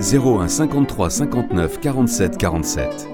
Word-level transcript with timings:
01 0.00 0.48
53 0.48 1.10
59 1.10 1.80
47 1.80 2.36
47. 2.38 3.08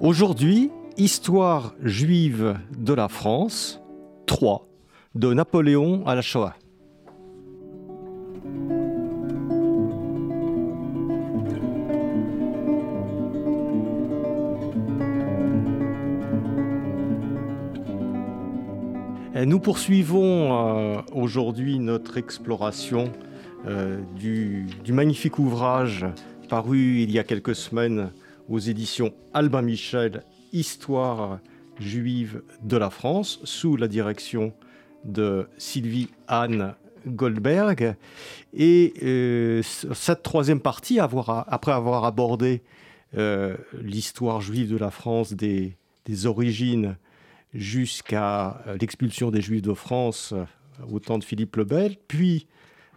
Aujourd'hui, 0.00 0.70
Histoire 0.98 1.74
juive 1.82 2.54
de 2.78 2.92
la 2.92 3.08
France 3.08 3.80
3 4.26 4.68
de 5.14 5.32
Napoléon 5.32 6.06
à 6.06 6.14
la 6.14 6.20
Shoah. 6.20 6.54
Nous 19.44 19.58
poursuivons 19.58 20.68
euh, 20.68 21.00
aujourd'hui 21.12 21.78
notre 21.78 22.18
exploration 22.18 23.10
euh, 23.66 24.00
du, 24.16 24.66
magnifique 24.88 25.38
ouvrage 25.38 26.06
paru 26.48 27.00
il 27.00 27.10
y 27.10 27.18
a 27.18 27.24
quelques 27.24 27.54
semaines 27.54 28.10
aux 28.48 28.58
éditions 28.58 29.14
Albin 29.32 29.62
Michel, 29.62 30.24
Histoire 30.52 31.38
juive 31.80 32.42
de 32.62 32.76
la 32.76 32.90
France, 32.90 33.40
sous 33.44 33.76
la 33.76 33.88
direction 33.88 34.52
de 35.04 35.48
Sylvie 35.56 36.10
Anne 36.28 36.74
Goldberg. 37.06 37.96
Et 38.52 38.92
euh, 39.02 39.62
cette 39.62 40.22
troisième 40.22 40.60
partie, 40.60 41.00
après 41.00 41.72
avoir 41.72 42.04
abordé 42.04 42.62
l'histoire 43.80 44.40
juive 44.40 44.70
de 44.70 44.78
la 44.78 44.90
France 44.90 45.34
des 45.34 45.76
origines 46.26 46.96
jusqu'à 47.54 48.62
euh, 48.66 48.76
l'expulsion 48.80 49.30
des 49.30 49.40
Juifs 49.40 49.62
de 49.62 49.74
France 49.74 50.32
euh, 50.32 50.44
au 50.90 50.98
temps 50.98 51.18
de 51.18 51.24
Philippe 51.24 51.56
le 51.56 51.64
Bel, 51.64 51.96
puis 52.08 52.46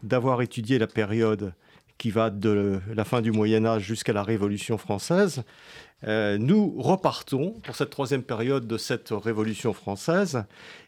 d'avoir 0.06 0.42
étudié 0.42 0.80
la 0.80 0.88
période 0.88 1.54
qui 1.98 2.12
va 2.12 2.30
de 2.30 2.80
la 2.94 3.06
fin 3.06 3.22
du 3.22 3.32
Moyen 3.32 3.66
Âge 3.66 3.84
jusqu'à 3.84 4.14
la 4.14 4.24
Révolution 4.24 4.78
française, 4.78 5.44
euh, 6.06 6.38
nous 6.38 6.76
repartons 6.78 7.52
pour 7.64 7.76
cette 7.76 7.90
troisième 7.90 8.24
période 8.24 8.68
de 8.68 8.78
cette 8.78 9.10
Révolution 9.12 9.74
française 9.74 10.44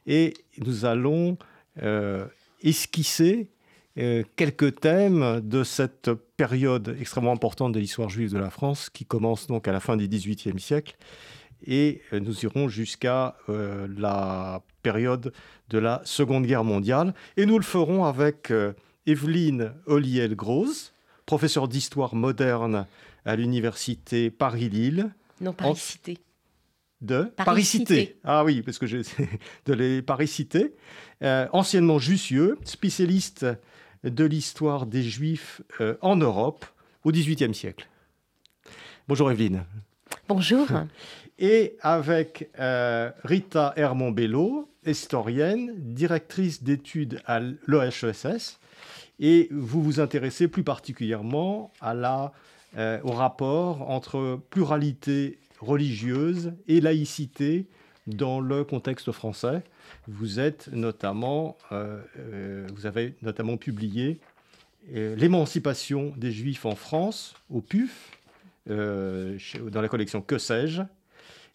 et 0.05 0.33
nous 0.59 0.85
allons 0.85 1.37
esquisser 2.63 3.49
quelques 4.35 4.79
thèmes 4.79 5.41
de 5.41 5.63
cette 5.63 6.11
période 6.35 6.97
extrêmement 6.99 7.31
importante 7.31 7.71
de 7.71 7.79
l'histoire 7.79 8.09
juive 8.09 8.33
de 8.33 8.39
la 8.39 8.49
France 8.49 8.89
qui 8.89 9.05
commence 9.05 9.45
donc 9.45 9.67
à 9.67 9.71
la 9.71 9.79
fin 9.79 9.95
du 9.95 10.07
XVIIIe 10.07 10.59
siècle 10.59 10.97
et 11.65 12.01
euh, 12.13 12.19
nous 12.19 12.43
irons 12.43 12.67
jusqu'à 12.67 13.35
euh, 13.49 13.87
la 13.97 14.61
période 14.83 15.33
de 15.69 15.77
la 15.77 16.01
Seconde 16.03 16.45
Guerre 16.45 16.63
mondiale. 16.63 17.13
Et 17.35 17.45
nous 17.45 17.57
le 17.57 17.63
ferons 17.63 18.05
avec 18.05 18.51
euh, 18.51 18.73
Evelyne 19.07 19.73
Olliel-Gross, 19.87 20.93
professeure 21.25 21.67
d'histoire 21.67 22.13
moderne 22.13 22.85
à 23.25 23.35
l'université 23.35 24.29
Paris-Lille. 24.29 25.09
Non, 25.41 25.53
Paris-Cité. 25.53 26.19
De 27.01 27.31
Paris-Cité. 27.35 28.17
ah 28.23 28.43
oui, 28.43 28.61
parce 28.61 28.77
que 28.77 28.85
j'ai 28.85 29.01
de 29.65 29.73
les 29.73 30.01
Paris-Cité. 30.01 30.75
anciennement 31.21 31.99
Jussieu, 31.99 32.59
spécialiste 32.63 33.45
de 34.03 34.25
l'histoire 34.25 34.85
des 34.85 35.03
Juifs 35.03 35.61
en 36.01 36.15
Europe 36.15 36.65
au 37.03 37.11
XVIIIe 37.11 37.55
siècle. 37.55 37.87
Bonjour 39.07 39.31
Evelyne. 39.31 39.63
Bonjour. 40.27 40.67
et 41.39 41.77
avec 41.81 42.49
euh, 42.59 43.11
Rita 43.23 43.73
Hermont-Bello, 43.75 44.69
historienne, 44.85 45.73
directrice 45.77 46.63
d'études 46.63 47.21
à 47.25 47.39
l'OHESS, 47.39 48.59
et 49.19 49.47
vous 49.51 49.81
vous 49.81 49.99
intéressez 49.99 50.47
plus 50.47 50.63
particulièrement 50.63 51.71
euh, 51.83 52.99
au 53.03 53.11
rapport 53.11 53.89
entre 53.89 54.39
pluralité 54.49 55.39
religieuse 55.59 56.53
et 56.67 56.81
laïcité 56.81 57.65
dans 58.05 58.39
le 58.39 58.63
contexte 58.63 59.11
français. 59.11 59.63
Vous 60.07 60.39
êtes 60.39 60.69
notamment, 60.71 61.57
euh, 61.71 62.67
vous 62.73 62.85
avez 62.85 63.15
notamment 63.21 63.57
publié 63.57 64.19
L'émancipation 64.89 66.13
des 66.15 66.31
Juifs 66.31 66.65
en 66.65 66.75
France 66.75 67.33
au 67.49 67.59
PUF, 67.59 68.17
dans 68.67 69.81
la 69.81 69.89
collection 69.89 70.21
Que 70.21 70.37
sais-je, 70.37 70.81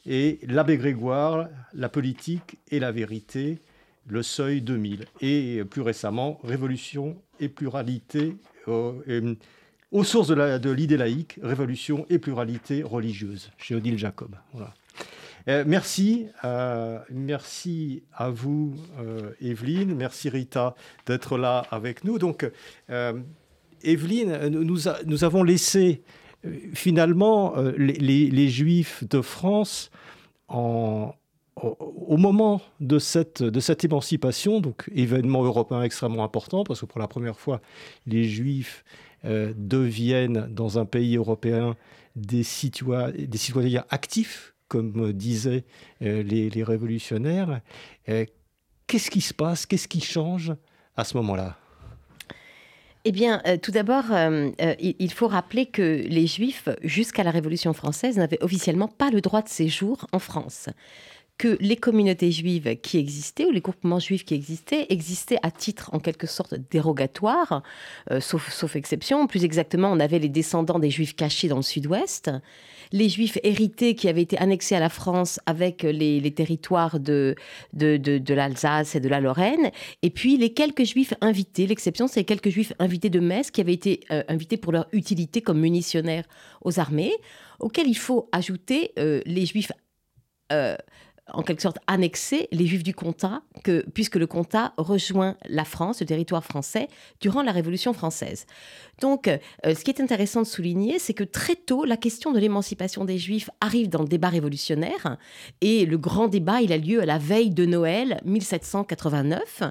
et 0.04 0.38
l'abbé 0.42 0.76
Grégoire, 0.76 1.48
la 1.72 1.88
politique 1.88 2.58
et 2.70 2.78
la 2.78 2.92
vérité, 2.92 3.62
le 4.06 4.22
seuil 4.22 4.60
2000. 4.60 5.06
Et 5.20 5.62
plus 5.64 5.82
récemment, 5.82 6.40
révolution 6.44 7.16
et 7.40 7.48
pluralité 7.48 8.36
euh, 8.68 9.34
aux 9.90 10.04
sources 10.04 10.28
de 10.28 10.70
l'idée 10.70 10.96
laïque, 10.96 11.38
révolution 11.42 12.06
et 12.08 12.18
pluralité 12.18 12.82
religieuse, 12.82 13.50
chez 13.58 13.74
Odile 13.74 13.98
Jacob. 13.98 14.36
Euh, 15.48 15.64
merci, 15.66 16.26
euh, 16.44 16.98
merci 17.10 18.04
à 18.14 18.30
vous, 18.30 18.74
Evelyne, 19.40 19.94
merci 19.94 20.28
Rita 20.28 20.74
d'être 21.06 21.36
là 21.36 21.64
avec 21.70 22.04
nous. 22.04 22.18
Donc, 22.18 22.48
Evelyne, 23.82 24.48
nous, 24.48 24.78
nous 25.04 25.24
avons 25.24 25.42
laissé 25.42 26.02
finalement, 26.74 27.56
euh, 27.56 27.72
les, 27.76 28.48
Juifs 28.48 29.04
de 29.08 29.20
France, 29.20 29.90
au, 31.56 32.16
moment 32.16 32.60
de 32.80 32.98
cette, 32.98 33.42
émancipation, 33.84 34.60
donc 34.60 34.90
événement 34.94 35.44
européen 35.44 35.82
extrêmement 35.82 36.24
important, 36.24 36.64
parce 36.64 36.80
que 36.80 36.86
pour 36.86 37.00
la 37.00 37.08
première 37.08 37.38
fois, 37.38 37.60
les 38.06 38.24
Juifs 38.24 38.84
euh, 39.24 39.52
deviennent 39.56 40.48
dans 40.50 40.78
un 40.78 40.84
pays 40.84 41.16
européen 41.16 41.76
des, 42.16 42.42
citoyens 42.42 43.84
actifs, 43.90 44.54
comme 44.68 45.12
disaient 45.12 45.64
euh, 46.02 46.22
les, 46.22 46.62
révolutionnaires. 46.62 47.60
Qu'est-ce 48.06 49.10
qui 49.10 49.20
se 49.20 49.34
passe? 49.34 49.66
Qu'est-ce 49.66 49.88
qui 49.88 50.00
change 50.00 50.54
à 50.96 51.04
ce 51.04 51.16
moment-là? 51.18 51.56
Eh 53.04 53.10
bien, 53.10 53.42
euh, 53.46 53.56
tout 53.56 53.72
d'abord, 53.72 54.04
euh, 54.12 54.50
euh, 54.60 54.74
il 54.78 55.12
faut 55.12 55.26
rappeler 55.26 55.66
que 55.66 55.82
les 55.82 56.28
Juifs, 56.28 56.68
jusqu'à 56.82 57.24
la 57.24 57.32
Révolution 57.32 57.72
française, 57.72 58.16
n'avaient 58.16 58.42
officiellement 58.42 58.86
pas 58.86 59.10
le 59.10 59.20
droit 59.20 59.42
de 59.42 59.48
séjour 59.48 60.06
en 60.12 60.20
France 60.20 60.68
que 61.38 61.56
les 61.60 61.76
communautés 61.76 62.30
juives 62.30 62.76
qui 62.82 62.98
existaient, 62.98 63.44
ou 63.44 63.50
les 63.50 63.60
groupements 63.60 63.98
juifs 63.98 64.24
qui 64.24 64.34
existaient, 64.34 64.86
existaient 64.90 65.38
à 65.42 65.50
titre 65.50 65.90
en 65.92 65.98
quelque 65.98 66.26
sorte 66.26 66.54
dérogatoire, 66.70 67.62
sauf, 68.20 68.52
sauf 68.52 68.76
exception. 68.76 69.26
Plus 69.26 69.44
exactement, 69.44 69.90
on 69.90 69.98
avait 69.98 70.20
les 70.20 70.28
descendants 70.28 70.78
des 70.78 70.90
juifs 70.90 71.16
cachés 71.16 71.48
dans 71.48 71.56
le 71.56 71.62
sud-ouest, 71.62 72.30
les 72.92 73.08
Juifs 73.08 73.38
hérités 73.42 73.94
qui 73.94 74.08
avaient 74.08 74.22
été 74.22 74.38
annexés 74.38 74.74
à 74.74 74.80
la 74.80 74.88
France 74.88 75.40
avec 75.46 75.82
les, 75.82 76.30
territoires 76.34 77.00
de, 77.00 77.34
de, 77.72 78.34
l'Alsace 78.34 78.94
et 78.94 79.00
de 79.00 79.08
la 79.08 79.20
Lorraine, 79.20 79.70
et 80.02 80.10
puis 80.10 80.36
les 80.36 80.52
quelques 80.52 80.84
Juifs 80.84 81.14
invités. 81.20 81.66
L'exception, 81.66 82.06
c'est 82.06 82.20
les 82.20 82.24
quelques 82.24 82.50
Juifs 82.50 82.72
invités 82.78 83.10
de 83.10 83.20
Metz 83.20 83.50
qui 83.50 83.60
avaient 83.60 83.72
été 83.72 84.00
euh, 84.10 84.22
invités 84.28 84.56
pour 84.56 84.72
leur 84.72 84.86
utilité 84.92 85.40
comme 85.40 85.60
munitionnaires 85.60 86.24
aux 86.62 86.78
armées, 86.78 87.12
auxquels 87.60 87.88
il 87.88 87.96
faut 87.96 88.28
ajouter 88.32 88.92
euh, 88.98 89.20
les 89.26 89.46
Juifs 89.46 89.72
euh, 90.52 90.76
en 91.32 91.42
quelque 91.42 91.62
sorte 91.62 91.78
annexer 91.86 92.48
les 92.52 92.66
Juifs 92.66 92.82
du 92.82 92.94
Comtat, 92.94 93.42
que, 93.64 93.84
puisque 93.94 94.16
le 94.16 94.26
Comtat 94.26 94.72
rejoint 94.76 95.36
la 95.48 95.64
France, 95.64 96.00
le 96.00 96.06
territoire 96.06 96.44
français, 96.44 96.88
durant 97.20 97.42
la 97.42 97.52
Révolution 97.52 97.92
française. 97.92 98.46
Donc, 99.00 99.28
euh, 99.28 99.38
ce 99.64 99.84
qui 99.84 99.90
est 99.90 100.00
intéressant 100.00 100.42
de 100.42 100.46
souligner, 100.46 100.98
c'est 100.98 101.14
que 101.14 101.24
très 101.24 101.56
tôt, 101.56 101.84
la 101.84 101.96
question 101.96 102.32
de 102.32 102.38
l'émancipation 102.38 103.04
des 103.04 103.18
Juifs 103.18 103.50
arrive 103.60 103.88
dans 103.88 104.02
le 104.02 104.08
débat 104.08 104.28
révolutionnaire, 104.28 105.16
et 105.60 105.86
le 105.86 105.98
grand 105.98 106.28
débat, 106.28 106.60
il 106.60 106.72
a 106.72 106.78
lieu 106.78 107.00
à 107.02 107.06
la 107.06 107.18
veille 107.18 107.50
de 107.50 107.66
Noël 107.66 108.20
1789. 108.24 109.62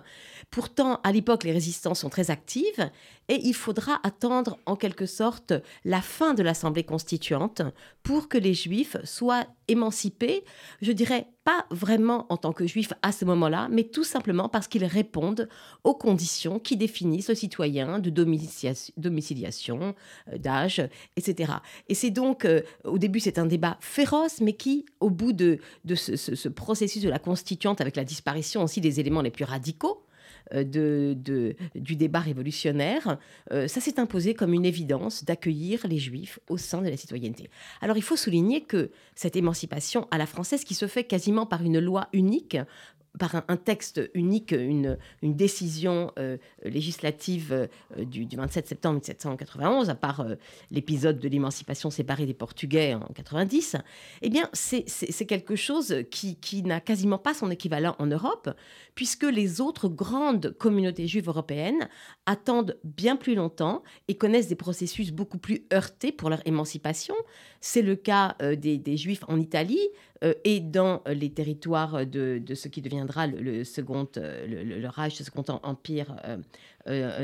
Pourtant, 0.52 1.00
à 1.04 1.14
l'époque, 1.14 1.46
les 1.46 1.54
résistances 1.54 2.02
sont 2.02 2.10
très 2.10 2.30
actives 2.30 2.92
Et 3.30 3.40
il 3.44 3.54
faudra 3.54 4.02
attendre 4.04 4.60
en 4.66 4.76
quelque 4.76 5.06
sorte 5.06 5.54
la 5.86 6.02
fin 6.02 6.34
de 6.34 6.44
l'Assemblée 6.44 6.84
constituante 6.84 7.62
pour 8.04 8.28
que 8.28 8.38
les 8.38 8.54
Juifs 8.54 8.98
soient 9.06 9.46
émancipés, 9.70 10.44
je 10.82 10.92
dirais 10.92 11.28
pas 11.46 11.66
vraiment 11.72 12.26
en 12.30 12.38
tant 12.38 12.52
que 12.52 12.68
juifs 12.68 12.94
à 13.02 13.12
ce 13.12 13.26
moment-là, 13.26 13.68
mais 13.72 13.84
tout 13.84 14.04
simplement 14.04 14.50
parce 14.50 14.68
qu'ils 14.68 14.86
répondent 14.86 15.48
aux 15.84 15.96
conditions 15.96 16.60
qui 16.60 16.78
définissent 16.78 17.30
le 17.30 17.36
citoyen 17.36 18.00
de 18.00 18.10
domiciliation, 18.10 19.96
euh, 20.28 20.38
d'âge, 20.38 20.84
etc. 21.16 21.54
Et 21.88 21.96
c'est 21.96 22.12
donc, 22.12 22.46
euh, 22.46 22.62
au 22.84 22.98
début, 22.98 23.20
c'est 23.20 23.40
un 23.40 23.46
débat 23.46 23.78
féroce, 23.80 24.42
mais 24.42 24.54
qui, 24.54 24.86
au 25.00 25.10
bout 25.10 25.34
de, 25.34 25.60
ce, 25.96 26.50
processus 26.50 27.02
de 27.02 27.10
la 27.10 27.20
constituante, 27.20 27.82
avec 27.82 27.96
la 27.96 28.04
disparition 28.04 28.64
aussi 28.64 28.82
des 28.82 29.00
éléments 29.00 29.22
les 29.22 29.32
plus 29.32 29.46
radicaux, 29.46 30.04
euh, 30.54 31.14
du 31.76 31.96
débat 31.96 32.20
révolutionnaire, 32.20 33.18
ça 33.50 33.82
s'est 33.82 34.00
imposé 34.00 34.34
comme 34.34 34.54
une 34.54 34.66
évidence 34.66 35.24
d'accueillir 35.24 35.86
les 35.88 35.98
juifs 35.98 36.40
au 36.50 36.58
sein 36.58 36.82
de 36.82 36.90
la 36.90 36.98
citoyenneté. 36.98 37.50
Alors 37.82 37.98
il 37.98 38.04
faut 38.04 38.16
souligner 38.16 38.62
que 38.62 38.92
cette 39.16 39.36
émancipation 39.36 40.08
à 40.12 40.18
la 40.18 40.26
française, 40.26 40.64
qui 40.64 40.74
se 40.74 40.88
fait 40.88 41.04
quasiment 41.04 41.46
par 41.46 41.64
une 41.64 41.80
loi 41.80 42.08
unique, 42.14 42.58
par 43.20 43.44
un, 43.48 43.58
texte 43.58 44.02
unique, 44.14 44.52
une, 44.52 44.98
décision 45.22 46.12
euh, 46.18 46.38
législative 46.64 47.68
euh, 47.98 48.06
du, 48.06 48.26
27 48.36 48.68
septembre 48.68 48.96
1791, 48.96 49.90
à 49.90 49.96
part 49.96 50.22
euh, 50.22 50.36
l'épisode 50.72 51.20
de 51.20 51.28
l'émancipation 51.28 51.90
séparée 51.90 52.26
des 52.26 52.34
Portugais 52.34 52.94
en 52.94 53.12
90, 53.14 53.76
eh 54.22 54.30
bien, 54.30 54.50
c'est 54.54 54.86
quelque 55.26 55.56
chose 55.56 56.04
qui, 56.10 56.38
qui 56.38 56.64
n'a 56.64 56.80
quasiment 56.80 57.18
pas 57.18 57.34
son 57.34 57.52
équivalent 57.52 57.96
en 58.00 58.08
Europe, 58.08 58.50
puisque 58.96 59.24
les 59.24 59.60
autres 59.60 59.90
grandes 59.90 60.56
communautés 60.58 61.08
juives 61.08 61.28
européennes 61.28 61.90
attendent 62.26 62.78
bien 62.84 63.18
plus 63.18 63.36
longtemps 63.36 63.84
et 64.08 64.16
connaissent 64.16 64.48
des 64.48 64.56
processus 64.56 65.12
beaucoup 65.12 65.38
plus 65.38 65.66
heurtés 65.74 66.12
pour 66.12 66.30
leur 66.30 66.42
émancipation. 66.48 67.16
C'est 67.60 67.82
le 67.82 67.96
cas 67.96 68.36
des, 68.40 68.98
Juifs 68.98 69.24
en 69.28 69.40
Italie, 69.40 69.88
et 70.44 70.60
dans 70.60 71.02
euh, 71.08 71.14
les 71.14 71.32
territoires 71.32 72.06
de, 72.06 72.40
de, 72.44 72.56
ce 72.56 72.68
qui 72.68 72.82
deviendra 72.82 73.28
le, 73.28 73.64
second, 73.64 74.08
euh, 74.18 74.46
le, 74.48 74.80
le, 74.80 74.88
Reich, 74.88 75.18
le 75.20 75.26
second 75.26 75.44
empire 75.64 76.16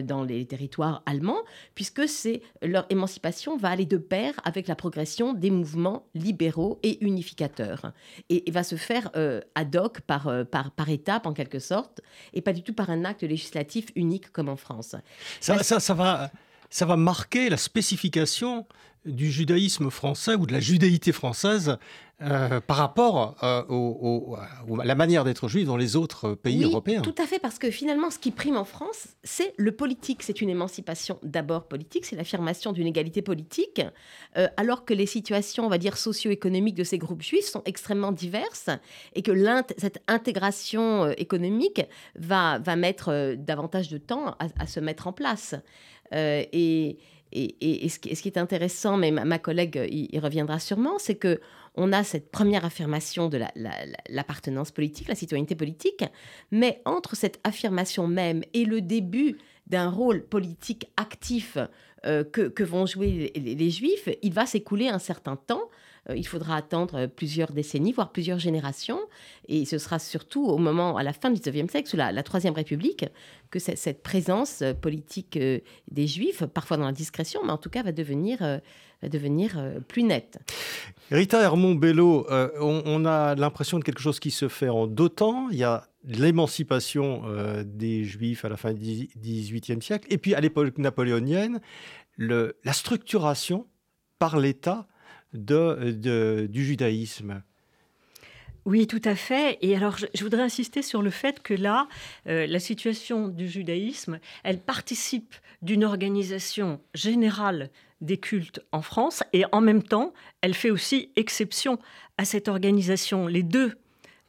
dans 0.04 0.24
les 0.24 0.46
territoires 0.46 1.02
allemands, 1.08 1.42
puisque 1.74 2.08
c'est 2.08 2.44
leur 2.62 2.86
émancipation 2.92 3.58
va 3.58 3.70
aller 3.70 3.88
de 3.88 3.98
pair 3.98 4.34
avec 4.44 4.68
la 4.68 4.76
progression 4.76 5.34
des 5.34 5.50
mouvements 5.50 6.06
libéraux 6.14 6.80
et 6.84 7.04
unificateurs, 7.04 7.92
et, 8.30 8.44
va 8.52 8.64
se 8.64 8.76
faire 8.76 9.10
ad 9.56 9.76
hoc 9.76 10.02
par, 10.02 10.32
par, 10.52 10.70
par 10.70 10.90
étapes 10.90 11.26
en 11.26 11.34
quelque 11.34 11.58
sorte, 11.58 12.02
et 12.36 12.42
pas 12.42 12.54
du 12.54 12.62
tout 12.62 12.74
par 12.74 12.92
un 12.92 13.04
acte 13.04 13.24
législatif 13.24 13.88
unique 13.96 14.32
comme 14.32 14.48
en 14.48 14.58
France. 14.58 14.96
Ça, 15.40 15.64
ça, 15.64 15.80
ça 15.80 15.96
va, 15.96 16.30
ça 16.70 16.86
va 16.86 16.96
marquer 16.96 17.50
la 17.50 17.58
spécification 17.58 18.68
du 19.08 19.32
judaïsme 19.32 19.90
français 19.90 20.36
ou 20.36 20.46
de 20.46 20.54
la 20.54 20.60
judaïté 20.60 21.12
française 21.12 21.78
euh, 22.24 22.60
par 22.62 22.78
rapport 22.78 23.36
euh, 23.44 23.62
à 24.82 24.86
la 24.86 24.96
manière 24.96 25.24
d'être 25.24 25.48
juif 25.48 25.68
dans 25.68 25.78
les 25.78 25.96
autres 25.96 26.34
pays 26.34 26.66
oui, 26.66 26.72
européens. 26.72 27.02
Tout 27.02 27.14
à 27.20 27.28
fait, 27.28 27.38
parce 27.38 27.60
que 27.60 27.70
finalement, 27.70 28.10
ce 28.10 28.18
qui 28.18 28.32
prime 28.32 28.58
en 28.58 28.64
France, 28.64 29.10
c'est 29.24 29.54
le 29.58 29.72
politique. 29.72 30.24
C'est 30.24 30.42
une 30.42 30.50
émancipation 30.50 31.20
d'abord 31.22 31.68
politique, 31.68 32.08
c'est 32.08 32.16
l'affirmation 32.16 32.72
d'une 32.72 32.88
égalité 32.88 33.22
politique, 33.22 33.84
euh, 34.36 34.48
alors 34.58 34.84
que 34.84 34.96
les 34.96 35.06
situations, 35.06 35.68
on 35.68 35.70
va 35.70 35.78
dire, 35.78 35.96
socio-économiques 35.96 36.74
de 36.74 36.84
ces 36.84 36.98
groupes 36.98 37.22
juifs 37.22 37.46
sont 37.46 37.62
extrêmement 37.66 38.12
diverses 38.12 38.72
et 39.14 39.22
que 39.22 39.32
cette 39.78 40.02
intégration 40.08 41.12
économique 41.12 41.84
va, 42.18 42.58
va 42.58 42.76
mettre 42.76 43.36
davantage 43.36 43.90
de 43.90 44.00
temps 44.00 44.36
à, 44.40 44.66
se 44.66 44.80
mettre 44.80 45.06
en 45.06 45.14
place. 45.14 45.54
et 46.12 46.98
et, 47.32 47.90
ce, 47.90 48.00
qui, 48.00 48.28
est 48.28 48.38
intéressant, 48.38 48.98
mais 48.98 49.12
ma, 49.12 49.40
collègue 49.40 49.88
y, 49.92 50.18
reviendra 50.20 50.60
sûrement, 50.60 50.98
c'est 50.98 51.16
que 51.16 51.40
on 51.78 51.94
a 51.94 52.04
cette 52.04 52.32
première 52.32 52.66
affirmation 52.66 53.30
de 53.30 53.40
l'appartenance 54.10 54.72
politique, 54.72 55.08
la 55.08 55.16
citoyenneté 55.16 55.56
politique, 55.56 56.04
mais 56.52 56.82
entre 56.86 57.16
cette 57.16 57.40
affirmation 57.44 58.08
même 58.08 58.44
et 58.54 58.66
le 58.66 58.82
début 58.82 59.38
d'un 59.68 59.90
rôle 59.90 60.24
politique 60.24 60.90
actif 60.98 61.58
euh, 62.06 62.24
que, 62.24 62.64
vont 62.64 62.86
jouer 62.86 63.32
les 63.36 63.70
Juifs, 63.70 64.10
il 64.22 64.34
va 64.34 64.46
s'écouler 64.46 64.88
un 64.88 65.00
certain 65.00 65.36
temps 65.36 65.70
il 66.16 66.26
faudra 66.26 66.56
attendre 66.56 67.08
plusieurs 67.08 67.52
décennies, 67.52 67.92
voire 67.92 68.12
plusieurs 68.12 68.40
générations. 68.40 69.00
Et 69.48 69.66
ce 69.66 69.78
sera 69.78 70.00
surtout 70.00 70.46
au 70.46 70.58
moment, 70.58 70.98
à 70.98 71.04
la 71.04 71.14
fin 71.14 71.30
du 71.30 71.40
XIXe 71.40 71.72
siècle, 71.72 71.90
sous 71.90 71.98
la, 71.98 72.24
Troisième 72.24 72.54
République, 72.54 73.06
que 73.52 73.60
cette, 73.60 74.04
présence 74.04 74.62
euh, 74.62 74.74
politique 74.74 75.38
euh, 75.38 75.60
des 75.90 76.08
Juifs, 76.08 76.44
parfois 76.46 76.78
dans 76.78 76.86
la 76.86 76.92
discrétion, 76.92 77.42
mais 77.44 77.52
en 77.52 77.58
tout 77.58 77.70
cas 77.70 77.84
va 77.84 77.92
devenir, 77.92 78.60
plus 79.88 80.04
nette. 80.04 80.40
Rita 81.12 81.42
Hermont-Bello, 81.42 82.28
on, 82.60 83.06
a 83.06 83.36
l'impression 83.36 83.80
de 83.80 83.84
quelque 83.84 84.02
chose 84.02 84.20
qui 84.20 84.32
se 84.32 84.48
fait 84.48 84.70
en 84.70 84.88
deux 84.88 85.10
temps. 85.10 85.50
Il 85.52 85.58
y 85.58 85.64
a 85.64 85.88
l'émancipation 86.04 87.22
des 87.64 88.04
Juifs 88.04 88.44
à 88.44 88.50
la 88.50 88.58
fin 88.58 88.74
du 88.74 89.08
XVIIIe 89.18 89.82
siècle, 89.82 90.08
et 90.10 90.18
puis 90.18 90.34
à 90.34 90.42
l'époque 90.42 90.78
napoléonienne, 90.80 91.62
la 92.18 92.74
structuration 92.74 93.68
par 94.20 94.40
l'État 94.40 94.88
du 95.34 96.66
judaïsme. 96.66 97.42
Oui, 98.68 98.86
tout 98.86 99.02
à 99.06 99.16
fait. 99.16 99.58
Et 99.62 99.78
alors, 99.78 99.96
je, 99.98 100.24
voudrais 100.24 100.42
insister 100.42 100.82
sur 100.82 101.02
le 101.02 101.10
fait 101.10 101.42
que 101.42 101.54
là, 101.54 101.88
euh, 102.28 102.46
la 102.48 102.60
situation 102.60 103.30
du 103.30 103.48
judaïsme, 103.48 104.20
elle 104.44 104.60
participe 104.60 105.36
d'une 105.62 105.86
organisation 105.86 106.82
générale 106.94 107.70
des 108.02 108.18
cultes 108.18 108.60
en 108.74 108.82
France 108.82 109.24
et 109.32 109.46
en 109.54 109.62
même 109.62 109.84
temps, 109.84 110.14
elle 110.42 110.54
fait 110.54 110.70
aussi 110.70 111.12
exception 111.16 111.80
à 112.18 112.26
cette 112.26 112.50
organisation. 112.50 113.28
Les 113.28 113.42
deux 113.42 113.78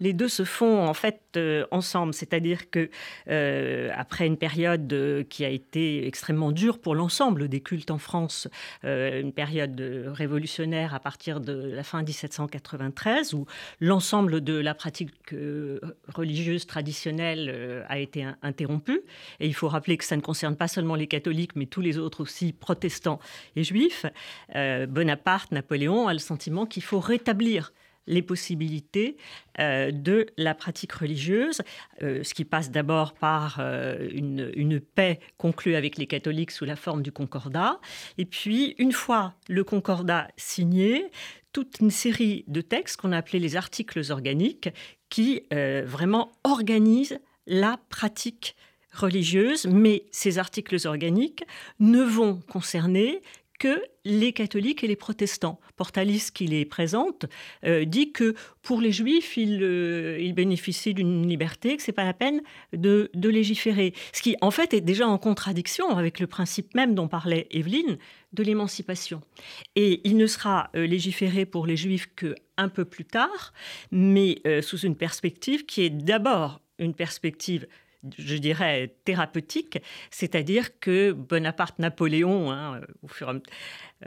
les 0.00 0.12
deux 0.12 0.28
se 0.28 0.44
font 0.44 0.86
en 0.86 0.94
fait 0.94 1.20
euh, 1.36 1.66
ensemble. 1.70 2.14
C'est-à-dire 2.14 2.70
que 2.70 2.90
euh, 3.28 3.90
après 3.94 4.26
une 4.26 4.36
période 4.36 4.92
euh, 4.92 5.24
qui 5.24 5.44
a 5.44 5.48
été 5.48 6.06
extrêmement 6.06 6.52
dure 6.52 6.78
pour 6.78 6.94
l'ensemble 6.94 7.48
des 7.48 7.60
cultes 7.60 7.90
en 7.90 7.98
France, 7.98 8.48
une 8.84 9.32
période 9.32 9.80
révolutionnaire 10.06 10.94
à 10.94 11.00
partir 11.00 11.40
de 11.40 11.52
la 11.52 11.82
fin 11.82 12.02
1793, 12.02 13.34
où 13.34 13.46
l'ensemble 13.80 14.40
de 14.42 14.54
la 14.54 14.74
pratique 14.74 15.34
religieuse 16.14 16.66
traditionnelle 16.66 17.84
a 17.88 17.98
été 17.98 18.26
interrompue. 18.42 19.00
Et 19.40 19.46
il 19.46 19.54
faut 19.54 19.68
rappeler 19.68 19.96
que 19.96 20.04
ça 20.04 20.16
ne 20.16 20.20
concerne 20.20 20.56
pas 20.56 20.68
seulement 20.68 20.94
les 20.94 21.06
catholiques, 21.06 21.56
mais 21.56 21.66
tous 21.66 21.80
les 21.80 21.98
autres 21.98 22.22
aussi, 22.22 22.52
protestants 22.52 23.20
et 23.56 23.64
juifs. 23.64 24.06
Bonaparte, 24.54 25.52
Napoléon 25.52 26.08
a 26.08 26.12
le 26.12 26.18
sentiment 26.18 26.66
qu'il 26.66 26.82
faut 26.82 27.00
rétablir 27.00 27.72
les 28.08 28.22
possibilités 28.22 29.16
euh, 29.60 29.92
de 29.92 30.26
la 30.36 30.54
pratique 30.54 30.92
religieuse, 30.92 31.62
euh, 32.02 32.24
ce 32.24 32.34
qui 32.34 32.44
passe 32.44 32.70
d'abord 32.70 33.12
par 33.12 33.58
euh, 33.60 34.08
une, 34.12 34.50
une, 34.56 34.80
paix 34.80 35.20
conclue 35.36 35.76
avec 35.76 35.98
les 35.98 36.06
catholiques 36.06 36.50
sous 36.50 36.64
la 36.64 36.74
forme 36.74 37.02
du 37.02 37.12
concordat. 37.12 37.80
Et 38.16 38.24
puis, 38.24 38.74
une 38.78 38.92
fois 38.92 39.34
le 39.48 39.62
concordat 39.62 40.28
signé, 40.36 41.10
toute 41.52 41.80
une 41.80 41.90
série 41.90 42.44
de 42.48 42.60
textes 42.60 42.96
qu'on 42.96 43.12
a 43.12 43.18
appelés 43.18 43.38
les 43.38 43.56
articles 43.56 44.00
organiques 44.10 44.70
qui 45.08 45.42
vraiment 45.50 46.30
organisent 46.44 47.18
la 47.46 47.80
pratique 47.88 48.54
religieuse, 48.92 49.66
mais 49.66 50.04
ces 50.10 50.38
articles 50.38 50.86
organiques 50.86 51.44
ne 51.80 52.02
vont 52.02 52.40
concerner 52.48 53.22
que 53.58 53.82
les 54.04 54.32
catholiques 54.32 54.84
et 54.84 54.86
les 54.86 54.96
protestants. 54.96 55.60
Portalis, 55.76 56.30
qui 56.32 56.46
les 56.46 56.64
présente, 56.64 57.26
euh, 57.64 57.84
dit 57.84 58.12
que 58.12 58.34
pour 58.62 58.80
les 58.80 58.92
juifs, 58.92 59.36
ils, 59.36 59.62
euh, 59.62 60.32
bénéficient 60.32 60.94
d'une 60.94 61.28
liberté, 61.28 61.76
que 61.76 61.82
ce 61.82 61.90
n'est 61.90 61.94
pas 61.94 62.04
la 62.04 62.14
peine 62.14 62.40
de, 62.72 63.10
légiférer. 63.14 63.92
Ce 64.12 64.22
qui, 64.22 64.36
en 64.40 64.50
fait, 64.50 64.72
est 64.72 64.80
déjà 64.80 65.06
en 65.06 65.18
contradiction 65.18 65.90
avec 65.90 66.20
le 66.20 66.26
principe 66.26 66.74
même 66.74 66.94
dont 66.94 67.08
parlait 67.08 67.46
Evelyne, 67.50 67.98
de 68.32 68.42
l'émancipation. 68.42 69.20
Et 69.74 70.00
il 70.04 70.16
ne 70.16 70.26
sera 70.26 70.70
euh, 70.74 70.86
légiféré 70.86 71.46
pour 71.46 71.66
les 71.66 71.76
juifs 71.76 72.08
qu'un 72.14 72.68
peu 72.68 72.84
plus 72.84 73.04
tard, 73.04 73.52
mais 73.90 74.42
sous 74.62 74.78
une 74.78 74.96
perspective 74.96 75.66
qui 75.66 75.82
est 75.82 75.90
d'abord 75.90 76.60
une 76.78 76.94
perspective 76.94 77.66
je 78.16 78.36
dirais, 78.36 78.94
thérapeutique, 79.04 79.78
c'est-à-dire 80.10 80.78
que 80.78 81.12
Bonaparte-Napoléon, 81.12 82.52
hein, 82.52 82.80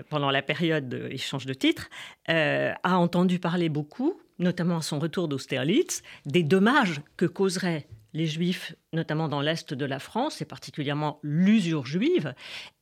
pendant 0.09 0.31
la 0.31 0.41
période 0.41 1.07
échange 1.09 1.45
de 1.45 1.53
titres, 1.53 1.89
euh, 2.29 2.73
a 2.83 2.97
entendu 2.97 3.39
parler 3.39 3.69
beaucoup, 3.69 4.21
notamment 4.39 4.77
à 4.77 4.81
son 4.81 4.99
retour 4.99 5.27
d'Austerlitz, 5.27 6.03
des 6.25 6.43
dommages 6.43 7.01
que 7.17 7.25
causerait 7.25 7.87
les 8.13 8.27
juifs, 8.27 8.75
notamment 8.93 9.27
dans 9.27 9.41
l'Est 9.41 9.73
de 9.73 9.85
la 9.85 9.99
France, 9.99 10.41
et 10.41 10.45
particulièrement 10.45 11.19
l'usure 11.23 11.85
juive. 11.85 12.33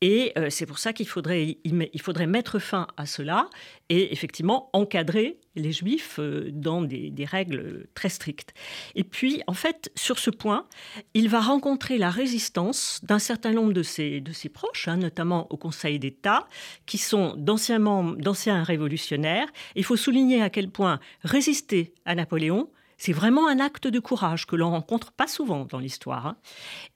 Et 0.01 0.33
euh, 0.37 0.49
c'est 0.49 0.65
pour 0.65 0.79
ça 0.79 0.93
qu'il 0.93 1.07
faudrait, 1.07 1.57
il 1.63 2.01
faudrait 2.01 2.27
mettre 2.27 2.59
fin 2.59 2.87
à 2.97 3.05
cela 3.05 3.49
et 3.89 4.11
effectivement 4.11 4.69
encadrer 4.73 5.39
les 5.55 5.71
juifs 5.71 6.17
euh, 6.19 6.49
dans 6.51 6.81
des, 6.81 7.13
règles 7.25 7.87
très 7.93 8.09
strictes. 8.09 8.53
Et 8.95 9.03
puis, 9.03 9.43
en 9.45 9.53
fait, 9.53 9.91
sur 9.95 10.17
ce 10.17 10.29
point, 10.29 10.65
il 11.13 11.29
va 11.29 11.41
rencontrer 11.41 11.97
la 11.97 12.09
résistance 12.09 12.99
d'un 13.03 13.19
certain 13.19 13.51
nombre 13.51 13.73
de 13.73 13.83
ses, 13.83 14.21
de 14.21 14.31
ses 14.31 14.49
proches, 14.49 14.87
hein, 14.87 14.97
notamment 14.97 15.51
au 15.51 15.57
Conseil 15.57 15.99
d'État, 15.99 16.47
qui 16.85 16.97
sont 16.97 17.35
d'anciens 17.37 18.63
révolutionnaires. 18.63 19.47
Il 19.75 19.83
faut 19.83 19.97
souligner 19.97 20.41
à 20.41 20.49
quel 20.49 20.69
point 20.69 20.99
résister 21.23 21.93
à 22.05 22.15
Napoléon, 22.15 22.69
c'est 22.99 23.13
vraiment 23.13 23.47
un 23.47 23.59
acte 23.59 23.87
de 23.87 23.99
courage 23.99 24.45
que 24.45 24.55
l'on 24.55 24.69
rencontre 24.69 25.13
pas 25.13 25.25
souvent 25.25 25.65
dans 25.65 25.79
l'histoire. 25.79 26.27
Hein. 26.27 26.37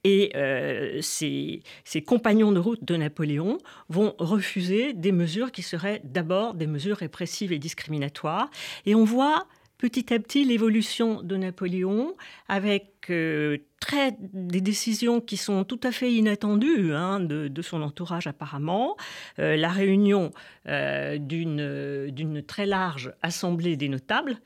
Et 0.04 0.34
euh, 0.36 1.00
ces, 1.02 1.64
compagnons 2.06 2.52
de 2.52 2.60
route 2.60 2.84
de 2.84 2.98
Napoléon 2.98 3.58
vont 3.90 4.14
refuser 4.20 4.94
des 4.94 5.14
mesures 5.14 5.52
qui 5.52 5.64
seraient 5.64 6.02
d'abord 6.04 6.54
des 6.54 6.68
mesures 6.68 6.98
répressives 6.98 7.54
et 7.54 7.58
discriminatoires. 7.58 8.50
Et 8.86 8.96
on 8.96 9.06
voit 9.06 9.48
petit 9.78 10.14
à 10.14 10.20
petit 10.20 10.44
l'évolution 10.44 11.22
de 11.22 11.38
Napoléon 11.38 12.16
avec 12.50 13.10
euh, 13.10 13.60
très, 13.80 14.16
des 14.20 14.62
décisions 14.62 15.22
qui 15.22 15.38
sont 15.38 15.64
tout 15.64 15.80
à 15.84 15.92
fait 15.92 16.12
inattendues 16.12 16.94
hein, 16.94 17.22
de, 17.22 17.62
son 17.62 17.82
entourage 17.82 18.28
apparemment. 18.28 18.98
Euh, 19.40 19.56
la 19.56 19.70
réunion 19.70 20.32
d'une 20.66 22.44
très 22.46 22.66
large 22.66 23.14
assemblée 23.22 23.78
des 23.78 23.88
notables 23.88 24.38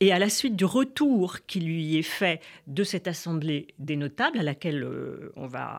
et 0.00 0.12
à 0.12 0.18
la 0.18 0.28
suite 0.28 0.56
du 0.56 0.64
retour 0.64 1.38
qui 1.46 1.60
lui 1.60 1.96
est 1.96 2.02
fait 2.02 2.40
de 2.66 2.84
cette 2.84 3.08
assemblée 3.08 3.68
des 3.78 3.96
notables, 3.96 4.38
à 4.38 4.42
laquelle 4.42 4.82
euh, 4.82 5.32
on 5.36 5.46
va 5.46 5.78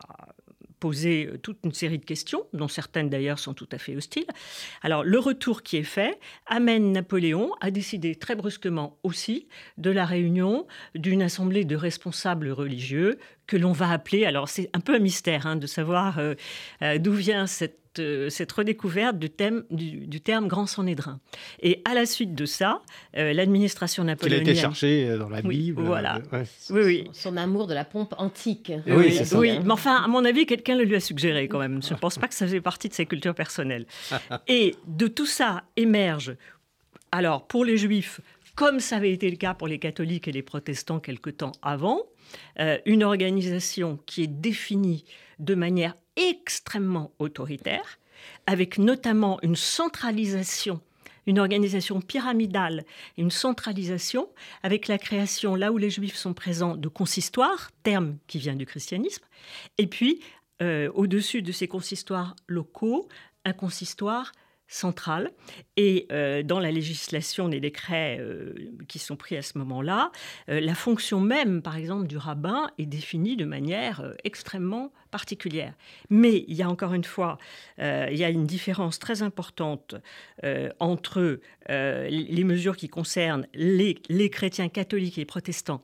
poser 0.80 1.26
euh, 1.26 1.38
toute 1.38 1.58
une 1.64 1.72
série 1.72 1.98
de 1.98 2.04
questions, 2.04 2.44
dont 2.52 2.66
certaines 2.66 3.08
d'ailleurs 3.08 3.38
sont 3.38 3.54
tout 3.54 3.68
à 3.70 3.78
fait 3.78 3.96
hostiles. 3.96 4.26
Alors 4.82 5.04
le 5.04 5.18
retour 5.18 5.62
qui 5.62 5.76
est 5.76 5.84
fait 5.84 6.18
amène 6.46 6.92
Napoléon 6.92 7.52
à 7.60 7.70
décider 7.70 8.16
très 8.16 8.34
brusquement 8.34 8.98
aussi 9.02 9.46
de 9.78 9.90
la 9.90 10.04
réunion 10.04 10.66
d'une 10.94 11.22
assemblée 11.22 11.64
de 11.64 11.76
responsables 11.76 12.50
religieux 12.50 13.18
que 13.46 13.56
l'on 13.56 13.72
va 13.72 13.90
appeler, 13.90 14.24
alors 14.24 14.48
c'est 14.48 14.70
un 14.72 14.80
peu 14.80 14.94
un 14.94 15.00
mystère 15.00 15.46
hein, 15.46 15.56
de 15.56 15.66
savoir 15.66 16.18
euh, 16.18 16.34
d'où 16.98 17.12
vient 17.12 17.46
cette 17.46 17.79
euh, 17.98 18.30
cette 18.30 18.52
redécouverte 18.52 19.18
du, 19.18 19.30
thème, 19.30 19.64
du, 19.70 20.20
terme 20.20 20.46
grand 20.46 20.66
sanhédrin. 20.66 21.18
Et 21.60 21.82
à 21.84 21.92
la 21.92 22.06
suite 22.06 22.36
de 22.36 22.46
ça, 22.46 22.82
euh, 23.16 23.32
l'administration 23.32 24.04
napoléonienne... 24.04 24.46
Il 24.46 24.48
a 24.48 24.52
été 24.52 24.60
cherché 24.60 25.08
euh, 25.08 25.18
dans 25.18 25.28
la 25.28 25.42
Bible. 25.42 25.82
voilà. 25.82 26.20
oui, 26.70 26.82
oui. 26.84 27.10
Son, 27.12 27.36
amour 27.36 27.66
de 27.66 27.74
la 27.74 27.84
pompe 27.84 28.14
antique. 28.16 28.70
Oui, 28.86 29.20
oui, 29.34 29.58
mais 29.64 29.72
enfin, 29.72 30.02
à 30.04 30.06
mon 30.06 30.24
avis, 30.24 30.46
quelqu'un 30.46 30.76
le 30.76 30.84
lui 30.84 30.94
a 30.94 31.00
suggéré 31.00 31.48
quand 31.48 31.58
même. 31.58 31.82
Je 31.82 31.92
ne 31.92 31.98
pense 31.98 32.16
pas 32.16 32.28
que 32.28 32.34
ça 32.34 32.46
faisait 32.46 32.60
partie 32.60 32.88
de 32.88 32.94
sa 32.94 33.04
culture 33.04 33.34
personnelle. 33.34 33.86
Et 34.46 34.76
de 34.86 35.08
tout 35.08 35.26
ça 35.26 35.64
émerge, 35.76 36.36
alors 37.10 37.48
pour 37.48 37.64
les 37.64 37.76
juifs, 37.76 38.20
comme 38.54 38.78
ça 38.78 38.96
avait 38.96 39.12
été 39.12 39.28
le 39.28 39.36
cas 39.36 39.54
pour 39.54 39.66
les 39.66 39.80
catholiques 39.80 40.28
et 40.28 40.32
les 40.32 40.42
protestants 40.42 41.00
quelque 41.00 41.30
temps 41.30 41.52
avant, 41.62 42.02
une 42.86 43.02
organisation 43.02 43.98
qui 44.06 44.22
est 44.22 44.28
définie 44.28 45.04
de 45.40 45.54
manière 45.54 45.94
extrêmement 46.16 47.12
autoritaire, 47.18 47.98
avec 48.46 48.78
notamment 48.78 49.38
une 49.42 49.56
centralisation 49.56 50.80
une 51.26 51.38
organisation 51.38 52.00
pyramidale 52.00 52.84
une 53.16 53.30
centralisation 53.30 54.28
avec 54.62 54.88
la 54.88 54.98
création, 54.98 55.54
là 55.54 55.70
où 55.70 55.78
les 55.78 55.90
juifs 55.90 56.16
sont 56.16 56.34
présents, 56.34 56.76
de 56.76 56.88
consistoires, 56.88 57.70
terme 57.82 58.16
qui 58.26 58.38
vient 58.38 58.56
du 58.56 58.66
christianisme, 58.66 59.24
et 59.78 59.86
puis 59.86 60.20
euh, 60.62 60.90
au-dessus 60.94 61.42
de 61.42 61.52
ces 61.52 61.68
consistoires 61.68 62.36
locaux, 62.46 63.08
un 63.44 63.52
consistoire 63.52 64.32
centrale. 64.70 65.32
Et 65.76 66.06
euh, 66.12 66.42
dans 66.42 66.60
la 66.60 66.70
législation 66.70 67.48
des 67.48 67.60
décrets 67.60 68.18
euh, 68.20 68.54
qui 68.88 68.98
sont 68.98 69.16
pris 69.16 69.36
à 69.36 69.42
ce 69.42 69.58
moment-là, 69.58 70.12
euh, 70.48 70.60
la 70.60 70.74
fonction 70.74 71.20
même, 71.20 71.60
par 71.60 71.76
exemple, 71.76 72.06
du 72.06 72.16
rabbin 72.16 72.70
est 72.78 72.86
définie 72.86 73.36
de 73.36 73.44
manière 73.44 74.14
extrêmement 74.24 74.92
particulière. 75.10 75.74
Mais 76.08 76.44
il 76.46 76.54
y 76.54 76.62
a 76.62 76.70
encore 76.70 76.94
une 76.94 77.04
fois, 77.04 77.36
il 77.78 78.16
y 78.16 78.22
a 78.22 78.30
une 78.30 78.46
différence 78.46 79.00
très 79.00 79.22
importante 79.22 79.96
entre 80.78 81.40
les 81.68 82.44
mesures 82.44 82.76
qui 82.76 82.88
concernent 82.88 83.46
les, 83.52 83.98
les, 84.08 84.30
chrétiens 84.30 84.68
catholiques 84.68 85.18
et 85.18 85.24
protestants 85.24 85.82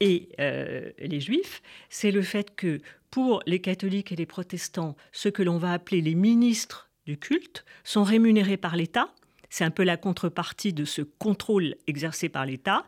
et 0.00 0.28
les 0.38 1.20
juifs. 1.20 1.62
C'est 1.88 2.10
le 2.10 2.22
fait 2.22 2.56
que 2.56 2.80
pour 3.10 3.42
les 3.46 3.60
catholiques 3.60 4.10
et 4.10 4.16
les 4.16 4.26
protestants, 4.26 4.96
ce 5.12 5.28
que 5.28 5.44
l'on 5.44 5.58
va 5.58 5.72
appeler 5.72 6.00
les 6.00 6.16
ministres 6.16 6.90
du 7.06 7.18
culte 7.18 7.64
sont 7.84 8.02
rémunérés 8.02 8.56
par 8.56 8.76
l'État. 8.76 9.12
C'est 9.50 9.64
un 9.64 9.70
peu 9.70 9.84
la 9.84 9.96
contrepartie 9.96 10.72
de 10.72 10.84
ce 10.84 11.02
contrôle 11.02 11.76
exercé 11.86 12.28
par 12.28 12.46
l'État. 12.46 12.84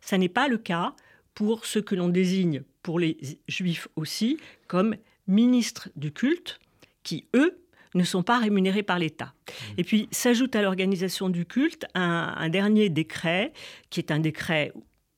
Ça 0.00 0.18
n'est 0.18 0.28
pas 0.28 0.48
le 0.48 0.58
cas 0.58 0.94
pour 1.34 1.64
ce 1.64 1.78
que 1.78 1.94
l'on 1.94 2.08
désigne 2.08 2.62
pour 2.82 2.98
les 2.98 3.16
juifs 3.48 3.88
aussi 3.96 4.38
comme 4.66 4.96
ministres 5.26 5.88
du 5.96 6.12
culte, 6.12 6.58
qui, 7.02 7.26
eux, 7.34 7.58
ne 7.94 8.04
sont 8.04 8.22
pas 8.22 8.38
rémunérés 8.38 8.82
par 8.82 8.98
l'État. 8.98 9.32
Mmh. 9.34 9.52
Et 9.78 9.84
puis 9.84 10.08
s'ajoute 10.10 10.54
à 10.54 10.62
l'organisation 10.62 11.28
du 11.28 11.44
culte 11.44 11.86
un, 11.94 12.48
dernier 12.48 12.88
décret, 12.88 13.52
qui 13.90 14.00
est 14.00 14.10
un 14.10 14.18
décret 14.18 14.72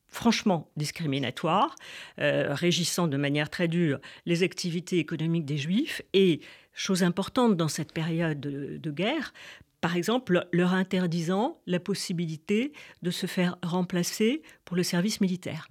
franchement 0.08 0.70
discriminatoire, 0.76 1.74
euh, 2.18 2.54
régissant 2.54 3.08
de 3.08 3.16
manière 3.16 3.50
très 3.50 3.66
dure 3.66 3.98
les 4.26 4.42
activités 4.42 4.98
économiques 4.98 5.46
des 5.46 5.56
juifs 5.56 6.02
et 6.12 6.40
chose 6.72 7.02
importante 7.02 7.56
dans 7.56 7.68
cette 7.68 7.92
période 7.92 8.40
de, 8.40 8.90
guerre, 8.90 9.32
par 9.80 9.96
exemple, 9.96 10.46
leur 10.52 10.74
interdisant 10.74 11.58
la 11.66 11.80
possibilité 11.80 12.72
de 13.02 13.10
se 13.10 13.26
faire 13.26 13.58
remplacer 13.62 14.42
pour 14.64 14.76
le 14.76 14.82
service 14.82 15.20
militaire, 15.20 15.68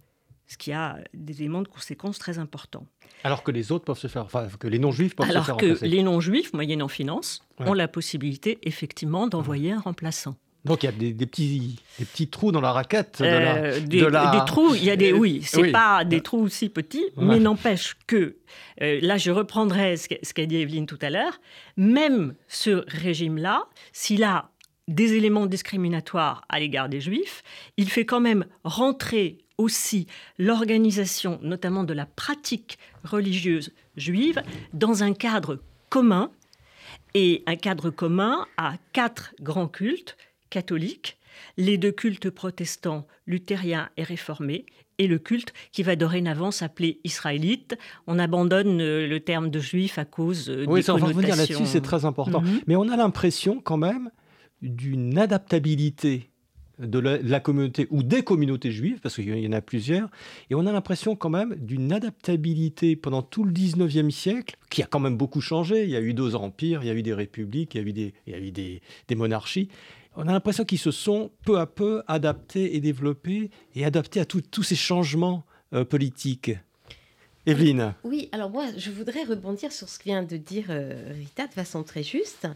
ce 0.48 0.58
qui 0.58 0.74
a 0.74 1.00
des 1.14 1.42
éléments 1.42 1.62
de 1.62 1.68
conséquences 1.68 2.20
très 2.20 2.38
importants. 2.40 2.86
Alors 3.24 3.44
que 3.44 3.52
les 3.52 3.72
autres 3.72 3.86
peuvent 3.86 3.98
se 3.98 4.08
faire, 4.08 4.24
enfin, 4.24 4.48
que 4.60 4.68
les 4.68 4.80
non-juifs 4.80 5.16
peuvent 5.16 5.28
se 5.28 5.32
faire 5.32 5.46
remplacer. 5.46 5.66
Alors 5.66 5.80
que 5.80 5.86
les 5.86 6.04
non-juifs, 6.04 6.54
moyennant 6.54 6.88
finance, 6.88 7.42
ont 7.60 7.74
la 7.74 7.88
possibilité 7.88 8.60
effectivement 8.64 9.28
d'envoyer 9.28 9.72
un 9.72 9.80
remplaçant. 9.80 10.36
Donc 10.64 10.84
il 10.84 10.86
y 10.86 10.90
a 10.90 10.92
des, 10.92 11.26
petits, 11.26 11.80
des 11.98 12.06
petits 12.06 12.28
trous 12.28 12.52
dans 12.52 12.62
la 12.62 12.72
raquette 12.72 13.20
de 13.20 13.26
la, 13.26 13.80
des, 13.80 14.00
des, 14.00 14.46
trous, 14.46 14.76
il 14.76 14.84
y 14.84 14.92
a 14.92 14.96
des 14.96 15.12
oui, 15.12 15.42
c'est 15.44 15.72
pas 15.72 16.06
des 16.06 16.22
trous 16.22 16.50
si 16.50 16.70
petits, 16.70 17.06
mais 17.18 17.40
n'empêche 17.40 17.96
que 18.06 18.38
euh, 18.82 19.00
là 19.02 19.18
je 19.18 19.32
reprendrai 19.32 19.98
ce 19.98 20.34
qu'a 20.34 20.46
dit 20.46 20.58
Evelyne 20.58 20.86
tout 20.86 21.00
à 21.02 21.10
l'heure, 21.10 21.40
même 21.78 22.36
ce 22.48 22.84
régime-là, 22.88 23.66
s'il 23.92 24.24
a 24.24 24.52
des 24.88 25.14
éléments 25.14 25.48
discriminatoires 25.48 26.44
à 26.50 26.60
l'égard 26.60 26.90
des 26.90 27.02
juifs, 27.02 27.42
il 27.78 27.90
fait 27.90 28.06
quand 28.06 28.20
même 28.20 28.46
rentrer 28.64 29.40
aussi 29.58 30.08
l'organisation, 30.38 31.40
notamment 31.42 31.84
de 31.84 31.94
la 31.94 32.06
pratique 32.06 32.78
religieuse 33.04 33.72
juive, 33.96 34.42
dans 34.74 35.04
un 35.04 35.14
cadre 35.14 35.60
commun. 35.90 36.32
Et 37.14 37.44
un 37.46 37.58
cadre 37.58 37.90
commun 37.90 38.46
à 38.56 38.76
quatre 38.94 39.34
grands 39.42 39.68
cultes 39.68 40.16
catholique, 40.52 41.18
les 41.58 41.80
deux 41.80 41.92
cultes 41.92 42.30
protestants, 42.30 43.08
luthériens 43.26 43.90
et 43.98 44.04
réformés, 44.04 44.68
et 45.00 45.08
le 45.08 45.18
culte 45.18 45.54
qui 45.72 45.82
va 45.82 45.96
dorénavant 45.96 46.52
s'appeler 46.52 47.00
israélite. 47.04 47.76
On 48.06 48.20
abandonne 48.20 48.80
euh, 48.82 49.08
le 49.08 49.20
terme 49.20 49.50
de 49.50 49.60
juif 49.60 49.98
à 49.98 50.06
cause 50.06 50.50
euh, 50.50 50.66
oui, 50.68 50.82
des 50.82 50.84
ça, 50.84 50.94
on 50.94 50.98
va 50.98 51.08
revenir 51.08 51.36
là-dessus, 51.36 51.66
c'est 51.66 51.82
très 51.82 52.06
important. 52.06 52.42
Mhm. 52.42 52.62
Mais 52.68 52.76
on 52.76 52.88
a 52.88 52.96
l'impression 52.96 53.60
quand 53.60 53.78
même 53.78 54.12
d'une 54.62 55.18
adaptabilité 55.18 56.28
de 56.78 57.00
la, 57.00 57.40
communauté 57.40 57.88
ou 57.92 58.02
des 58.02 58.24
communautés 58.24 58.72
juives, 58.72 59.00
parce 59.02 59.16
qu'il 59.16 59.38
y 59.38 59.48
en 59.48 59.52
a 59.52 59.62
plusieurs, 59.62 60.10
et 60.50 60.56
on 60.56 60.66
a 60.66 60.72
l'impression 60.72 61.16
quand 61.16 61.30
même 61.30 61.56
d'une 61.56 61.94
adaptabilité 61.94 62.96
pendant 62.96 63.22
tout 63.22 63.44
le 63.44 63.52
19e 63.52 64.10
siècle, 64.10 64.56
qui 64.70 64.82
a 64.82 64.88
quand 64.88 65.00
même 65.00 65.16
beaucoup 65.16 65.42
changé. 65.42 65.84
Il 65.84 65.90
y 65.90 65.96
a 65.96 66.02
eu 66.02 66.14
deux 66.14 66.36
empires, 66.36 66.82
il 66.84 66.88
y 66.88 66.90
a 66.90 66.94
eu 66.94 67.04
des 67.04 67.14
républiques, 67.14 67.76
il 67.76 67.82
y 67.82 67.84
a 67.84 67.88
eu 67.88 67.94
des, 67.94 68.14
il 68.26 68.34
y 68.34 68.36
a 68.36 68.40
eu 68.40 68.52
des, 68.52 68.82
des 69.08 69.16
monarchies 69.16 69.70
on 70.16 70.28
a 70.28 70.32
l'impression 70.32 70.66
qu'ils 70.66 70.80
se 70.80 70.92
sont 70.92 71.32
peu 71.46 71.60
à 71.60 71.66
peu 71.66 72.04
adaptés 72.08 72.76
et 72.76 72.80
développés 72.80 73.50
et 73.76 73.86
adaptés 73.86 74.20
à 74.20 74.26
tous 74.26 74.64
ces 74.64 74.76
changements 74.76 75.46
euh, 75.74 75.86
politiques. 75.86 76.52
Evelyne 77.46 77.96
Oui, 78.04 78.30
alors 78.32 78.50
moi, 78.50 78.68
je 78.78 78.92
voudrais 78.92 79.24
rebondir 79.24 79.72
sur 79.72 79.90
ce 79.90 79.98
que 79.98 80.04
vient 80.06 80.22
de 80.22 80.38
dire 80.38 80.66
euh, 80.70 81.12
Rita 81.12 81.48
de 81.48 81.54
façon 81.54 81.84
très 81.84 82.04
juste 82.04 82.48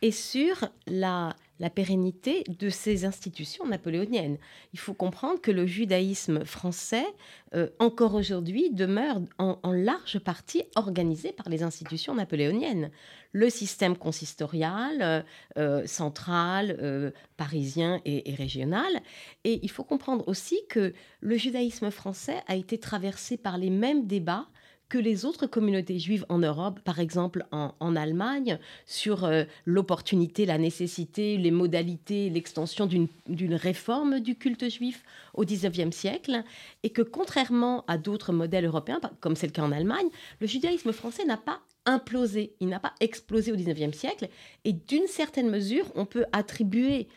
et 0.00 0.12
sur 0.12 0.68
la, 0.86 1.34
la 1.60 1.70
pérennité 1.70 2.44
de 2.46 2.70
ces 2.70 3.04
institutions 3.04 3.66
napoléoniennes. 3.66 4.38
Il 4.72 4.78
faut 4.78 4.94
comprendre 4.94 5.40
que 5.40 5.50
le 5.50 5.66
judaïsme 5.66 6.44
français, 6.44 7.06
euh, 7.54 7.68
encore 7.78 8.14
aujourd'hui, 8.14 8.70
demeure 8.70 9.20
en, 9.38 9.58
large 9.72 10.18
partie 10.18 10.64
organisé 10.76 11.32
par 11.32 11.48
les 11.48 11.62
institutions 11.62 12.14
napoléoniennes. 12.14 12.90
Le 13.32 13.50
système 13.50 13.96
consistorial, 13.96 15.02
euh, 15.02 15.22
euh, 15.58 15.86
central, 15.86 17.12
parisien 17.36 18.00
et, 18.04 18.30
et, 18.30 18.34
régional. 18.34 19.00
Et 19.44 19.60
il 19.62 19.70
faut 19.70 19.84
comprendre 19.84 20.26
aussi 20.28 20.60
que 20.68 20.94
le 21.20 21.36
judaïsme 21.36 21.90
français 21.90 22.42
a 22.46 22.56
été 22.56 22.78
traversé 22.78 23.36
par 23.36 23.58
les 23.58 23.70
mêmes 23.70 24.06
débats 24.06 24.48
que 24.88 24.98
les 24.98 25.24
autres 25.24 25.46
communautés 25.46 25.98
juives 25.98 26.24
en 26.28 26.38
Europe, 26.38 26.80
par 26.80 26.98
exemple 26.98 27.44
en, 27.52 27.96
Allemagne, 27.96 28.58
sur 28.86 29.24
euh, 29.24 29.44
l'opportunité, 29.66 30.46
la 30.46 30.58
nécessité, 30.58 31.36
les 31.36 31.50
modalités, 31.50 32.30
l'extension 32.30 32.86
d'une 32.86 33.54
réforme 33.54 34.20
du 34.20 34.36
culte 34.36 34.68
juif 34.70 35.02
au 35.34 35.44
XIXe 35.44 35.94
siècle, 35.94 36.42
et 36.82 36.90
que 36.90 37.02
contrairement 37.02 37.84
à 37.86 37.98
d'autres 37.98 38.32
modèles 38.32 38.64
européens, 38.64 39.00
comme 39.20 39.36
c'est 39.36 39.46
le 39.46 39.52
cas 39.52 39.62
en 39.62 39.72
Allemagne, 39.72 40.08
le 40.40 40.46
judaïsme 40.46 40.92
français 40.92 41.24
n'a 41.24 41.36
pas 41.36 41.60
implosé, 41.84 42.54
il 42.60 42.68
n'a 42.68 42.80
pas 42.80 42.94
explosé 43.00 43.52
au 43.52 43.56
XIXe 43.56 43.96
siècle, 43.96 44.28
et 44.64 44.72
d'une 44.72 45.06
certaine 45.06 45.50
mesure, 45.50 45.90
on 45.94 46.06
peut 46.06 46.24
attribuer 46.32 47.08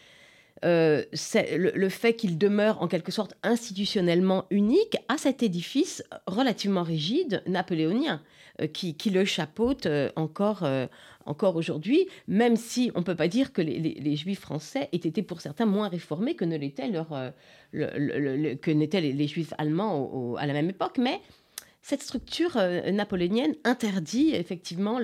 euh, 0.64 1.04
le, 1.58 1.90
fait 1.90 2.14
qu'il 2.14 2.38
demeure 2.38 2.82
en 2.84 2.88
quelque 2.88 3.12
sorte 3.12 3.34
institutionnellement 3.42 4.46
unique 4.52 4.96
à 5.10 5.18
cet 5.18 5.42
édifice 5.42 6.04
relativement 6.28 6.84
rigide 6.84 7.42
napoléonien 7.48 8.22
euh, 8.62 8.68
qui, 8.68 8.96
le 9.10 9.26
chapeaute 9.26 9.88
euh, 9.88 10.12
encore, 10.16 10.64
encore 11.26 11.56
aujourd'hui, 11.56 12.08
même 12.28 12.56
si 12.56 12.92
on 12.94 13.00
ne 13.00 13.04
peut 13.04 13.16
pas 13.16 13.28
dire 13.28 13.54
que 13.54 13.62
les, 13.64 14.16
juifs 14.16 14.42
français 14.42 14.88
aient 14.92 14.98
été 14.98 15.24
pour 15.24 15.42
certains 15.42 15.66
moins 15.66 15.88
réformés 15.88 16.36
que 16.36 16.46
ne 16.46 16.58
l'étaient 16.58 16.88
les, 19.02 19.28
juifs 19.28 19.54
allemands 19.58 20.36
à 20.36 20.46
la 20.46 20.54
même 20.54 20.70
époque. 20.70 21.00
Mais 21.00 21.22
cette 21.82 22.04
structure 22.04 22.58
euh, 22.58 22.92
napoléonienne 22.92 23.56
interdit 23.64 24.36
effectivement 24.36 25.00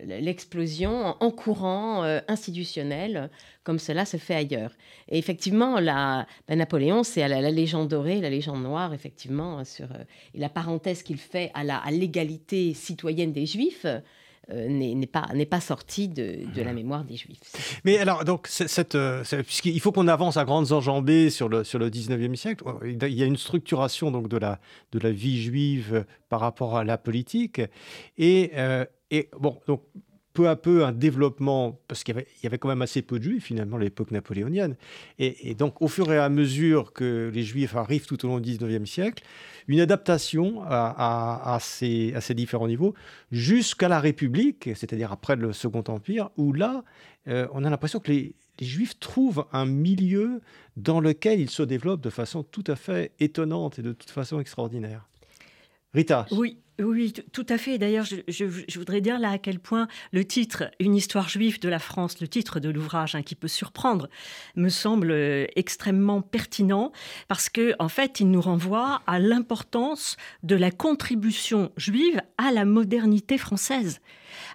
l'explosion 0.00 1.14
en 1.20 1.30
courant 1.30 2.02
euh, 2.02 2.18
institutionnel, 2.26 3.30
comme 3.62 3.78
cela 3.78 4.06
se 4.06 4.16
fait 4.16 4.34
ailleurs. 4.34 4.72
Et 5.08 5.18
effectivement, 5.18 5.78
la, 5.78 6.26
ben, 6.48 6.58
Napoléon, 6.58 7.04
c'est 7.04 7.26
la, 7.28 7.40
la, 7.40 7.50
légende 7.50 7.88
dorée, 7.88 8.20
la 8.20 8.30
légende 8.30 8.62
noire, 8.62 8.92
effectivement, 8.92 9.64
sur, 9.64 9.92
euh, 9.92 10.04
et 10.34 10.40
la 10.40 10.48
parenthèse 10.48 11.04
qu'il 11.04 11.18
fait 11.18 11.52
à 11.54 11.90
l'égalité 11.92 12.74
citoyenne 12.74 13.32
des 13.32 13.46
Juifs. 13.46 13.86
Euh, 14.50 14.68
n'est 14.68 15.06
pas, 15.06 15.26
pas 15.48 15.60
sorti 15.60 16.08
de, 16.08 16.44
la 16.54 16.74
mémoire 16.74 17.04
des 17.04 17.16
Juifs. 17.16 17.80
Mais 17.84 17.96
alors, 17.96 18.24
donc, 18.24 18.46
cette, 18.48 18.94
euh, 18.94 19.22
puisqu'il 19.42 19.80
faut 19.80 19.90
qu'on 19.90 20.06
avance 20.06 20.36
à 20.36 20.44
grandes 20.44 20.72
enjambées 20.72 21.30
sur 21.30 21.48
le, 21.48 21.64
sur 21.64 21.78
le 21.78 21.88
19e 21.88 22.34
siècle, 22.34 22.64
il 22.84 23.14
y 23.14 23.22
a 23.22 23.26
une 23.26 23.38
structuration 23.38 24.10
donc, 24.10 24.28
de, 24.28 24.36
la, 24.36 24.60
de 24.92 24.98
la 24.98 25.12
vie 25.12 25.42
juive 25.42 26.04
par 26.28 26.40
rapport 26.40 26.76
à 26.76 26.84
la 26.84 26.98
politique. 26.98 27.62
Et, 28.18 28.50
euh, 28.56 28.84
et 29.10 29.30
bon, 29.38 29.58
donc, 29.66 29.82
peu 30.34 30.48
à 30.48 30.56
peu 30.56 30.84
un 30.84 30.92
développement, 30.92 31.80
parce 31.88 32.04
qu'il 32.04 32.14
y, 32.42 32.46
avait, 32.46 32.58
quand 32.58 32.68
même 32.68 32.82
assez 32.82 33.02
peu 33.02 33.18
de 33.18 33.24
juifs 33.24 33.44
finalement 33.44 33.76
à 33.76 33.80
l'époque 33.80 34.10
napoléonienne, 34.10 34.76
et, 35.18 35.54
donc 35.54 35.80
au 35.80 35.88
fur 35.88 36.12
et 36.12 36.18
à 36.18 36.28
mesure 36.28 36.92
que 36.92 37.30
les 37.32 37.42
juifs 37.42 37.76
arrivent 37.76 38.06
tout 38.06 38.22
au 38.26 38.28
long 38.28 38.40
du 38.40 38.50
19e 38.50 38.84
siècle, 38.84 39.24
une 39.68 39.80
adaptation 39.80 40.62
à, 40.66 41.58
ces, 41.60 42.12
différents 42.34 42.68
niveaux 42.68 42.94
jusqu'à 43.32 43.88
la 43.88 44.00
République, 44.00 44.70
c'est-à-dire 44.74 45.12
après 45.12 45.36
le 45.36 45.52
Second 45.52 45.84
Empire, 45.86 46.30
où 46.36 46.52
là, 46.52 46.84
euh, 47.28 47.46
on 47.52 47.64
a 47.64 47.70
l'impression 47.70 48.00
que 48.00 48.10
les 48.10 48.34
Juifs 48.60 48.98
trouvent 48.98 49.46
un 49.52 49.66
milieu 49.66 50.40
dans 50.76 51.00
lequel 51.00 51.40
ils 51.40 51.50
se 51.50 51.62
développent 51.62 52.02
de 52.02 52.10
façon 52.10 52.42
tout 52.42 52.64
à 52.66 52.76
fait 52.76 53.12
étonnante 53.20 53.78
et 53.78 53.82
de 53.82 53.92
toute 53.92 54.10
façon 54.10 54.40
extraordinaire. 54.40 55.08
Rita. 55.92 56.26
Oui, 56.32 56.58
oui, 56.80 57.12
tout 57.32 57.46
à 57.48 57.56
fait. 57.56 57.78
D'ailleurs, 57.78 58.04
je, 58.04 58.78
voudrais 58.78 59.00
dire 59.00 59.20
là 59.20 59.30
à 59.30 59.38
quel 59.38 59.60
point 59.60 59.86
le 60.12 60.24
titre 60.24 60.64
Une 60.80 60.96
histoire 60.96 61.28
juive 61.28 61.60
de 61.60 61.68
la 61.68 61.78
France, 61.78 62.20
le 62.20 62.26
titre 62.26 62.58
de 62.58 62.68
l'ouvrage, 62.68 63.14
hein, 63.14 63.22
qui 63.22 63.36
peut 63.36 63.48
surprendre, 63.48 64.08
me 64.56 64.68
semble 64.68 65.12
euh, 65.12 65.46
extrêmement 65.54 66.20
pertinent 66.20 66.90
parce 67.28 67.48
que, 67.48 67.74
en 67.78 67.88
fait, 67.88 68.18
il 68.18 68.30
nous 68.30 68.40
renvoie 68.40 69.02
à 69.06 69.20
l'importance 69.20 70.16
de 70.42 70.56
la 70.56 70.72
contribution 70.72 71.70
juive 71.76 72.20
à 72.38 72.50
la 72.50 72.64
modernité 72.64 73.38
française. 73.38 74.00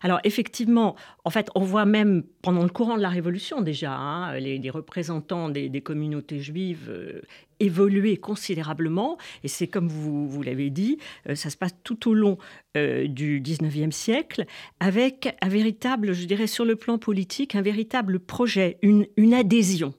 Alors 0.01 0.19
effectivement, 0.23 0.95
en 1.25 1.29
fait, 1.29 1.49
on 1.55 1.61
voit 1.61 1.85
même 1.85 2.23
pendant 2.41 2.63
le 2.63 2.69
courant 2.69 2.97
de 2.97 3.01
la 3.01 3.09
Révolution 3.09 3.61
déjà, 3.61 3.93
hein, 3.93 4.39
les, 4.39 4.69
représentants 4.69 5.49
des, 5.49 5.81
communautés 5.81 6.39
juives 6.39 6.87
euh, 6.89 7.21
évoluer 7.59 8.17
considérablement. 8.17 9.17
Et 9.43 9.47
c'est 9.47 9.67
comme 9.67 9.87
vous, 9.87 10.41
l'avez 10.41 10.69
dit, 10.69 10.97
euh, 11.27 11.35
ça 11.35 11.49
se 11.49 11.57
passe 11.57 11.75
tout 11.83 12.09
au 12.09 12.13
long 12.13 12.37
euh, 12.77 13.07
du 13.07 13.41
19e 13.41 13.91
siècle, 13.91 14.45
avec 14.79 15.35
un 15.41 15.49
véritable, 15.49 16.13
je 16.13 16.25
dirais 16.25 16.47
sur 16.47 16.65
le 16.65 16.75
plan 16.75 16.97
politique, 16.97 17.55
un 17.55 17.61
véritable 17.61 18.19
projet, 18.19 18.77
une, 18.81 19.33
adhésion 19.33 19.93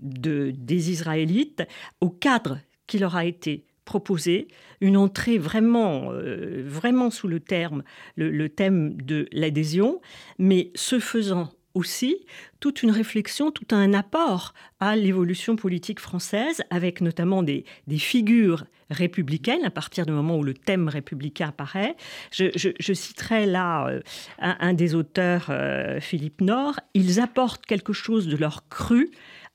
de, 0.00 0.52
des 0.56 0.90
Israélites 0.90 1.62
au 2.00 2.10
cadre 2.10 2.58
qui 2.86 2.98
leur 2.98 3.16
a 3.16 3.24
été 3.24 3.64
proposé, 3.90 4.46
une 4.80 4.96
entrée 4.96 5.36
vraiment, 5.36 6.12
euh, 6.12 6.62
vraiment 6.64 7.10
sous 7.10 7.26
le 7.26 7.40
terme, 7.40 7.82
le 8.14 8.48
thème 8.48 8.96
de 9.02 9.26
l'adhésion, 9.32 10.00
mais 10.38 10.70
ce 10.76 11.00
faisant 11.00 11.50
aussi 11.74 12.16
toute 12.58 12.82
une 12.82 12.90
réflexion, 12.90 13.50
tout 13.50 13.66
un 13.74 13.94
apport 13.94 14.54
à 14.80 14.96
l'évolution 14.96 15.56
politique 15.56 16.00
française, 16.00 16.62
avec 16.70 17.00
notamment 17.00 17.42
des, 17.42 17.64
figures 17.98 18.64
républicaines 18.90 19.64
à 19.64 19.70
partir 19.70 20.04
du 20.04 20.12
moment 20.12 20.36
où 20.36 20.42
le 20.42 20.54
thème 20.54 20.88
républicain 20.88 21.48
apparaît. 21.48 21.96
Je, 22.32 22.92
citerai 22.92 23.46
là 23.46 23.86
euh, 23.86 24.00
un, 24.38 24.72
des 24.72 24.94
auteurs, 24.94 25.46
euh, 25.50 26.00
Philippe 26.00 26.40
Nord. 26.40 26.80
Ils 26.94 27.20
apportent 27.20 27.66
quelque 27.66 27.92
chose 27.92 28.26
de 28.26 28.36
leur 28.36 28.68
cru 28.68 29.10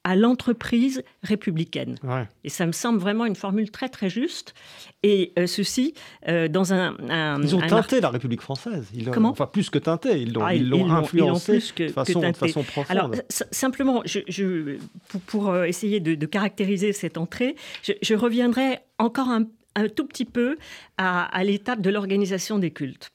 à 0.05 0.15
l'entreprise 0.15 1.03
républicaine. 1.23 1.97
Et 2.43 2.49
ça 2.49 2.67
me 2.67 2.71
semble 2.71 2.99
vraiment 2.99 3.25
une 3.25 3.35
formule 3.35 3.71
très 3.71 3.89
très 3.89 4.07
juste. 4.07 4.53
Et 5.01 5.33
euh, 5.37 5.47
ceci 5.47 5.95
euh, 6.27 6.47
dans 6.47 6.73
un, 6.73 6.95
Ils 7.41 7.55
ont 7.55 7.59
teinté 7.59 7.99
la 7.99 8.09
République 8.09 8.41
française. 8.41 8.87
Ils 8.93 9.09
Comment? 9.09 9.31
Enfin, 9.31 9.47
plus 9.47 9.71
que 9.71 9.79
teinté. 9.79 10.21
Ils 10.21 10.31
l'ont 10.33 10.89
ah, 10.89 10.97
influencé 10.97 11.53
de, 11.53 11.87
façon, 11.87 12.21
de, 12.21 12.33
façon, 12.33 12.63
profonde. 12.63 12.85
Alors, 12.89 13.11
simplement, 13.29 14.03
je, 14.05 14.77
pour, 15.25 15.49
euh, 15.49 15.63
essayer 15.63 15.99
de, 15.99 16.25
caractériser 16.27 16.93
cette 16.93 17.17
entrée, 17.17 17.55
je, 17.81 18.13
reviendrai 18.13 18.79
encore 18.99 19.29
un, 19.29 19.45
un 19.75 19.89
tout 19.89 20.05
petit 20.05 20.25
peu 20.25 20.57
à, 20.99 21.23
à 21.23 21.43
l'étape 21.43 21.81
de 21.81 21.89
l'organisation 21.89 22.59
des 22.59 22.69
cultes. 22.69 23.09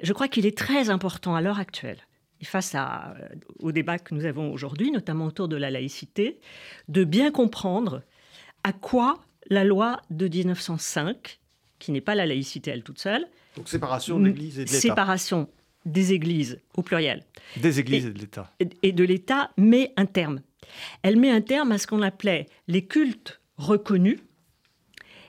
Je 0.00 0.12
crois 0.12 0.28
qu'il 0.28 0.46
est 0.46 0.56
très 0.56 0.90
important 0.90 1.34
à 1.34 1.40
l'heure 1.40 1.58
actuelle 1.58 2.05
face 2.42 2.74
à, 2.74 3.14
euh, 3.20 3.28
au 3.60 3.72
débat 3.72 3.98
que 3.98 4.14
nous 4.14 4.24
avons 4.24 4.52
aujourd'hui, 4.52 4.90
notamment 4.90 5.26
autour 5.26 5.48
de 5.48 5.56
la 5.56 5.70
laïcité, 5.70 6.38
de 6.88 7.04
bien 7.04 7.30
comprendre 7.30 8.02
à 8.64 8.72
quoi 8.72 9.18
la 9.48 9.64
loi 9.64 10.00
de 10.10 10.28
1905, 10.28 11.40
qui 11.78 11.92
n'est 11.92 12.00
pas 12.00 12.14
la 12.14 12.26
laïcité 12.26 12.70
elle 12.70 12.82
toute 12.82 12.98
seule, 12.98 13.26
donc 13.56 13.68
séparation 13.68 14.20
de 14.20 14.26
l'Église 14.26 14.58
et 14.58 14.64
de 14.64 14.68
l'État. 14.68 14.80
Séparation 14.80 15.48
des 15.84 16.12
Églises 16.12 16.60
au 16.76 16.82
pluriel. 16.82 17.24
Des 17.56 17.80
Églises 17.80 18.06
et, 18.06 18.10
de 18.10 18.18
l'État. 18.18 18.52
Et 18.82 18.92
de 18.92 19.04
l'État 19.04 19.50
met 19.56 19.92
un 19.96 20.06
terme. 20.06 20.40
Elle 21.02 21.16
met 21.16 21.30
un 21.30 21.40
terme 21.40 21.72
à 21.72 21.78
ce 21.78 21.86
qu'on 21.86 22.02
appelait 22.02 22.46
les 22.66 22.84
cultes 22.84 23.40
reconnus, 23.56 24.18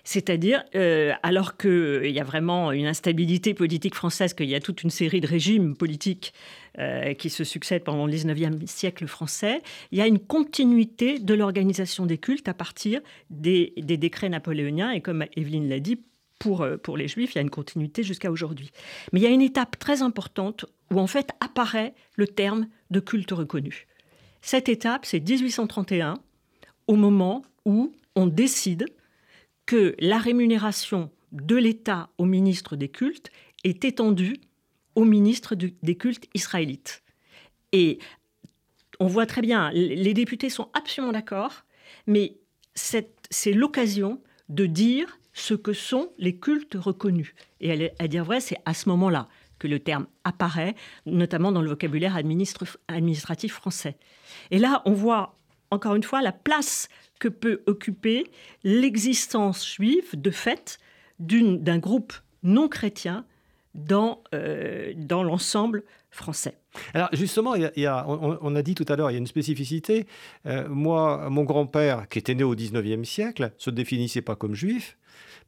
c'est-à-dire, 0.07 0.63
euh, 0.73 1.11
alors 1.21 1.57
qu'il 1.57 2.09
y 2.11 2.19
a 2.21 2.23
vraiment 2.23 2.71
une 2.71 2.85
instabilité 2.85 3.53
politique 3.53 3.93
française, 3.93 4.33
qu'il 4.33 4.47
y 4.47 4.55
a 4.55 4.61
toute 4.61 4.83
une 4.83 4.89
série 4.89 5.19
de 5.19 5.27
régimes 5.27 5.75
politiques 5.75 6.33
euh, 6.79 7.13
qui 7.13 7.29
se 7.29 7.43
succèdent 7.43 7.83
pendant 7.83 8.05
le 8.05 8.13
19e 8.13 8.65
siècle 8.67 9.05
français, 9.05 9.61
il 9.91 9.97
y 9.97 10.01
a 10.01 10.07
une 10.07 10.19
continuité 10.19 11.19
de 11.19 11.33
l'organisation 11.33 12.05
des 12.05 12.17
cultes 12.17 12.47
à 12.47 12.53
partir 12.53 13.01
des, 13.29 13.73
décrets 13.75 14.29
napoléoniens. 14.29 14.91
Et 14.91 15.01
comme 15.01 15.25
Evelyne 15.35 15.67
l'a 15.67 15.81
dit, 15.81 15.99
pour, 16.39 16.61
euh, 16.61 16.77
pour 16.77 16.95
les 16.95 17.09
juifs, 17.09 17.33
il 17.33 17.35
y 17.35 17.39
a 17.39 17.41
une 17.41 17.49
continuité 17.49 18.01
jusqu'à 18.01 18.31
aujourd'hui. 18.31 18.71
Mais 19.11 19.19
il 19.19 19.23
y 19.23 19.27
a 19.27 19.31
une 19.31 19.41
étape 19.41 19.77
très 19.77 20.03
importante 20.03 20.63
où 20.89 21.01
en 21.01 21.07
fait 21.07 21.31
apparaît 21.41 21.93
le 22.15 22.27
terme 22.27 22.67
de 22.91 23.01
culte 23.01 23.33
reconnu. 23.33 23.87
Cette 24.41 24.69
étape, 24.69 25.05
c'est 25.05 25.19
1831, 25.19 26.13
au 26.87 26.95
moment 26.95 27.41
où 27.65 27.91
on 28.15 28.27
décide 28.27 28.85
que 29.67 29.95
la 29.99 30.17
rémunération 30.17 31.11
de 31.31 31.55
l'État 31.55 32.09
au 32.17 32.25
ministre 32.25 32.75
des 32.75 32.89
cultes 32.89 33.29
est 33.63 33.85
étendue 33.85 34.37
au 34.95 35.03
ministre 35.03 35.53
des 35.55 35.95
cultes 35.95 36.27
israélites. 36.33 37.03
Et 37.73 37.99
on 38.99 39.05
voit 39.05 39.27
très 39.27 39.41
bien, 39.41 39.69
les 39.71 40.13
députés 40.15 40.49
sont 40.49 40.69
absolument 40.73 41.13
d'accord, 41.13 41.65
mais 42.07 42.37
c'est 42.73 43.53
l'occasion 43.53 44.19
de 44.49 44.65
dire 44.65 45.19
ce 45.33 45.53
que 45.53 45.73
sont 45.73 46.13
les 46.17 46.37
cultes 46.37 46.77
reconnus. 46.79 47.35
Et 47.59 47.91
à 47.99 48.07
dire 48.07 48.23
vrai, 48.23 48.39
c'est 48.39 48.57
à 48.65 48.73
ce 48.73 48.89
moment-là 48.89 49.27
que 49.59 49.67
le 49.67 49.79
terme 49.79 50.07
apparaît, 50.23 50.75
notamment 51.05 51.51
dans 51.51 51.61
le 51.61 51.69
vocabulaire 51.69 52.15
administratif 52.15 53.53
français. 53.53 53.97
Et 54.49 54.59
là, 54.59 54.81
on 54.85 54.93
voit 54.93 55.37
encore 55.69 55.95
une 55.95 56.03
fois 56.03 56.21
la 56.21 56.31
place 56.31 56.87
que 57.19 57.27
peut 57.27 57.61
occuper 57.65 58.27
l'existence 58.63 59.67
juive 59.67 60.19
de 60.19 60.31
fait 60.31 60.79
d'un 61.19 61.79
groupe 61.79 62.13
non 62.43 62.67
chrétien 62.67 63.25
dans, 63.73 64.23
euh, 64.33 64.93
dans 64.95 65.23
l'ensemble 65.23 65.83
français. 66.09 66.57
Alors 66.93 67.09
justement, 67.13 67.55
il 67.55 67.71
y 67.75 67.85
a, 67.85 68.07
on, 68.07 68.55
a 68.55 68.61
dit 68.61 68.75
tout 68.75 68.85
à 68.87 68.95
l'heure, 68.95 69.11
il 69.11 69.13
y 69.13 69.17
a 69.17 69.19
une 69.19 69.27
spécificité. 69.27 70.07
Euh, 70.45 70.67
moi, 70.67 71.29
mon 71.29 71.43
grand-père, 71.43 72.07
qui 72.09 72.19
était 72.19 72.35
né 72.35 72.43
au 72.43 72.55
19e 72.55 73.03
siècle, 73.03 73.51
se 73.57 73.69
définissait 73.69 74.21
pas 74.21 74.35
comme 74.35 74.55
juif, 74.55 74.97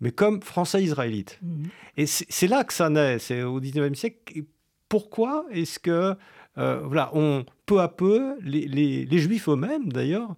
mais 0.02 0.12
comme 0.12 0.42
français 0.42 0.84
israélite. 0.84 1.40
Mhm. 1.42 1.68
Et 1.98 2.06
c'est 2.06 2.48
là 2.48 2.64
que 2.64 2.74
ça 2.74 2.90
naît, 2.90 3.20
c'est 3.20 3.44
au 3.44 3.60
19e 3.60 3.96
siècle. 3.96 4.44
Pourquoi 4.88 5.46
est-ce 5.52 5.80
que, 5.80 6.16
euh, 6.58 6.82
voilà, 6.84 7.12
on, 7.14 7.46
peu 7.66 7.80
à 7.80 7.88
peu, 7.88 8.36
les, 8.42 8.68
les, 8.68 9.20
juifs 9.20 9.50
eux-mêmes, 9.50 9.92
d'ailleurs, 9.92 10.36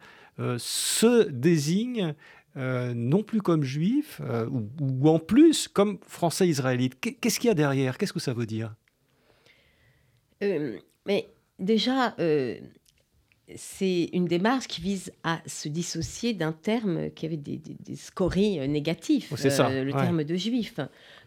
se 0.58 1.30
désignent 1.30 2.16
euh, 2.58 2.94
non 2.94 3.24
plus 3.24 3.42
comme 3.42 3.64
juif, 3.64 4.20
euh, 4.22 4.46
ou, 4.50 5.08
en 5.08 5.20
plus 5.20 5.70
comme 5.70 6.00
français 6.06 6.50
israélite. 6.50 7.00
Qu'est-ce 7.00 7.40
qu'il 7.40 7.48
y 7.48 7.52
a 7.52 7.54
derrière? 7.54 7.98
Qu'est-ce 7.98 8.12
que 8.12 8.20
ça 8.20 8.34
veut 8.34 8.46
dire? 8.46 8.76
Euh, 10.44 10.78
Mais 11.06 11.30
déjà, 11.60 12.14
c'est 13.56 14.10
une 14.12 14.26
démarche 14.26 14.68
qui 14.68 14.82
vise 14.82 15.14
à 15.24 15.42
se 15.46 15.70
dissocier 15.70 16.34
d'un 16.34 16.52
terme 16.52 17.10
qui 17.12 17.26
avait 17.26 17.38
des, 17.38 17.58
des, 17.58 17.96
scories 17.96 18.68
négatifs, 18.68 19.34
ça, 19.36 19.70
le 19.70 19.92
terme 19.94 20.26
de 20.26 20.36
juif. 20.36 20.82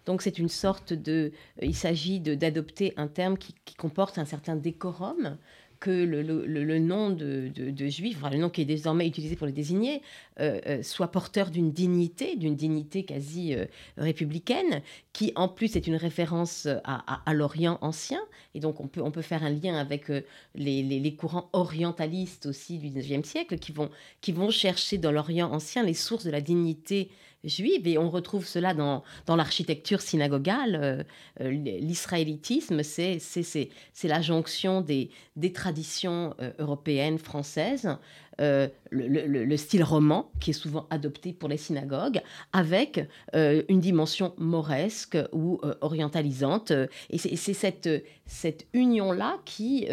Donc 0.04 0.20
c'est 0.20 0.38
une 0.38 0.50
sorte 0.50 0.92
de... 0.92 1.32
Il 1.62 1.74
s'agit 1.74 2.20
d'adopter 2.20 2.92
un 2.98 3.08
terme 3.08 3.38
qui, 3.38 3.54
qui, 3.64 3.74
comporte 3.76 4.18
un 4.18 4.26
certain 4.26 4.56
décorum, 4.56 5.38
que 5.84 5.90
le, 5.90 6.78
nom 6.78 7.10
de, 7.10 7.52
juif, 7.88 8.16
le 8.32 8.38
nom 8.38 8.48
qui 8.48 8.62
est 8.62 8.64
désormais 8.64 9.06
utilisé 9.06 9.36
pour 9.36 9.46
le 9.46 9.52
désigner, 9.52 10.00
euh, 10.40 10.58
euh, 10.66 10.82
soit 10.82 11.08
porteur 11.08 11.50
d'une 11.50 11.72
dignité, 11.72 12.36
d'une 12.36 12.56
dignité 12.56 13.04
quasi 13.04 13.54
euh, 13.54 13.66
républicaine, 13.98 14.80
qui 15.12 15.32
en 15.36 15.46
plus 15.46 15.76
est 15.76 15.86
une 15.86 15.96
référence 15.96 16.66
à, 16.84 17.34
l'Orient 17.34 17.76
ancien. 17.82 18.20
Et 18.54 18.60
donc 18.60 18.80
on 18.80 18.86
peut, 18.88 19.02
on 19.02 19.10
peut 19.10 19.20
faire 19.20 19.44
un 19.44 19.50
lien 19.50 19.76
avec 19.76 20.10
les, 20.54 21.16
courants 21.18 21.50
orientalistes 21.52 22.46
aussi 22.46 22.78
du 22.78 22.88
XIXe 22.88 23.28
siècle, 23.28 23.58
qui 23.58 23.72
vont, 23.72 23.90
qui 24.22 24.32
vont 24.32 24.50
chercher 24.50 24.96
dans 24.96 25.12
l'Orient 25.12 25.52
ancien 25.52 25.82
les 25.82 25.92
sources 25.92 26.24
de 26.24 26.30
la 26.30 26.40
dignité 26.40 27.10
juive. 27.44 27.86
Et 27.86 27.98
on 27.98 28.10
retrouve 28.10 28.46
cela 28.46 28.74
dans, 28.74 29.02
dans 29.26 29.36
l'architecture 29.36 30.00
synagogale. 30.00 30.78
Euh, 30.80 31.02
euh, 31.40 31.50
l'israélitisme, 31.50 32.82
c'est, 32.82 33.18
la 34.04 34.20
jonction 34.20 34.80
des, 34.80 35.10
des 35.36 35.52
traditions 35.52 36.34
euh, 36.40 36.50
européennes, 36.58 37.18
françaises, 37.18 37.96
le, 38.38 39.56
style 39.56 39.84
roman, 39.84 40.30
qui 40.40 40.50
est 40.50 40.54
souvent 40.54 40.86
adopté 40.90 41.32
pour 41.32 41.48
les 41.48 41.56
synagogues, 41.56 42.20
avec 42.52 43.00
une 43.32 43.78
dimension 43.78 44.34
mauresque 44.38 45.16
ou 45.32 45.60
orientalisante. 45.82 46.72
Et 47.10 47.18
c'est, 47.18 47.54
cette, 47.54 47.88
cette 48.26 48.66
union-là 48.72 49.38
qui... 49.44 49.86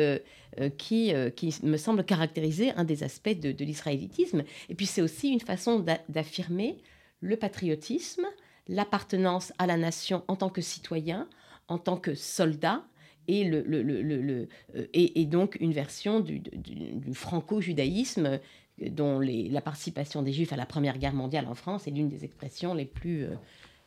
qui, 0.79 1.13
qui, 1.35 1.55
me 1.61 1.77
semble 1.77 2.03
caractériser 2.03 2.71
un 2.71 2.83
des 2.83 3.03
aspects 3.03 3.39
de 3.39 3.63
l'israélitisme. 3.63 4.43
Et 4.69 4.73
puis 4.73 4.87
c'est 4.87 5.03
aussi 5.03 5.29
une 5.29 5.39
façon 5.39 5.85
d'affirmer 6.09 6.77
le 7.21 7.37
patriotisme, 7.37 8.25
l'appartenance 8.67 9.53
à 9.57 9.67
la 9.67 9.77
nation 9.77 10.23
en 10.27 10.35
tant 10.35 10.49
que 10.49 10.61
citoyen, 10.61 11.27
en 11.67 11.77
tant 11.77 11.97
que 11.97 12.15
soldat, 12.15 12.83
et, 13.27 13.49
euh, 13.49 14.45
donc 15.25 15.57
une 15.59 15.73
version 15.73 16.19
du, 16.19 16.41
franco-judaïsme 17.13 18.39
dont 18.79 19.19
la 19.19 19.61
participation 19.61 20.23
des 20.23 20.33
Juifs 20.33 20.53
à 20.53 20.55
la 20.55 20.65
Première 20.65 20.97
Guerre 20.97 21.13
mondiale 21.13 21.47
en 21.47 21.53
France 21.53 21.87
est 21.87 21.91
l'une 21.91 22.09
des 22.09 22.25
expressions 22.25 22.73
les 22.73 22.85
plus, 22.85 23.23
euh, 23.25 23.35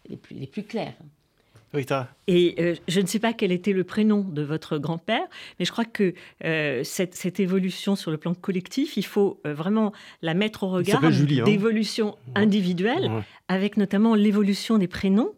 les 0.09 0.18
les 0.31 0.47
plus 0.47 0.62
claires. 0.62 0.97
Et 2.27 2.55
euh, 2.59 2.75
je 2.89 3.01
ne 3.01 3.07
sais 3.07 3.19
pas 3.19 3.33
quel 3.33 3.53
était 3.53 3.73
le 3.73 3.85
prénom 3.85 4.21
de 4.21 4.43
votre 4.43 4.79
grand-père, 4.79 5.27
mais 5.59 5.65
je 5.65 5.73
crois 5.73 5.85
que 5.85 6.15
euh, 6.45 6.83
cette, 6.85 7.41
évolution 7.41 7.97
sur 7.97 8.11
le 8.11 8.17
plan 8.17 8.35
collectif, 8.35 8.97
il 8.97 9.05
faut 9.05 9.41
euh, 9.47 9.55
vraiment 9.55 9.93
la 10.23 10.35
mettre 10.35 10.63
au 10.65 10.69
regard 10.69 11.01
d'évolution 11.01 12.17
individuelle, 12.35 13.11
avec 13.49 13.77
notamment 13.77 14.15
l'évolution 14.15 14.79
des 14.79 14.89
prénoms. 14.89 15.33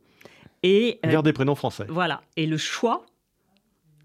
Et, 0.62 0.98
Vers 1.04 1.22
des 1.22 1.32
prénoms 1.32 1.54
français. 1.54 1.84
Voilà. 1.88 2.22
Et 2.36 2.46
le 2.46 2.56
choix 2.56 3.06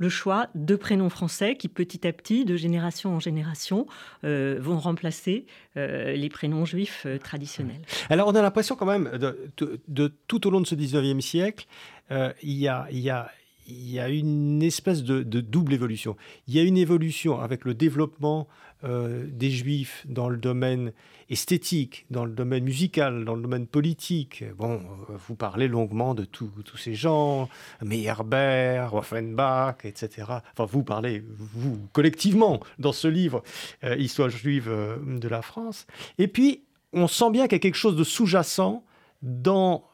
le 0.01 0.09
choix 0.09 0.47
de 0.55 0.75
prénoms 0.75 1.11
français 1.11 1.55
qui 1.55 1.67
petit 1.67 2.07
à 2.07 2.11
petit, 2.11 2.43
de 2.43 2.55
génération 2.55 3.15
en 3.15 3.19
génération, 3.19 3.85
euh, 4.23 4.57
vont 4.59 4.79
remplacer 4.79 5.45
euh, 5.77 6.13
les 6.13 6.27
prénoms 6.27 6.65
juifs 6.65 7.03
euh, 7.05 7.19
traditionnels. 7.19 7.81
Alors 8.09 8.27
on 8.27 8.33
a 8.33 8.41
l'impression 8.41 8.75
quand 8.75 8.87
même, 8.87 9.11
de, 9.19 10.11
tout 10.27 10.47
au 10.47 10.49
long 10.49 10.59
de 10.59 10.65
ce 10.65 10.73
19e 10.73 11.21
siècle, 11.21 11.67
il 12.09 12.57
y 12.57 12.67
a, 12.67 12.87
y 12.91 13.09
a 13.11 13.31
il 13.67 13.89
y 13.89 13.99
a 13.99 14.09
une 14.09 14.61
espèce 14.63 15.03
de, 15.03 15.21
double 15.23 15.73
évolution. 15.73 16.17
Il 16.47 16.55
y 16.55 16.59
a 16.59 16.63
une 16.63 16.77
évolution 16.77 17.39
avec 17.39 17.63
le 17.63 17.73
développement 17.73 18.47
euh, 18.83 19.25
des 19.27 19.51
juifs 19.51 20.05
dans 20.09 20.29
le 20.29 20.37
domaine 20.37 20.91
esthétique, 21.29 22.05
dans 22.09 22.25
le 22.25 22.31
domaine 22.31 22.63
musical, 22.63 23.25
dans 23.25 23.35
le 23.35 23.41
domaine 23.41 23.67
politique. 23.67 24.43
Bon, 24.57 24.81
euh, 25.09 25.17
vous 25.27 25.35
parlez 25.35 25.67
longuement 25.67 26.15
de 26.15 26.25
tous 26.25 26.51
ces 26.77 26.95
gens, 26.95 27.47
Meyerbeer, 27.81 28.93
Offenbach, 28.93 29.85
etc. 29.85 30.09
Enfin, 30.27 30.65
vous 30.65 30.83
parlez, 30.83 31.23
vous, 31.37 31.79
collectivement, 31.93 32.59
dans 32.79 32.91
ce 32.91 33.07
livre, 33.07 33.43
euh, 33.83 33.95
Histoire 33.95 34.29
juive 34.29 34.71
de 35.05 35.27
la 35.27 35.41
France. 35.41 35.85
Et 36.17 36.27
puis, 36.27 36.63
on 36.91 37.07
sent 37.07 37.31
bien 37.31 37.43
qu'il 37.43 37.53
y 37.53 37.55
a 37.55 37.59
quelque 37.59 37.75
chose 37.75 37.95
de 37.95 38.03
sous-jacent 38.03 38.83
dans, 39.21 39.85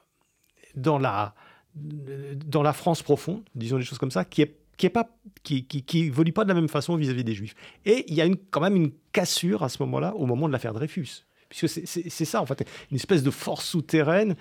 dans 0.75 0.97
la 0.97 1.35
dans 1.75 2.63
la 2.63 2.73
France 2.73 3.03
profonde, 3.03 3.43
disons 3.53 3.77
des 3.77 3.83
choses 3.83 3.99
comme 3.99 4.09
ça, 4.09 4.25
qui 4.25 4.41
est 4.41 4.55
qui 4.77 4.85
est 4.85 4.91
pas 4.91 5.09
qui, 5.43 5.65
qui, 5.65 5.99
évolue 5.99 6.33
pas 6.33 6.43
de 6.43 6.49
la 6.49 6.55
même 6.55 6.67
façon 6.67 6.95
vis-à-vis 6.95 7.23
des 7.23 7.33
juifs. 7.33 7.55
Et 7.85 8.05
il 8.07 8.15
y 8.15 8.21
a 8.21 8.25
une, 8.25 8.37
quand 8.37 8.61
même 8.61 8.75
une 8.75 8.91
cassure 9.11 9.63
à 9.63 9.69
ce 9.69 9.81
moment-là, 9.83 10.13
au 10.15 10.25
moment 10.25 10.47
de 10.47 10.53
l'affaire 10.53 10.73
Dreyfus. 10.73 11.25
Puisque 11.49 11.69
c'est 11.69 12.25
ça, 12.25 12.41
en 12.41 12.45
fait, 12.45 12.67
une 12.91 12.97
espèce 12.97 13.23
de 13.23 13.31
force 13.31 13.65
souterraine 13.65 14.35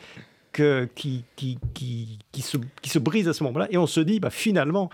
que, 0.53 0.89
qui, 0.95 1.25
qui, 1.37 1.59
qui, 1.75 2.19
qui, 2.33 2.43
se, 2.43 2.57
qui 2.83 2.91
se 2.91 2.99
brise 2.99 3.29
à 3.29 3.33
ce 3.33 3.45
moment-là. 3.45 3.69
Et 3.71 3.79
on 3.79 3.87
se 3.87 4.01
dit, 4.01 4.19
bah, 4.19 4.31
finalement, 4.31 4.91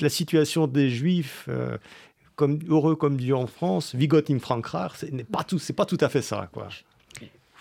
la 0.00 0.08
situation 0.08 0.68
des 0.68 0.88
juifs, 0.90 1.46
euh, 1.48 1.76
comme, 2.36 2.60
heureux 2.68 2.94
comme 2.94 3.16
Dieu 3.16 3.34
en 3.34 3.48
France, 3.48 3.94
Vigot 3.94 4.30
in 4.30 4.38
Frankreich, 4.38 4.92
ce 4.98 5.06
n'est 5.06 5.24
pas, 5.24 5.42
tout, 5.42 5.58
pas 5.74 5.86
tout 5.86 5.98
à 6.00 6.08
fait 6.08 6.22
ça. 6.22 6.48
Quoi. 6.52 6.68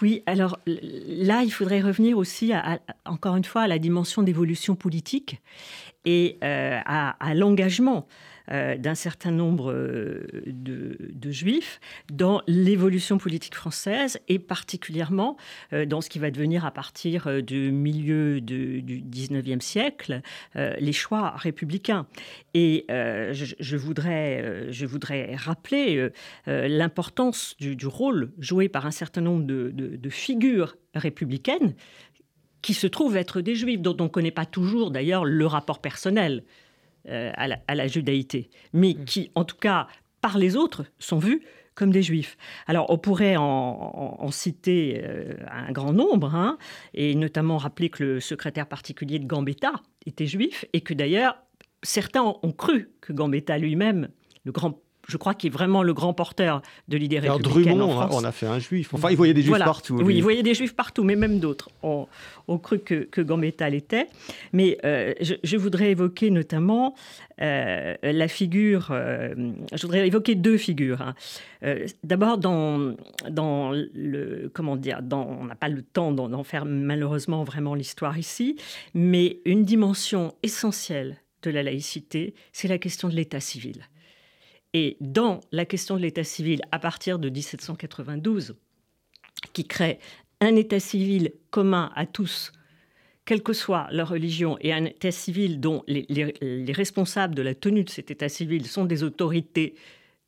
Oui, 0.02 0.24
alors 0.26 0.60
là, 0.66 1.44
il 1.44 1.52
faudrait 1.52 1.82
revenir 1.82 2.18
aussi, 2.18 2.52
encore 3.06 3.36
une 3.36 3.46
fois, 3.46 3.62
à 3.62 3.68
la 3.68 3.80
dimension 3.80 4.24
d'évolution 4.24 4.76
politique 4.76 5.42
et 6.04 6.38
euh, 6.44 6.80
à, 6.86 7.34
l'engagement 7.34 8.08
euh, 8.52 8.78
d'un 8.78 8.96
certain 8.96 9.32
nombre 9.32 9.72
euh, 9.72 10.26
de, 10.46 11.32
juifs 11.32 11.80
dans 12.12 12.42
l'évolution 12.46 13.18
politique 13.18 13.56
française 13.56 14.20
et 14.28 14.38
particulièrement 14.38 15.38
dans 15.88 16.02
ce 16.02 16.10
qui 16.10 16.20
va 16.20 16.30
devenir 16.30 16.64
à 16.64 16.72
partir 16.72 17.42
du 17.42 17.72
milieu 17.72 18.40
du 18.42 18.82
19e 18.84 19.60
siècle 19.60 20.22
les 20.54 20.94
choix 20.94 21.32
républicains. 21.32 22.06
Et 22.54 22.86
je, 22.88 23.76
voudrais, 23.76 24.72
je 24.72 24.86
voudrais 24.86 25.36
rappeler 25.36 26.10
l'importance 26.46 27.56
du, 27.60 27.88
rôle 27.88 28.32
joué 28.38 28.70
par 28.70 28.86
un 28.86 28.92
certain 28.92 29.22
nombre 29.22 29.46
de 29.46 30.10
figures 30.10 30.78
républicaines 30.94 31.74
qui 32.66 32.74
se 32.74 32.88
trouvent 32.88 33.16
être 33.16 33.42
des 33.42 33.54
juifs, 33.54 33.80
dont 33.80 33.96
on 34.00 34.06
ne 34.06 34.10
connaît 34.10 34.32
pas 34.32 34.48
toujours 34.48 34.90
d'ailleurs 34.90 35.24
le 35.24 35.46
rapport 35.46 35.80
personnel 35.82 36.44
euh, 37.08 37.32
à, 37.36 37.76
la, 37.76 37.88
judaïté, 37.88 38.50
mais 38.74 38.94
mm. 38.94 39.06
qui, 39.06 39.32
en 39.36 39.44
tout 39.44 39.58
cas, 39.58 39.88
par 40.22 40.38
les 40.38 40.56
autres, 40.56 40.86
sont 41.00 41.20
vus 41.20 41.44
comme 41.76 41.92
des 41.92 42.02
juifs. 42.02 42.38
Alors, 42.68 42.86
on 42.90 42.98
pourrait 42.98 43.36
en, 43.38 44.32
citer 44.32 45.02
euh, 45.04 45.36
un 45.52 45.72
grand 45.72 45.94
nombre, 45.94 46.34
hein, 46.34 46.58
et 46.94 47.16
notamment 47.16 47.58
rappeler 47.58 47.90
que 47.90 48.04
le 48.04 48.20
secrétaire 48.20 48.68
particulier 48.68 49.20
de 49.20 49.26
Gambetta 49.26 49.74
était 50.06 50.26
juif, 50.26 50.66
et 50.74 50.82
que 50.82 50.94
d'ailleurs, 50.94 51.38
certains 51.84 52.24
ont 52.24 52.52
cru 52.54 52.90
que 53.02 53.14
Gambetta 53.14 53.58
lui-même, 53.58 54.08
le 54.46 54.52
grand 54.52 54.80
je 55.08 55.18
crois 55.18 55.34
qu'il 55.34 55.48
est 55.48 55.54
vraiment 55.54 55.84
le 55.84 55.94
grand 55.94 56.14
porteur 56.14 56.62
de 56.88 56.98
l'idée 56.98 57.20
républicaine 57.20 57.82
en 57.82 57.90
France. 57.90 58.16
on 58.16 58.24
a 58.24 58.32
fait 58.32 58.48
un 58.48 58.60
juif. 58.60 58.94
Enfin, 58.94 59.10
il 59.10 59.18
voyait 59.18 59.34
des 59.34 59.42
juifs 59.42 59.58
partout. 59.60 60.00
Oui, 60.02 60.16
il 60.16 60.24
voyait 60.24 60.44
des 60.44 60.54
juifs 60.54 60.76
partout, 60.76 61.04
mais 61.04 61.16
même 61.16 61.40
d'autres 61.40 61.70
ont, 61.84 62.08
cru 62.58 62.80
que, 62.80 63.04
que 63.06 63.22
Gambetta 63.22 63.70
l'était. 63.70 64.08
Mais 64.54 64.78
euh, 64.86 65.14
je, 65.22 65.58
voudrais 65.58 65.92
évoquer 65.92 66.32
notamment 66.32 66.96
euh, 67.42 67.96
la 68.02 68.28
figure. 68.28 68.90
Euh, 68.92 69.34
je 69.74 69.82
voudrais 69.82 70.08
évoquer 70.08 70.36
deux 70.36 70.58
figures. 70.58 71.02
Hein. 71.02 71.16
D'abord, 72.04 72.38
dans, 72.38 72.96
dans 73.30 73.72
le. 73.72 74.50
Comment 74.54 74.76
dire 74.76 75.02
dans, 75.02 75.28
On 75.42 75.46
n'a 75.46 75.56
pas 75.56 75.70
le 75.70 75.82
temps 75.82 76.12
d'en 76.12 76.44
faire 76.44 76.66
malheureusement 76.66 77.44
vraiment 77.44 77.76
l'histoire 77.76 78.18
ici, 78.18 78.58
mais 78.94 79.40
une 79.46 79.64
dimension 79.66 80.34
essentielle 80.44 81.18
de 81.44 81.52
la 81.52 81.64
laïcité, 81.64 82.34
c'est 82.52 82.68
la 82.68 82.78
question 82.78 83.08
de 83.08 83.16
l'état 83.16 83.40
civil. 83.40 83.88
Et 84.78 84.98
dans 85.00 85.40
la 85.54 85.64
question 85.64 85.96
de 85.96 86.02
l'état 86.02 86.26
civil, 86.26 86.60
à 86.74 86.80
partir 86.80 87.18
de 87.18 87.30
1792, 87.30 88.58
qui 89.54 89.64
crée 89.64 90.00
un 90.42 90.58
état 90.58 90.82
civil 90.82 91.32
commun 91.50 91.94
à 91.96 92.06
tous, 92.06 92.52
quelle 93.24 93.42
que 93.42 93.54
soit 93.54 93.88
leur 93.92 94.10
religion, 94.10 94.58
et 94.60 94.74
un 94.74 94.84
état 94.84 95.12
civil 95.12 95.62
dont 95.62 95.86
les, 95.88 96.06
les 96.10 96.74
responsables 96.74 97.36
de 97.36 97.42
la 97.42 97.56
tenue 97.56 97.86
de 97.86 97.90
cet 97.90 98.12
état 98.12 98.28
civil 98.28 98.68
sont 98.68 98.84
des 98.84 99.04
autorités 99.04 99.76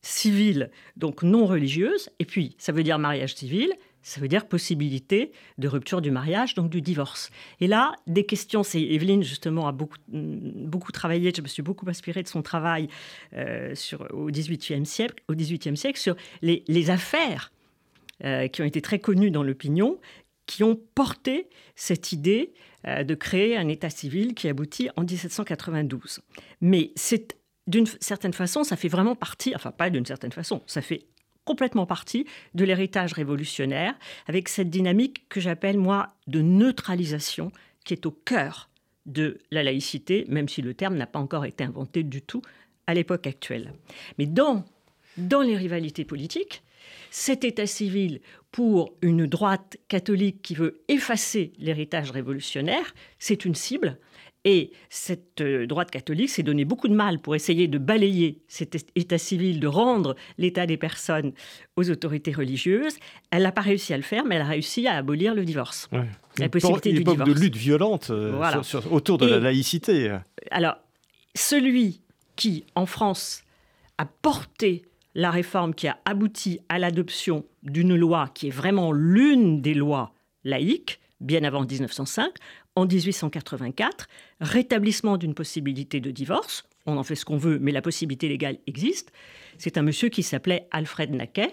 civiles, 0.01 0.71
donc 0.95 1.23
non 1.23 1.45
religieuses, 1.45 2.09
et 2.19 2.25
puis 2.25 2.55
ça 2.57 2.71
veut 2.71 2.83
dire 2.83 2.99
mariage 2.99 3.35
civil, 3.35 3.73
ça 4.07 4.21
veut 4.21 4.29
dire 4.29 4.47
possibilité 4.47 5.33
de 5.57 5.67
rupture 5.67 5.99
du 5.99 6.11
mariage, 6.11 6.53
donc 6.53 6.69
du 6.69 6.81
divorce. 6.81 7.29
Et 7.59 7.67
là, 7.67 7.91
des 8.07 8.25
questions, 8.25 8.63
c'est 8.63 8.81
Evelyne 8.81 9.21
justement 9.21 9.67
a 9.67 9.73
beaucoup, 9.73 9.97
beaucoup 10.07 10.93
travaillé, 10.93 11.33
je 11.35 11.41
me 11.41 11.47
suis 11.47 11.61
beaucoup 11.61 11.89
inspirée 11.89 12.23
de 12.23 12.29
son 12.29 12.41
travail 12.41 12.87
euh, 13.33 13.75
au 14.11 14.27
XVIIIe 14.27 14.85
siècle, 14.85 15.21
au 15.27 15.35
siècle 15.75 15.99
sur 15.99 16.15
les, 16.41 16.89
affaires 16.89 17.51
euh, 18.23 18.47
qui 18.47 18.61
ont 18.61 18.65
été 18.65 18.81
très 18.81 18.99
connues 18.99 19.29
dans 19.29 19.43
l'opinion, 19.43 19.99
qui 20.45 20.63
ont 20.63 20.79
porté 20.95 21.49
cette 21.75 22.13
idée 22.13 22.53
euh, 22.87 23.03
de 23.03 23.13
créer 23.13 23.57
un 23.57 23.67
État 23.67 23.89
civil 23.89 24.35
qui 24.35 24.47
aboutit 24.47 24.89
en 24.95 25.01
1792. 25.01 26.21
Mais 26.61 26.91
c'est 26.95 27.37
d'une 27.67 27.85
certaine 27.99 28.31
façon, 28.31 28.63
ça 28.63 28.77
fait 28.77 28.87
vraiment 28.87 29.15
partie, 29.15 29.53
enfin 29.53 29.71
pas 29.71 29.89
d'une 29.89 30.05
certaine 30.05 30.31
façon, 30.31 30.61
ça 30.65 30.81
fait 30.81 31.07
complètement 31.47 31.85
partie 31.85 32.25
de 32.53 32.65
l'héritage 32.65 33.13
révolutionnaire, 33.13 33.95
avec 34.27 34.49
cette 34.49 34.69
dynamique 34.69 35.27
que 35.29 35.39
j'appelle, 35.39 35.77
moi, 35.77 36.09
de 36.27 36.41
neutralisation, 36.41 37.51
qui 37.85 37.93
est 37.93 38.05
au 38.05 38.11
cœur 38.11 38.69
de 39.05 39.39
la 39.49 39.63
laïcité, 39.63 40.25
même 40.27 40.49
si 40.49 40.61
le 40.61 40.73
terme 40.73 40.97
n'a 40.97 41.07
pas 41.07 41.19
encore 41.19 41.45
été 41.45 41.63
inventé 41.63 42.03
du 42.03 42.21
tout 42.21 42.41
à 42.85 42.93
l'époque 42.93 43.25
actuelle. 43.25 43.73
Mais 44.17 44.25
dans, 44.25 44.65
dans 45.17 45.41
les 45.41 45.55
rivalités 45.55 46.03
politiques, 46.03 46.61
cet 47.11 47.43
état 47.43 47.67
civil 47.67 48.21
pour 48.51 48.93
une 49.01 49.25
droite 49.25 49.77
catholique 49.87 50.41
qui 50.41 50.55
veut 50.55 50.81
effacer 50.87 51.53
l'héritage 51.59 52.11
révolutionnaire, 52.11 52.93
c'est 53.19 53.45
une 53.45 53.55
cible 53.55 53.97
et 54.47 54.71
cette 54.89 55.41
euh, 55.41 55.67
droite 55.67 55.91
catholique 55.91 56.29
s'est 56.29 56.41
donné 56.41 56.63
beaucoup 56.63 56.87
de 56.87 56.93
mal 56.93 57.19
pour 57.19 57.35
essayer 57.35 57.67
de 57.67 57.77
balayer 57.77 58.39
cet 58.47 58.77
état 58.95 59.17
civil, 59.17 59.59
de 59.59 59.67
rendre 59.67 60.15
l'état 60.37 60.65
des 60.65 60.77
personnes 60.77 61.33
aux 61.75 61.89
autorités 61.89 62.31
religieuses. 62.31 62.95
Elle 63.29 63.43
n'a 63.43 63.51
pas 63.51 63.61
réussi 63.61 63.93
à 63.93 63.97
le 63.97 64.03
faire, 64.03 64.23
mais 64.23 64.35
elle 64.35 64.43
a 64.43 64.45
réussi 64.45 64.87
à 64.87 64.95
abolir 64.95 65.35
le 65.35 65.43
divorce. 65.43 65.89
La 66.37 66.47
possibilité 66.47 66.91
une 66.91 66.97
du 66.99 67.03
divorce. 67.03 67.29
de 67.29 67.33
lutte 67.37 67.57
violente 67.57 68.09
euh, 68.09 68.41
autour 68.89 69.17
de 69.17 69.25
la 69.25 69.39
laïcité. 69.39 70.15
Alors, 70.49 70.77
celui 71.35 71.99
qui, 72.37 72.63
en 72.75 72.85
France, 72.85 73.43
a 73.97 74.05
porté 74.05 74.83
la 75.17 75.31
réforme 75.31 75.73
qui 75.73 75.87
a 75.87 75.97
abouti 76.05 76.59
à 76.69 76.77
l'adoption 76.77 77.43
d'une 77.63 77.95
loi 77.95 78.29
qui 78.33 78.47
est 78.47 78.51
vraiment 78.51 78.91
l'une 78.93 79.61
des 79.61 79.73
lois 79.73 80.13
laïques, 80.43 80.99
bien 81.19 81.43
avant 81.43 81.65
1905, 81.65 82.31
en 82.75 82.85
1884, 82.85 84.07
rétablissement 84.39 85.17
d'une 85.17 85.33
possibilité 85.33 85.99
de 85.99 86.11
divorce. 86.11 86.65
On 86.85 86.97
en 86.97 87.03
fait 87.03 87.15
ce 87.15 87.25
qu'on 87.25 87.35
veut, 87.35 87.57
mais 87.57 87.71
la 87.71 87.81
possibilité 87.81 88.29
légale 88.29 88.59
existe. 88.67 89.11
C'est 89.57 89.79
un 89.79 89.81
monsieur 89.81 90.09
qui 90.09 90.21
s'appelait 90.21 90.67
Alfred 90.69 91.09
Naquet 91.09 91.49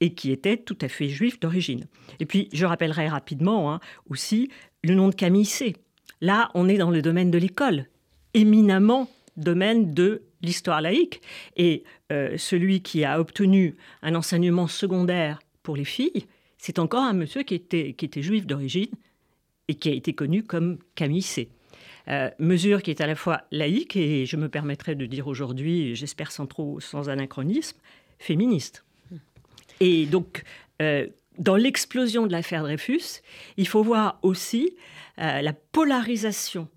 et 0.00 0.12
qui 0.12 0.32
était 0.32 0.56
tout 0.56 0.76
à 0.80 0.88
fait 0.88 1.08
juif 1.08 1.38
d'origine. 1.38 1.86
Et 2.18 2.26
puis, 2.26 2.48
je 2.52 2.66
rappellerai 2.66 3.08
rapidement 3.08 3.72
hein, 3.72 3.80
aussi 4.10 4.50
le 4.82 4.96
nom 4.96 5.08
de 5.08 5.14
Camille 5.14 5.44
C. 5.44 5.76
Là, 6.20 6.50
on 6.54 6.68
est 6.68 6.76
dans 6.76 6.90
le 6.90 7.02
domaine 7.02 7.30
de 7.30 7.38
l'école, 7.38 7.86
éminemment 8.34 9.08
domaine 9.36 9.94
de 9.94 10.22
l'histoire 10.46 10.80
laïque. 10.80 11.20
Et 11.56 11.84
euh, 12.12 12.36
celui 12.38 12.80
qui 12.80 13.04
a 13.04 13.20
obtenu 13.20 13.76
un 14.02 14.14
enseignement 14.14 14.66
secondaire 14.66 15.40
pour 15.62 15.76
les 15.76 15.84
filles, 15.84 16.26
c'est 16.56 16.78
encore 16.78 17.02
un 17.02 17.12
monsieur 17.12 17.42
qui 17.42 17.54
était, 17.54 17.92
qui 17.92 18.04
était 18.04 18.22
juif 18.22 18.46
d'origine 18.46 18.90
et 19.68 19.74
qui 19.74 19.88
a 19.88 19.92
été 19.92 20.12
connu 20.12 20.42
comme 20.44 20.78
Camille 20.94 21.22
C. 21.22 21.48
Euh, 22.08 22.30
mesure 22.38 22.82
qui 22.82 22.90
est 22.92 23.00
à 23.00 23.06
la 23.08 23.16
fois 23.16 23.42
laïque 23.50 23.96
et, 23.96 24.26
je 24.26 24.36
me 24.36 24.48
permettrai 24.48 24.94
de 24.94 25.06
dire 25.06 25.26
aujourd'hui, 25.26 25.96
j'espère 25.96 26.30
sans 26.30 26.46
trop, 26.46 26.78
sans 26.78 27.08
anachronisme, 27.08 27.78
féministe. 28.18 28.84
Et 29.80 30.06
donc, 30.06 30.44
euh, 30.80 31.08
dans 31.38 31.56
l'explosion 31.56 32.26
de 32.26 32.32
l'affaire 32.32 32.62
Dreyfus, 32.62 33.22
il 33.56 33.66
faut 33.66 33.82
voir 33.82 34.18
aussi 34.22 34.76
la 35.18 35.54
polarisation 35.54 36.68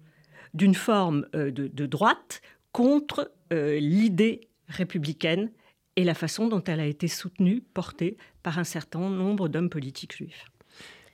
d'une 0.53 0.73
forme 0.73 1.27
de, 1.33 1.85
droite 1.85 2.41
contre 2.71 3.31
l'idée 3.51 4.41
républicaine 4.67 5.51
et 5.95 6.03
la 6.03 6.13
façon 6.13 6.47
dont 6.47 6.63
elle 6.65 6.79
a 6.79 6.85
été 6.85 7.07
soutenue, 7.07 7.61
portée 7.73 8.17
par 8.41 8.57
un 8.57 8.63
certain 8.63 8.99
nombre 8.99 9.49
d'hommes 9.49 9.69
politiques 9.69 10.15
juifs. 10.15 10.45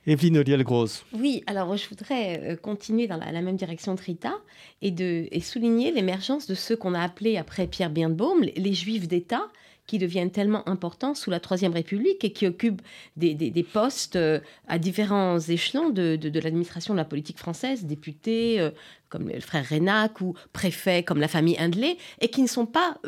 Evelyne 0.06 0.38
Oliel-Grosse. 0.38 1.04
Oui, 1.12 1.42
alors 1.46 1.76
je 1.76 1.88
voudrais 1.88 2.40
euh, 2.52 2.56
continuer 2.56 3.08
dans 3.08 3.16
la, 3.16 3.42
même 3.42 3.56
direction 3.56 3.94
de 3.94 4.00
Rita 4.00 4.34
et, 4.80 4.92
de, 4.92 5.26
et 5.32 5.40
souligner 5.40 5.90
l'émergence 5.90 6.46
de 6.46 6.54
ceux 6.54 6.76
qu'on 6.76 6.94
a 6.94 7.00
appelés 7.00 7.36
après 7.36 7.66
Pierre 7.66 7.90
Birnbaum, 7.90 8.42
les, 8.42 8.72
juifs 8.72 9.08
d'État, 9.08 9.48
qui 9.86 9.98
deviennent 9.98 10.30
tellement 10.30 10.68
importants 10.68 11.14
sous 11.14 11.30
la 11.30 11.40
Troisième 11.40 11.72
République 11.72 12.24
et 12.24 12.32
qui 12.32 12.46
occupent 12.46 12.82
des, 13.16 13.66
postes 13.72 14.16
euh, 14.16 14.40
à 14.68 14.78
différents 14.78 15.38
échelons 15.38 15.90
de, 15.90 16.18
l'administration 16.40 16.94
de 16.94 16.98
la 16.98 17.04
politique 17.04 17.38
française, 17.38 17.84
députés 17.84 18.60
euh, 18.60 18.70
comme 19.08 19.28
le 19.28 19.40
frère 19.40 19.68
Renac 19.68 20.20
ou 20.20 20.34
préfets 20.52 21.02
comme 21.02 21.20
la 21.20 21.28
famille 21.28 21.56
Hindley, 21.58 21.96
et 22.20 22.28
qui 22.28 22.42
ne 22.42 22.48
sont 22.48 22.66
pas 22.66 22.98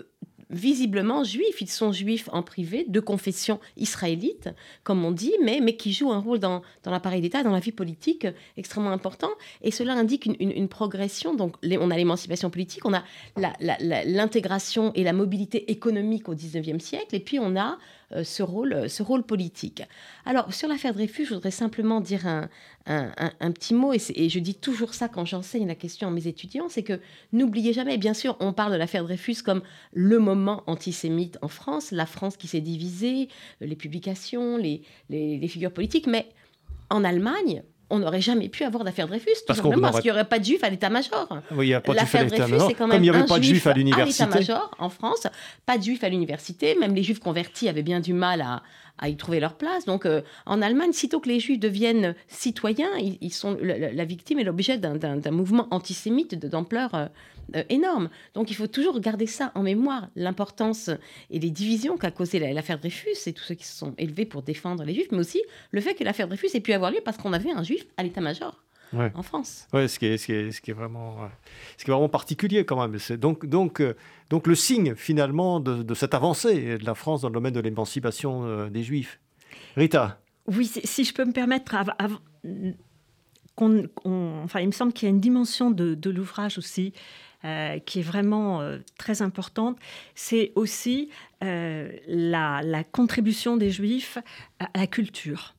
visiblement 0.51 1.25
juifs. 1.25 1.61
Ils 1.61 1.71
sont 1.71 1.93
juifs 1.93 2.29
en 2.33 2.43
privé, 2.43 2.85
de 2.89 3.01
confession 3.01 3.61
israélite, 3.77 4.51
comme 4.85 5.05
on 5.05 5.13
dit, 5.13 5.35
mais, 5.43 5.61
mais 5.63 5.77
qui 5.77 5.93
jouent 5.93 6.13
un 6.13 6.21
rôle 6.21 6.39
dans, 6.39 6.63
dans 6.85 6.91
l'appareil 6.91 7.21
d'État, 7.21 7.43
dans 7.43 7.53
la 7.53 7.61
vie 7.61 7.73
politique 7.73 8.27
extrêmement 8.57 8.91
important. 8.91 9.31
Et 9.63 9.71
cela 9.71 9.95
indique 9.95 10.27
une, 10.27 10.69
progression. 10.69 11.35
Donc, 11.35 11.57
on 11.63 11.91
a 11.91 11.97
l'émancipation 11.97 12.51
politique, 12.51 12.85
on 12.85 12.95
a 12.95 13.03
l'intégration 14.05 14.93
et 14.95 15.03
la 15.03 15.13
mobilité 15.13 15.71
économique 15.71 16.29
au 16.29 16.35
19e 16.35 16.81
siècle, 16.81 17.15
et 17.15 17.21
puis 17.21 17.39
on 17.39 17.57
a 17.57 17.73
euh, 17.73 17.75
ce, 18.25 18.43
rôle, 18.43 18.73
euh, 18.73 18.89
ce 18.89 19.03
rôle 19.03 19.23
politique. 19.23 19.83
Alors, 20.25 20.53
sur 20.53 20.69
l'affaire 20.69 20.95
Dreyfus, 20.95 21.27
je 21.27 21.35
voudrais 21.35 21.51
simplement 21.51 22.01
dire 22.01 22.27
un, 22.27 22.49
un, 22.87 23.53
petit 23.53 23.75
mot, 23.75 23.93
et, 23.93 24.29
je 24.29 24.39
dis 24.39 24.55
toujours 24.55 24.95
ça 24.95 25.09
quand 25.09 25.25
j'enseigne 25.25 25.67
la 25.67 25.75
question 25.75 26.09
à 26.09 26.11
mes 26.11 26.27
étudiants, 26.27 26.69
c'est 26.69 26.83
que 26.83 27.01
n'oubliez 27.33 27.73
jamais, 27.73 27.99
bien 27.99 28.15
sûr, 28.15 28.37
on 28.41 28.53
parle 28.53 28.73
de 28.73 28.79
l'affaire 28.79 29.05
Dreyfus 29.05 29.43
comme 29.45 29.63
le 29.93 30.19
moment 30.19 30.63
antisémite 30.67 31.39
en 31.43 31.49
France, 31.49 31.91
la 31.91 32.07
France 32.07 32.37
qui 32.37 32.47
s'est 32.47 32.63
divisée, 32.63 33.29
les 33.61 33.77
publications, 33.77 34.57
les, 34.57 34.83
les 35.11 35.49
figures 35.49 35.73
politiques, 35.73 36.07
mais 36.07 36.29
en 36.91 37.05
Allemagne, 37.05 37.63
on 37.91 38.01
n'aurait 38.01 38.21
jamais 38.21 38.49
pu 38.49 38.65
avoir 38.65 38.85
d'affaire 38.85 39.09
Dreyfus, 39.09 39.27
tout 39.27 39.45
parce 39.47 39.61
simplement 39.61 39.91
parce 39.91 40.01
qu'il 40.01 40.11
n'y 40.11 40.13
aurait 40.13 40.29
pas 40.29 40.39
de 40.39 40.45
juifs 40.45 40.63
à 40.63 40.71
l'état-major. 40.71 41.29
Oui, 41.53 41.67
il 41.67 41.69
n'y 41.69 41.75
a 41.75 41.81
pas 41.81 41.95
de 41.95 41.99
juifs 41.99 42.15
à 42.15 42.25
l'état-major. 42.25 42.77
Comme 42.77 42.93
il 42.93 43.01
n'y 43.01 43.11
avait 43.11 43.25
pas 43.25 43.39
de 43.39 43.45
juifs 43.45 43.67
à 43.67 43.73
l'université. 43.73 44.25
l'état-major 44.25 44.71
en 44.79 44.91
France, 44.91 45.27
pas 45.65 45.79
de 45.79 45.83
juifs 45.83 46.05
à 46.05 46.09
l'université. 46.09 46.75
Même 46.75 46.95
les 46.95 47.03
juifs 47.03 47.21
convertis 47.21 47.69
avaient 47.69 47.83
bien 47.83 48.01
du 48.01 48.13
mal 48.13 48.41
à, 48.43 48.63
à 48.99 49.09
y 49.09 49.17
trouver 49.17 49.41
leur 49.41 49.55
place. 49.55 49.85
Donc 49.85 50.07
euh, 50.07 50.23
en 50.47 50.63
Allemagne, 50.63 50.93
sitôt 50.93 51.21
que 51.21 51.29
les 51.29 51.41
juifs 51.41 51.61
deviennent 51.61 52.15
citoyens, 52.29 52.91
ils, 52.99 53.33
sont 53.33 53.57
la, 53.61 54.05
victime 54.05 54.39
est 54.39 54.45
l'objet 54.45 54.79
d'un 54.79 55.31
mouvement 55.31 55.69
antisémite 55.71 56.35
d'ampleur 56.35 56.95
euh, 56.95 57.07
euh, 57.57 57.63
énorme. 57.69 58.11
Donc 58.35 58.51
il 58.51 58.55
faut 58.55 58.67
toujours 58.67 59.01
garder 59.01 59.27
ça 59.27 59.53
en 59.55 59.63
mémoire, 59.63 60.09
l'importance 60.17 60.91
et 61.31 61.39
les 61.39 61.51
divisions 61.51 61.97
qu'a 61.97 62.11
causé 62.11 62.39
l'affaire 62.53 62.79
Dreyfus 62.79 63.17
et 63.27 63.33
tous 63.33 63.45
ceux 63.45 63.55
qui 63.55 63.67
se 63.67 63.77
sont 63.77 63.95
élevés 63.99 64.27
pour 64.27 64.43
défendre 64.43 64.85
les 64.85 64.95
juifs, 64.95 65.09
mais 65.13 65.19
aussi 65.19 65.43
le 65.71 65.81
fait 65.81 65.95
que 65.95 66.05
l'affaire 66.05 66.29
Dreyfus 66.29 66.55
ait 66.55 66.61
pu 66.61 66.73
avoir 66.73 66.91
lieu 66.91 67.01
parce 67.05 67.17
qu'on 67.17 67.33
avait 67.33 67.53
un 67.53 67.63
juif 67.63 67.87
à 67.97 68.03
l'état-major. 68.03 68.63
En 68.93 69.23
France. 69.23 69.67
Ouais, 69.73 69.89
ce 69.89 69.99
qui 69.99 70.07
est, 70.07 70.19
ce 70.19 70.27
qui 70.27 70.33
est, 70.33 70.53
ce 70.53 70.61
qui 70.61 70.71
est 70.71 70.75
vraiment, 70.75 71.17
ce 71.77 71.85
qui 71.85 71.91
est 71.91 71.95
vraiment 71.95 72.09
particulier 72.09 72.65
quand 72.65 72.81
même. 72.81 72.99
C'est 72.99 73.17
donc, 73.17 73.47
donc, 73.47 73.83
donc 74.31 74.47
le 74.47 74.55
signe 74.55 74.95
finalement 74.95 75.61
de, 75.61 75.95
cette 75.95 76.15
avancée 76.15 76.79
de 76.79 76.85
la 76.85 76.95
France 76.95 77.23
dans 77.23 77.29
le 77.29 77.35
domaine 77.35 77.55
de 77.55 77.61
l'émancipation 77.61 78.69
des 78.69 78.83
Juifs. 78.83 79.21
Rita. 79.77 80.21
Oui, 80.47 80.67
si 80.67 81.05
je 81.05 81.13
peux 81.13 81.25
me 81.25 81.33
permettre, 81.33 81.75
enfin, 83.57 84.61
il 84.61 84.67
me 84.67 84.73
semble 84.73 84.93
qu'il 84.93 85.07
y 85.07 85.11
a 85.11 85.15
une 85.15 85.21
dimension 85.21 85.71
de, 85.71 85.95
de 85.95 86.11
l'ouvrage 86.11 86.59
aussi 86.59 86.93
euh, 87.45 87.79
qui 87.79 88.01
est 88.01 88.03
vraiment 88.03 88.61
euh, 88.61 88.79
très 88.99 89.23
importante, 89.23 89.79
c'est 90.17 90.51
aussi 90.57 91.09
euh, 91.45 91.89
la, 92.09 92.83
contribution 92.91 93.57
des 93.57 93.71
Juifs 93.71 94.19
à, 94.59 94.67
la 94.75 94.89
culture, 94.89 95.55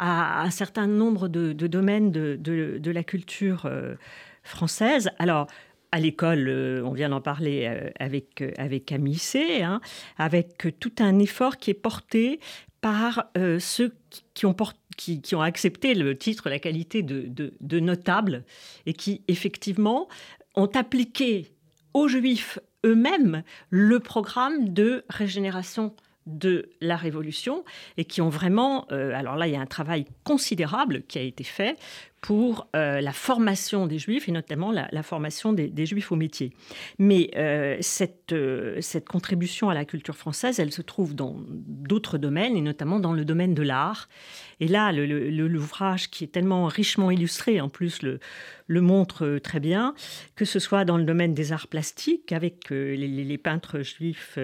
à, 0.00 0.42
un 0.42 0.50
certain 0.50 0.86
nombre 0.86 1.28
de, 1.28 1.52
domaines 1.52 2.10
de, 2.10 2.90
la 2.90 3.04
culture 3.04 3.70
française. 4.42 5.10
Alors, 5.18 5.46
à 5.92 6.00
l'école, 6.00 6.48
on 6.84 6.92
vient 6.92 7.10
d'en 7.10 7.20
parler 7.20 7.90
avec, 7.98 8.42
avec 8.56 8.86
Camille 8.86 9.20
hein, 9.62 9.80
avec 10.16 10.66
tout 10.80 10.92
un 11.00 11.18
effort 11.18 11.58
qui 11.58 11.70
est 11.70 11.74
porté 11.74 12.40
par 12.80 13.30
ceux 13.58 13.92
qui 14.32 14.46
ont, 14.46 14.56
qui, 14.96 15.34
ont 15.34 15.42
accepté 15.42 15.94
le 15.94 16.16
titre, 16.16 16.48
la 16.48 16.58
qualité 16.58 17.02
de 17.02 17.80
notable, 17.80 18.44
et 18.86 18.94
qui 18.94 19.22
effectivement 19.28 20.08
ont 20.54 20.70
appliqué 20.74 21.52
aux 21.94 22.08
Juifs 22.08 22.58
eux-mêmes 22.84 23.42
le 23.70 24.00
programme 24.00 24.70
de 24.70 25.04
régénération 25.08 25.94
de 26.26 26.68
la 26.80 26.96
Révolution 26.96 27.64
et 27.96 28.04
qui 28.04 28.20
ont 28.20 28.28
vraiment, 28.28 28.86
euh, 28.92 29.12
alors 29.14 29.36
là 29.36 29.46
il 29.46 29.52
y 29.52 29.56
a 29.56 29.60
un 29.60 29.66
travail 29.66 30.06
considérable 30.24 31.02
qui 31.08 31.18
a 31.18 31.22
été 31.22 31.44
fait 31.44 31.78
pour 32.20 32.68
euh, 32.76 33.00
la 33.00 33.12
formation 33.12 33.86
des 33.86 33.98
juifs 33.98 34.28
et 34.28 34.32
notamment 34.32 34.70
la, 34.70 35.02
formation 35.02 35.54
des, 35.54 35.86
juifs 35.86 36.12
au 36.12 36.16
métier. 36.16 36.52
Mais 36.98 37.30
euh, 37.36 37.78
cette, 37.80 38.34
contribution 39.08 39.70
à 39.70 39.74
la 39.74 39.86
culture 39.86 40.16
française, 40.16 40.60
elle 40.60 40.70
se 40.70 40.82
trouve 40.82 41.14
dans 41.14 41.36
d'autres 41.48 42.18
domaines 42.18 42.56
et 42.56 42.60
notamment 42.60 43.00
dans 43.00 43.14
le 43.14 43.24
domaine 43.24 43.54
de 43.54 43.62
l'art. 43.62 44.10
Et 44.60 44.68
là, 44.68 44.92
l'ouvrage 44.92 46.10
qui 46.10 46.24
est 46.24 46.28
tellement 46.28 46.66
richement 46.66 47.10
illustré, 47.10 47.62
en 47.62 47.70
plus 47.70 48.02
le, 48.02 48.20
le 48.66 48.80
montre 48.82 49.38
très 49.38 49.58
bien, 49.58 49.94
que 50.36 50.44
ce 50.44 50.58
soit 50.58 50.84
dans 50.84 50.98
le 50.98 51.04
domaine 51.04 51.32
des 51.32 51.52
arts 51.52 51.68
plastiques 51.68 52.32
avec 52.32 52.68
les, 52.68 53.38
peintres 53.38 53.80
juifs 53.80 54.38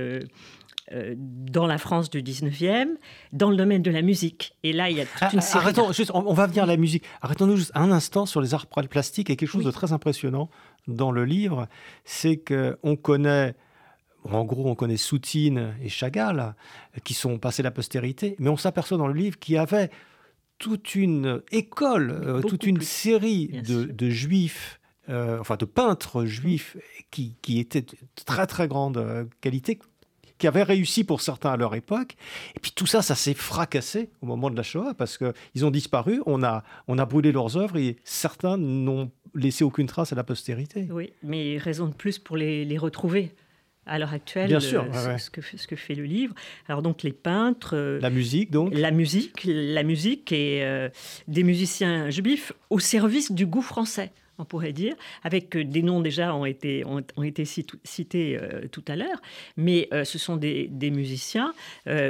dans 0.92 1.66
la 1.66 1.78
France 1.78 2.10
du 2.10 2.22
19e, 2.22 2.90
dans 3.32 3.50
le 3.50 3.56
domaine 3.56 3.82
de 3.82 3.90
la 3.90 4.02
musique. 4.02 4.56
Et 4.62 4.72
là, 4.72 4.88
il 4.88 4.96
y 4.96 5.00
a 5.00 5.04
toute 5.04 5.18
ah, 5.20 5.30
une 5.32 5.40
série... 5.40 5.64
Arrêtons, 5.64 5.92
juste, 5.92 6.12
on, 6.14 6.32
va 6.32 6.46
venir 6.46 6.62
à 6.62 6.66
la 6.66 6.76
musique. 6.76 7.04
Arrêtons-nous 7.22 7.56
juste 7.56 7.72
un 7.74 7.90
instant 7.90 8.24
sur 8.24 8.40
les 8.40 8.54
arts 8.54 8.66
plastiques. 8.66 9.30
Et 9.30 9.36
quelque 9.36 9.48
chose 9.48 9.64
de 9.64 9.70
très 9.70 9.92
impressionnant 9.92 10.48
dans 10.86 11.10
le 11.10 11.24
livre, 11.24 11.68
c'est 12.04 12.36
qu'on 12.36 12.96
connaît... 12.96 13.54
En 14.24 14.44
gros, 14.44 14.68
on 14.68 14.74
connaît 14.74 14.96
Soutine 14.96 15.74
et 15.80 15.88
Chagall, 15.88 16.56
qui 17.04 17.14
sont 17.14 17.38
passés 17.38 17.62
la 17.62 17.70
postérité, 17.70 18.34
mais 18.40 18.48
on 18.48 18.56
s'aperçoit 18.56 18.98
dans 18.98 19.06
le 19.06 19.14
livre 19.14 19.38
qu'il 19.38 19.54
y 19.54 19.58
avait 19.58 19.90
toute 20.58 20.94
une 20.96 21.42
école, 21.52 22.10
euh, 22.10 22.40
toute 22.40 22.66
une 22.66 22.80
série 22.80 23.48
de, 23.48 24.10
juifs 24.10 24.80
euh, 25.08 25.38
enfin 25.38 25.56
de 25.56 25.64
peintres 25.64 26.24
juifs 26.24 26.76
qui, 27.12 27.36
qui, 27.40 27.60
étaient 27.60 27.82
de 27.82 27.94
très 28.24 28.48
très 28.48 28.66
grande 28.66 29.28
qualité, 29.40 29.78
qui 30.38 30.46
avaient 30.46 30.62
réussi 30.62 31.04
pour 31.04 31.20
certains 31.20 31.52
à 31.52 31.56
leur 31.56 31.74
époque. 31.74 32.16
Et 32.56 32.60
puis 32.60 32.72
tout 32.74 32.86
ça, 32.86 33.02
ça 33.02 33.14
s'est 33.14 33.34
fracassé 33.34 34.10
au 34.20 34.26
moment 34.26 34.50
de 34.50 34.56
la 34.56 34.62
Shoah 34.62 34.94
parce 34.94 35.18
qu'ils 35.18 35.64
ont 35.64 35.70
disparu, 35.70 36.22
on 36.26 36.42
a, 36.42 36.62
on 36.88 36.98
a 36.98 37.06
brûlé 37.06 37.32
leurs 37.32 37.56
œuvres 37.56 37.76
et 37.76 37.96
certains 38.04 38.56
n'ont 38.56 39.10
laissé 39.34 39.64
aucune 39.64 39.86
trace 39.86 40.12
à 40.12 40.16
la 40.16 40.24
postérité. 40.24 40.88
Oui, 40.90 41.12
mais 41.22 41.58
raison 41.58 41.86
de 41.86 41.94
plus 41.94 42.18
pour 42.18 42.36
les, 42.36 42.64
les 42.64 42.78
retrouver 42.78 43.32
à 43.86 43.98
l'heure 43.98 44.12
actuelle, 44.12 44.48
Bien 44.48 44.60
sûr, 44.60 44.84
euh, 44.92 45.16
ce, 45.16 45.30
que, 45.30 45.40
ce, 45.40 45.66
que, 45.66 45.76
fait 45.76 45.94
le 45.94 46.04
livre. 46.04 46.34
Alors 46.68 46.82
donc 46.82 47.04
les 47.04 47.12
peintres, 47.12 47.76
euh, 47.76 48.00
la 48.00 48.10
musique 48.10 48.50
donc, 48.50 48.74
la 48.74 48.90
musique, 48.90 49.44
la 49.44 49.84
musique 49.84 50.32
et 50.32 50.64
euh, 50.64 50.88
des 51.28 51.44
musiciens 51.44 52.10
juifs 52.10 52.52
au 52.68 52.80
service 52.80 53.30
du 53.30 53.46
goût 53.46 53.62
français 53.62 54.10
on 54.38 54.44
pourrait 54.44 54.72
dire, 54.72 54.94
avec 55.22 55.56
euh, 55.56 55.64
des 55.64 55.82
noms 55.82 56.00
déjà 56.00 56.34
ont 56.34 56.44
été, 56.44 56.84
ont, 56.84 57.22
été 57.22 57.44
cités 57.44 58.38
euh, 58.40 58.68
tout 58.70 58.84
à 58.88 58.96
l'heure, 58.96 59.20
mais 59.56 59.88
euh, 59.92 60.04
ce 60.04 60.18
sont 60.18 60.36
des, 60.36 60.68
musiciens 60.90 61.52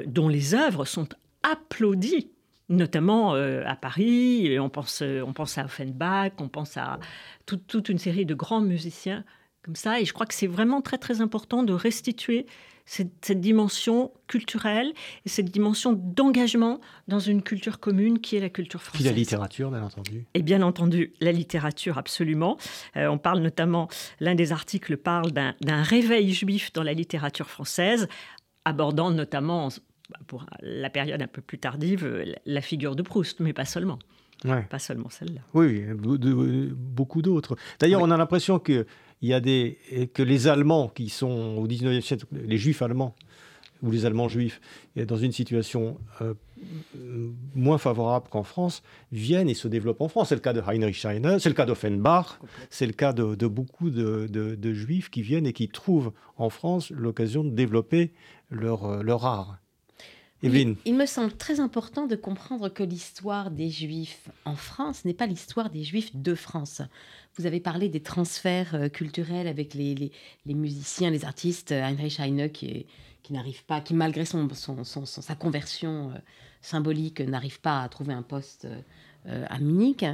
dont 0.07 0.29
les 0.29 0.55
œuvres 0.55 0.85
sont 0.85 1.09
applaudies 1.43 2.31
notamment 2.69 3.35
à 3.35 3.77
Paris. 3.77 4.59
On 4.59 4.69
pense, 4.69 5.03
on 5.03 5.33
pense 5.33 5.57
à 5.57 5.65
Offenbach, 5.65 6.33
on 6.39 6.49
pense 6.49 6.77
à 6.77 6.99
toute 7.47 7.89
une 7.89 7.99
série 7.99 8.27
de 8.27 8.35
grands 8.35 8.61
musiciens 8.61 9.25
comme 9.63 9.77
ça. 9.77 10.01
Et 10.01 10.05
je 10.05 10.13
crois 10.13 10.27
que 10.27 10.35
c'est 10.35 10.47
vraiment 10.47 10.83
très 10.83 10.99
très 10.99 11.21
important 11.21 11.63
de 11.63 11.73
restituer 11.73 12.47
cette, 12.87 13.41
dimension 13.41 14.13
culturelle 14.29 14.93
et 15.25 15.29
cette 15.29 15.51
dimension 15.51 15.93
d'engagement 15.93 16.81
dans 17.09 17.19
une 17.19 17.43
culture 17.43 17.81
commune 17.81 18.21
qui 18.21 18.37
est 18.37 18.41
la 18.41 18.49
culture 18.49 18.81
française. 18.81 19.03
Puis 19.03 19.11
la 19.11 19.17
littérature, 19.17 19.71
bien 19.71 19.83
entendu. 19.83 20.25
Et 20.35 20.43
bien 20.43 20.63
entendu, 20.63 21.13
la 21.21 21.33
littérature, 21.33 21.99
absolument. 21.99 22.57
Euh, 22.97 23.09
on 23.09 23.19
parle 23.19 23.41
notamment, 23.41 23.89
l'un 24.21 24.35
des 24.35 24.53
articles 24.53 24.97
parle 24.97 25.33
d'un 25.33 25.83
réveil 25.83 26.33
juif 26.33 26.73
dans 26.73 26.85
la 26.85 26.95
littérature 26.95 27.51
française, 27.51 28.09
abordant 28.65 29.11
notamment, 29.11 29.69
pour 30.29 30.47
la 30.61 30.89
période 30.89 31.21
un 31.21 31.27
peu 31.27 31.43
plus 31.43 31.59
tardive, 31.59 32.25
la 32.47 32.61
figure 32.61 32.95
de 32.95 33.03
Proust, 33.03 33.41
mais 33.41 33.53
pas 33.53 33.65
seulement. 33.65 33.99
Pas 34.43 34.79
seulement 34.79 35.09
celle-là. 35.11 35.41
Oui, 35.55 35.85
beaucoup 35.93 37.23
d'autres. 37.23 37.57
D'ailleurs, 37.81 38.03
on 38.03 38.11
a 38.11 38.17
l'impression 38.17 38.59
que 38.59 38.87
il 39.23 39.29
y 39.29 39.35
a 39.35 39.41
des, 39.41 39.79
que 40.13 40.23
les 40.23 40.47
Allemands 40.49 40.89
qui 40.89 41.09
sont 41.09 41.57
au 41.57 41.67
19e 41.67 42.01
siècle, 42.01 42.27
les 42.33 42.59
Juifs 42.59 42.83
allemands, 42.83 43.15
ou 43.83 43.91
les 43.91 44.07
Allemands 44.07 44.29
juifs, 44.29 44.61
dans 44.97 45.17
une 45.17 45.33
situation 45.33 45.99
euh, 46.23 46.35
moins 47.55 47.79
favorable 47.79 48.29
qu'en 48.31 48.43
France, 48.43 48.83
viennent 49.13 49.49
et 49.49 49.55
se 49.55 49.69
développent 49.69 50.01
en 50.01 50.09
France. 50.09 50.31
C'est 50.31 50.35
le 50.35 50.41
cas 50.41 50.53
de 50.53 50.61
Heinrich 50.61 51.05
Heine, 51.05 51.39
c'est 51.39 51.49
le 51.49 51.55
cas 51.55 51.67
d'Offenbach, 51.67 52.39
c'est 52.71 52.87
le 52.87 52.93
cas 52.93 53.13
de, 53.13 53.47
beaucoup 53.47 53.91
de, 53.91 54.73
Juifs 54.73 55.11
qui 55.11 55.23
viennent 55.23 55.47
et 55.47 55.53
qui 55.53 55.69
trouvent 55.69 56.13
en 56.37 56.51
France 56.51 56.91
l'occasion 56.91 57.45
de 57.45 57.51
développer 57.51 58.13
leur, 58.51 58.85
euh, 58.85 59.03
leur 59.03 59.25
art. 59.25 59.59
Il, 60.47 60.77
il, 60.85 60.95
me 60.95 61.07
semble 61.07 61.33
très 61.33 61.61
important 61.61 62.07
de 62.07 62.17
comprendre 62.17 62.69
que 62.69 62.83
l'histoire 62.83 63.51
des 63.51 63.71
Juifs 63.71 64.29
en 64.45 64.57
France 64.57 65.05
n'est 65.05 65.15
pas 65.15 65.27
l'histoire 65.27 65.71
des 65.71 65.83
Juifs 65.83 66.15
de 66.15 66.35
France. 66.35 66.83
Vous 67.37 67.47
avez 67.47 67.61
parlé 67.61 67.89
des 67.89 68.01
transferts 68.01 68.75
euh, 68.75 68.89
culturels 68.89 69.47
avec 69.47 69.75
les, 69.75 70.11
musiciens, 70.47 71.11
les 71.11 71.25
artistes. 71.25 71.73
Euh, 71.73 71.83
Heinrich 71.83 72.19
Heine 72.19 72.51
qui, 72.51 72.87
qui 73.23 73.33
n'arrive 73.33 73.65
pas, 73.65 73.81
qui 73.81 73.95
malgré 73.95 74.25
son, 74.25 74.49
sa 74.85 75.35
conversion 75.35 76.11
euh, 76.11 76.19
symbolique, 76.63 77.21
n'arrive 77.21 77.61
pas 77.61 77.83
à 77.83 77.89
trouver 77.89 78.15
un 78.15 78.23
poste 78.23 78.67
à 79.49 79.59
Munich. 79.59 80.05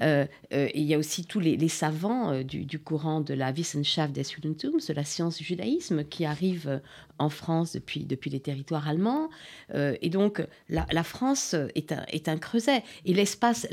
Euh, 0.00 0.26
euh, 0.52 0.68
il 0.74 0.82
y 0.82 0.94
a 0.94 0.98
aussi 0.98 1.24
tous 1.24 1.40
les, 1.40 1.68
savants 1.68 2.42
du, 2.42 2.78
courant 2.78 3.20
de 3.20 3.34
la 3.34 3.50
Wissenschaft 3.50 4.12
des 4.12 4.24
Judentums, 4.24 4.80
de 4.86 4.92
la 4.92 5.04
science 5.04 5.38
du 5.38 5.44
judaïsme, 5.44 6.04
qui 6.04 6.24
arrivent 6.24 6.80
en 7.18 7.28
France 7.28 7.72
depuis, 7.72 8.04
depuis 8.06 8.30
les 8.30 8.40
territoires 8.40 8.88
allemands. 8.88 9.28
et 9.74 10.08
donc, 10.08 10.42
la, 10.68 11.04
France 11.04 11.54
est 11.74 11.92
un, 11.92 12.04
est 12.08 12.28
un, 12.28 12.38
creuset. 12.38 12.82
Et 13.04 13.12
l'espace, 13.12 13.66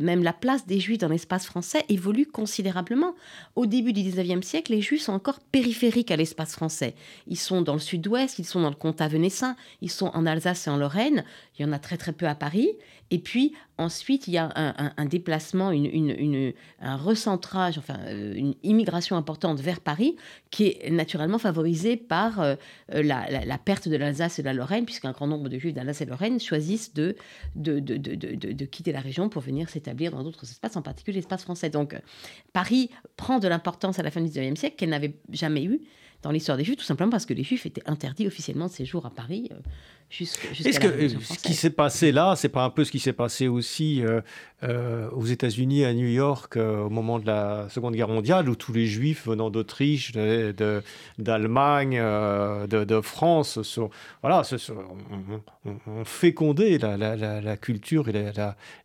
même 0.00 0.22
la 0.22 0.32
place 0.32 0.66
des 0.66 0.80
Juifs 0.80 0.98
dans 0.98 1.08
l'espace 1.08 1.46
français 1.46 1.84
évolue 1.88 2.26
considérablement. 2.26 3.14
Au 3.56 3.66
début 3.66 3.92
du 3.92 4.00
19e 4.00 4.42
siècle, 4.42 4.72
les 4.72 4.80
Juifs 4.80 5.02
sont 5.02 5.12
encore 5.12 5.40
périphériques 5.40 6.10
à 6.10 6.16
l'espace 6.16 6.52
français. 6.52 6.94
Ils 7.26 7.38
sont 7.38 7.62
dans 7.62 7.74
le 7.74 7.78
sud-ouest, 7.78 8.38
ils 8.38 8.44
sont 8.44 8.60
dans 8.60 8.70
le 8.70 8.74
comtat 8.74 9.08
venessin, 9.08 9.56
ils 9.82 9.90
sont 9.90 10.10
en 10.14 10.26
Alsace 10.26 10.66
et 10.66 10.70
en 10.70 10.76
Lorraine. 10.76 11.24
Il 11.58 11.62
y 11.62 11.68
en 11.68 11.72
a 11.72 11.78
très 11.78 11.96
très 11.96 12.12
peu 12.12 12.26
à 12.26 12.34
Paris. 12.34 12.70
Et 13.10 13.18
puis 13.18 13.54
ensuite, 13.78 14.27
il 14.28 14.34
y 14.34 14.38
a 14.38 14.52
un, 14.54 15.04
déplacement, 15.06 15.70
une, 15.70 16.52
un 16.80 16.96
recentrage, 16.96 17.78
enfin 17.78 17.98
euh, 18.06 18.34
une 18.34 18.54
immigration 18.62 19.16
importante 19.16 19.60
vers 19.60 19.80
Paris, 19.80 20.16
qui 20.50 20.66
est 20.66 20.90
naturellement 20.90 21.38
favorisée 21.38 21.96
par 21.96 22.40
euh, 22.40 22.54
la, 22.88 23.58
perte 23.58 23.88
de 23.88 23.96
l'Alsace 23.96 24.38
et 24.38 24.42
de 24.42 24.46
la 24.46 24.52
Lorraine, 24.52 24.84
puisqu'un 24.84 25.12
grand 25.12 25.26
nombre 25.26 25.48
de 25.48 25.58
Juifs 25.58 25.74
d'Alsace 25.74 26.02
et 26.02 26.04
de 26.04 26.10
Lorraine 26.10 26.38
choisissent 26.38 26.94
de 26.94 27.16
de, 27.56 27.80
de, 27.80 27.96
de, 27.96 28.64
quitter 28.66 28.92
la 28.92 29.00
région 29.00 29.28
pour 29.28 29.42
venir 29.42 29.68
s'établir 29.68 30.12
dans 30.12 30.22
d'autres 30.22 30.44
espaces, 30.44 30.76
en 30.76 30.82
particulier 30.82 31.16
l'espace 31.16 31.42
français. 31.42 31.70
Donc 31.70 31.96
Paris 32.52 32.90
prend 33.16 33.38
de 33.38 33.48
l'importance 33.48 33.98
à 33.98 34.02
la 34.02 34.10
fin 34.10 34.20
du 34.20 34.28
XIXe 34.28 34.58
siècle 34.58 34.76
qu'elle 34.76 34.90
n'avait 34.90 35.16
jamais 35.32 35.64
eu 35.64 35.80
dans 36.22 36.30
l'histoire 36.30 36.58
des 36.58 36.64
Juifs, 36.64 36.76
tout 36.76 36.84
simplement 36.84 37.10
parce 37.10 37.26
que 37.26 37.34
les 37.34 37.44
Juifs 37.44 37.66
étaient 37.66 37.88
interdits 37.88 38.26
officiellement 38.26 38.66
de 38.66 38.72
séjour 38.72 39.06
à 39.06 39.10
Paris. 39.10 39.48
Euh, 39.52 39.56
est-ce 40.10 40.80
que 40.80 40.86
euh, 40.86 41.08
ce 41.20 41.38
qui 41.38 41.52
s'est 41.52 41.70
passé 41.70 42.12
là, 42.12 42.34
c'est 42.34 42.48
pas 42.48 42.64
un 42.64 42.70
peu 42.70 42.84
ce 42.84 42.90
qui 42.90 42.98
s'est 42.98 43.12
passé 43.12 43.46
aussi 43.46 44.02
euh, 44.02 44.22
euh, 44.62 45.10
aux 45.10 45.26
États-Unis, 45.26 45.84
à 45.84 45.92
New 45.92 46.06
York, 46.06 46.56
au 46.56 46.88
moment 46.88 47.18
de 47.18 47.26
la 47.26 47.68
Seconde 47.68 47.94
Guerre 47.94 48.08
mondiale, 48.08 48.48
où 48.48 48.56
tous 48.56 48.72
les 48.72 48.86
Juifs 48.86 49.28
venant 49.28 49.50
d'Autriche, 49.50 50.12
d'Allemagne, 50.12 51.98
de, 51.98 52.84
de, 52.84 53.00
France, 53.02 53.62
sont, 53.62 53.90
voilà, 54.22 54.42
ont, 55.86 56.04
fécondé 56.04 56.78
la, 56.78 56.96
la, 56.96 57.40
la, 57.40 57.56
culture 57.56 58.08
et 58.08 58.32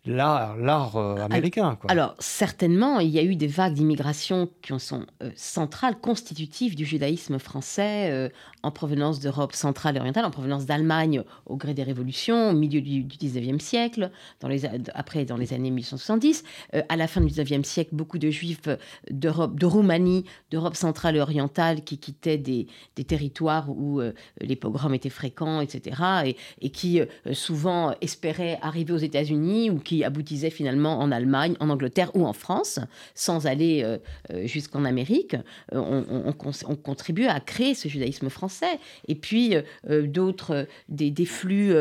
l'art 0.05 0.97
américain. 0.97 1.77
Quoi. 1.79 1.89
Alors 1.89 2.15
certainement, 2.19 2.99
il 2.99 3.09
y 3.09 3.17
a 3.17 3.23
eu 3.23 3.35
des 3.35 3.47
vagues 3.47 3.73
d'immigration 3.73 4.49
qui 4.61 4.77
sont 4.79 5.05
centrales, 5.35 5.97
constitutives 5.99 6.75
du 6.75 6.85
judaïsme 6.85 7.39
français 7.39 8.29
en 8.61 8.71
provenance 8.71 9.19
d'Europe 9.19 9.53
centrale 9.53 9.97
et 9.97 9.99
orientale, 9.99 10.25
en 10.25 10.31
provenance 10.31 10.65
d'Allemagne 10.65 11.12
au 11.45 11.55
gré 11.55 11.73
des 11.73 11.83
révolutions, 11.83 12.49
au 12.49 12.53
milieu 12.53 12.81
du, 12.81 13.03
19e 13.03 13.59
siècle, 13.59 14.11
dans 14.39 14.47
les, 14.47 14.65
après 14.93 15.25
dans 15.25 15.37
les 15.37 15.53
années 15.53 15.71
1870. 15.71 16.43
Euh, 16.75 16.81
à 16.89 16.95
la 16.95 17.07
fin 17.07 17.21
du 17.21 17.27
19e 17.27 17.63
siècle, 17.63 17.91
beaucoup 17.93 18.17
de 18.17 18.29
juifs 18.29 18.67
d'Europe, 19.09 19.57
de 19.57 19.65
Roumanie, 19.65 20.25
d'Europe 20.51 20.75
centrale 20.75 21.15
et 21.15 21.21
orientale 21.21 21.83
qui 21.83 21.97
quittaient 21.97 22.37
des, 22.37 22.67
territoires 23.07 23.69
où 23.69 23.99
euh, 23.99 24.13
les 24.41 24.55
pogroms 24.55 24.93
étaient 24.93 25.09
fréquents, 25.09 25.61
etc. 25.61 26.01
Et, 26.25 26.37
et 26.61 26.69
qui 26.69 26.99
euh, 26.99 27.05
souvent 27.33 27.93
espéraient 28.01 28.59
arriver 28.61 28.93
aux 28.93 28.97
États-Unis 28.97 29.69
ou 29.69 29.79
qui 29.79 30.03
aboutissaient 30.03 30.49
finalement 30.49 30.99
en 30.99 31.11
Allemagne, 31.11 31.55
en 31.59 31.69
Angleterre 31.69 32.11
ou 32.15 32.25
en 32.25 32.33
France, 32.33 32.79
sans 33.15 33.47
aller 33.47 33.85
jusqu'en 34.43 34.85
Amérique. 34.85 35.35
On, 35.71 36.03
on, 36.09 36.75
contribué 36.75 37.27
à 37.27 37.39
créer 37.39 37.73
ce 37.73 37.87
judaïsme 37.87 38.29
français. 38.29 38.79
Et 39.07 39.15
puis 39.15 39.55
d'autres, 39.87 40.67
des, 40.89 41.02
des, 41.11 41.25
flux 41.25 41.73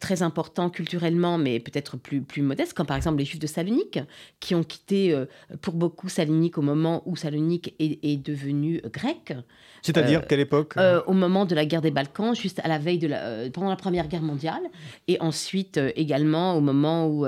très 0.00 0.22
importants 0.22 0.70
culturellement, 0.70 1.38
mais 1.38 1.60
peut-être 1.60 1.96
plus, 1.96 2.20
plus 2.20 2.42
modestes, 2.42 2.74
comme 2.74 2.86
par 2.86 2.96
exemple 2.96 3.18
les 3.18 3.24
Juifs 3.24 3.38
de 3.38 3.46
Salonique, 3.46 3.98
qui 4.40 4.54
ont 4.54 4.62
quitté 4.62 5.14
pour 5.60 5.74
beaucoup 5.74 6.08
Salonique 6.08 6.58
au 6.58 6.62
moment 6.62 7.02
où 7.06 7.16
Salonique 7.16 7.74
est, 7.78 7.98
est 8.02 8.16
devenue 8.16 8.80
grecque. 8.92 9.34
C'est-à-dire 9.82 10.26
quelle 10.26 10.40
époque 10.40 10.74
Au 11.06 11.12
moment 11.12 11.44
de 11.44 11.54
la 11.54 11.64
guerre 11.64 11.82
des 11.82 11.90
Balkans, 11.90 12.34
juste 12.34 12.60
à 12.64 12.68
la 12.68 12.78
veille 12.78 12.98
de 12.98 13.08
la, 13.08 13.50
pendant 13.50 13.68
la 13.68 13.76
Première 13.76 14.08
Guerre 14.08 14.22
mondiale, 14.22 14.62
et 15.06 15.20
ensuite 15.20 15.80
également 15.96 16.54
au 16.54 16.60
moment 16.60 17.06
où 17.06 17.26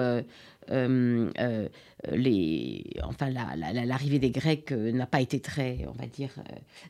euh, 0.70 1.30
euh, 1.38 1.68
les, 2.12 2.84
enfin, 3.02 3.30
l'arrivée 3.30 4.18
des 4.18 4.30
Grecs 4.30 4.72
euh, 4.72 4.92
n'a 4.92 5.06
pas 5.06 5.20
été 5.20 5.40
très, 5.40 5.84
on 5.88 5.92
va 5.92 6.06
dire, 6.06 6.30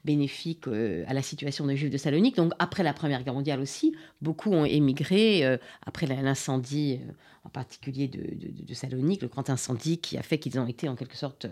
bénéfique 0.04 0.66
à 0.68 1.14
la 1.14 1.22
situation 1.22 1.66
des 1.66 1.76
Juifs 1.76 1.90
de 1.90 1.98
Salonique. 1.98 2.36
Donc, 2.36 2.52
après 2.58 2.82
la 2.82 2.92
Première 2.92 3.22
Guerre 3.22 3.34
mondiale 3.34 3.60
aussi, 3.60 3.94
beaucoup 4.22 4.50
ont 4.50 4.64
émigré 4.64 5.58
après 5.84 6.06
l'incendie, 6.06 7.00
en 7.44 7.48
particulier 7.48 8.08
de, 8.08 8.74
Salonique, 8.74 9.22
le 9.22 9.28
grand 9.28 9.50
incendie 9.50 9.98
qui 9.98 10.16
a 10.16 10.22
fait 10.22 10.38
qu'ils 10.38 10.58
ont 10.58 10.66
été 10.66 10.88
en 10.88 10.96
quelque 10.96 11.16
sorte 11.16 11.46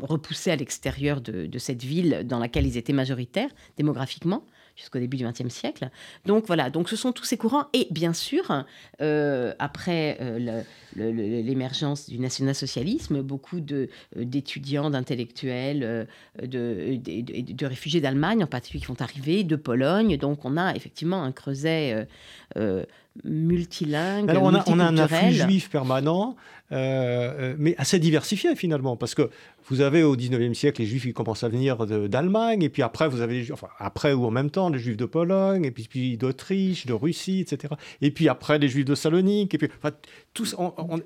repoussés 0.00 0.50
à 0.50 0.56
l'extérieur 0.56 1.20
de, 1.20 1.46
de, 1.46 1.58
cette 1.58 1.82
ville 1.82 2.22
dans 2.24 2.38
laquelle 2.38 2.66
ils 2.66 2.76
étaient 2.76 2.92
majoritaires 2.92 3.50
démographiquement 3.76 4.44
jusqu'au 4.76 4.98
début 4.98 5.16
du 5.16 5.24
XXe 5.24 5.48
siècle. 5.48 5.90
Donc 6.26 6.46
voilà, 6.46 6.70
donc 6.70 6.88
ce 6.88 6.96
sont 6.96 7.12
tous 7.12 7.24
ces 7.24 7.36
courants. 7.36 7.66
Et 7.72 7.86
bien 7.90 8.12
sûr, 8.12 8.64
euh, 9.00 9.52
après 9.58 10.18
euh, 10.20 10.62
l'émergence 10.96 12.08
du 12.08 12.18
national-socialisme, 12.18 13.22
beaucoup 13.22 13.60
euh, 13.70 13.86
d'étudiants, 14.16 14.90
d'intellectuels, 14.90 16.06
de, 16.40 16.96
de, 16.96 17.66
réfugiés 17.66 18.00
d'Allemagne 18.00 18.44
en 18.44 18.48
particulier 18.48 18.80
qui 18.80 18.86
vont 18.86 19.00
arriver, 19.00 19.44
de 19.44 19.56
Pologne. 19.56 20.16
Donc 20.16 20.44
on 20.44 20.56
a 20.56 20.74
effectivement 20.74 21.22
un 21.22 21.32
creuset 21.32 22.06
multilingue. 23.24 24.30
Alors 24.30 24.44
on 24.44 24.54
a, 24.54 24.64
on 24.66 24.78
a 24.78 24.84
un 24.84 24.96
afflux 24.98 25.32
juif 25.32 25.70
permanent, 25.70 26.36
mais 26.72 27.74
assez 27.78 27.98
diversifié 27.98 28.56
finalement, 28.56 28.96
parce 28.96 29.14
que 29.14 29.30
vous 29.68 29.80
avez 29.80 30.02
au 30.02 30.16
19e 30.16 30.54
siècle 30.54 30.80
les 30.80 30.86
juifs 30.86 31.04
qui 31.04 31.12
commencent 31.12 31.44
à 31.44 31.48
venir 31.48 31.86
d'Allemagne, 31.86 32.62
et 32.62 32.68
puis 32.68 32.82
après, 32.82 33.08
vous 33.08 33.20
avez 33.20 33.42
les 33.42 33.52
enfin, 33.52 33.68
après 33.78 34.12
ou 34.12 34.24
en 34.26 34.30
même 34.30 34.50
temps, 34.50 34.70
les 34.70 34.78
juifs 34.78 34.96
de 34.96 35.04
Pologne, 35.04 35.64
et 35.64 35.70
puis, 35.70 35.86
puis 35.88 36.16
d'Autriche, 36.16 36.86
de 36.86 36.92
Russie, 36.92 37.40
etc. 37.40 37.74
Et 38.00 38.10
puis 38.10 38.28
après, 38.28 38.58
les 38.58 38.68
juifs 38.68 38.84
de 38.84 38.94
Salonique, 38.94 39.54
et 39.54 39.58
puis, 39.58 39.68
enfin, 39.78 39.94
tous, 40.34 40.56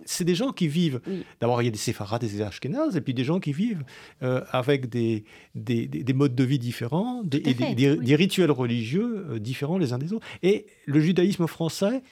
c'est 0.05 0.25
des 0.25 0.35
gens 0.35 0.53
qui 0.53 0.69
vivent. 0.69 1.01
D'abord, 1.41 1.62
il 1.62 1.67
y 1.67 1.69
a 1.69 1.73
des 1.73 1.79
séfarades, 1.79 2.23
des 2.23 2.43
ashkénazes, 2.43 2.97
et 2.97 3.01
puis 3.01 3.14
des 3.14 3.25
gens 3.25 3.41
qui 3.41 3.53
vivent 3.53 3.85
euh, 4.23 4.43
avec 4.51 4.89
des 4.89 5.25
des, 5.55 5.87
des, 5.87 6.12
modes 6.12 6.35
de 6.35 6.45
vie 6.45 6.59
différents, 6.59 7.23
des, 7.25 7.41
des, 7.41 8.17
rituels 8.17 8.51
religieux 8.51 9.27
euh, 9.31 9.39
différents 9.39 9.79
les 9.79 9.93
uns 9.93 9.99
des 9.99 10.12
autres. 10.12 10.27
Et 10.43 10.67
le 10.85 11.01
judaïsme 11.01 11.47
français, 11.47 12.03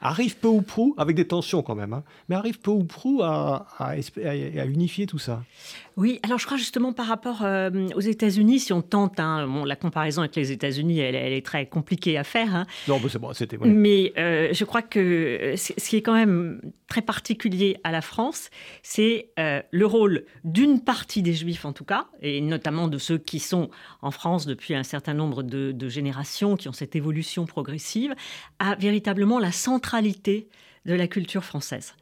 arrive 0.00 0.36
peu 0.36 0.48
ou 0.48 0.62
prou, 0.62 0.94
avec 0.96 1.16
des 1.16 1.26
tensions 1.26 1.62
quand 1.62 1.74
même, 1.74 1.92
hein, 1.92 2.04
mais 2.28 2.36
arrive 2.36 2.60
peu 2.60 2.70
ou 2.70 2.84
prou 2.84 3.22
à, 3.22 3.66
unifier 4.66 5.06
tout 5.06 5.18
ça. 5.18 5.42
Oui, 5.98 6.20
alors 6.22 6.38
je 6.38 6.46
crois 6.46 6.56
justement 6.56 6.92
par 6.92 7.06
rapport 7.06 7.42
euh, 7.42 7.88
aux 7.96 8.00
États-Unis, 8.00 8.60
si 8.60 8.72
on 8.72 8.82
tente, 8.82 9.18
hein, 9.18 9.64
la 9.66 9.74
comparaison 9.74 10.22
avec 10.22 10.36
les 10.36 10.52
États-Unis, 10.52 11.00
elle, 11.00 11.16
est 11.16 11.44
très 11.44 11.66
compliquée 11.66 12.16
à 12.16 12.22
faire. 12.22 12.54
Hein. 12.54 12.66
Non, 12.86 13.00
mais 13.02 13.08
c'est 13.08 13.18
bon, 13.18 13.32
c'était. 13.32 13.58
Mais 13.58 14.12
euh, 14.16 14.50
je 14.52 14.64
crois 14.64 14.82
que 14.82 15.00
euh, 15.00 15.56
ce 15.56 15.72
qui 15.72 15.96
est 15.96 16.02
quand 16.02 16.14
même 16.14 16.60
très 16.86 17.02
particulier 17.02 17.78
à 17.82 17.90
la 17.90 18.00
France, 18.00 18.50
c'est 18.84 19.30
le 19.36 19.86
rôle 19.86 20.24
d'une 20.44 20.80
partie 20.80 21.22
des 21.22 21.34
Juifs 21.34 21.64
en 21.64 21.72
tout 21.72 21.84
cas, 21.84 22.06
et 22.22 22.40
notamment 22.40 22.86
de 22.86 22.98
ceux 22.98 23.18
qui 23.18 23.40
sont 23.40 23.68
en 24.00 24.12
France 24.12 24.46
depuis 24.46 24.76
un 24.76 24.84
certain 24.84 25.14
nombre 25.14 25.42
de, 25.42 25.72
de 25.72 25.88
générations, 25.88 26.54
qui 26.54 26.68
ont 26.68 26.72
cette 26.72 26.94
évolution 26.94 27.44
progressive, 27.44 28.14
à 28.60 28.76
véritablement 28.76 29.40
la 29.40 29.50
centralité 29.50 30.46
de 30.86 30.94
la 30.94 31.08
culture 31.08 31.42
française. 31.42 31.94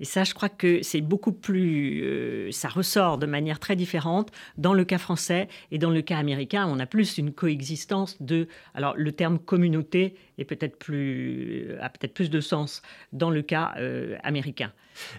Et 0.00 0.06
ça, 0.06 0.24
je 0.24 0.32
crois 0.32 0.48
que 0.48 0.82
c'est 0.82 1.02
beaucoup 1.02 1.32
plus. 1.32 2.02
Euh, 2.02 2.50
ça 2.52 2.68
ressort 2.68 3.18
de 3.18 3.26
manière 3.26 3.60
très 3.60 3.76
différente 3.76 4.30
dans 4.56 4.72
le 4.72 4.84
cas 4.84 4.98
français 4.98 5.48
et 5.70 5.78
dans 5.78 5.90
le 5.90 6.00
cas 6.00 6.16
américain. 6.16 6.66
On 6.68 6.80
a 6.80 6.86
plus 6.86 7.18
une 7.18 7.32
coexistence 7.32 8.20
de. 8.20 8.48
Alors, 8.74 8.94
le 8.96 9.12
terme 9.12 9.38
communauté 9.38 10.14
est 10.38 10.44
peut-être 10.44 10.78
plus, 10.78 11.76
a 11.80 11.90
peut-être 11.90 12.14
plus 12.14 12.30
de 12.30 12.40
sens 12.40 12.80
dans 13.12 13.30
le 13.30 13.42
cas 13.42 13.74
euh, 13.76 14.16
américain. 14.22 14.72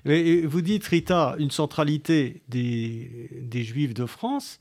Mais 0.04 0.42
vous 0.42 0.62
dites, 0.62 0.86
Rita, 0.86 1.36
une 1.38 1.52
centralité 1.52 2.42
des, 2.50 3.30
des 3.40 3.64
Juifs 3.64 3.94
de 3.94 4.08
France. 4.08 4.60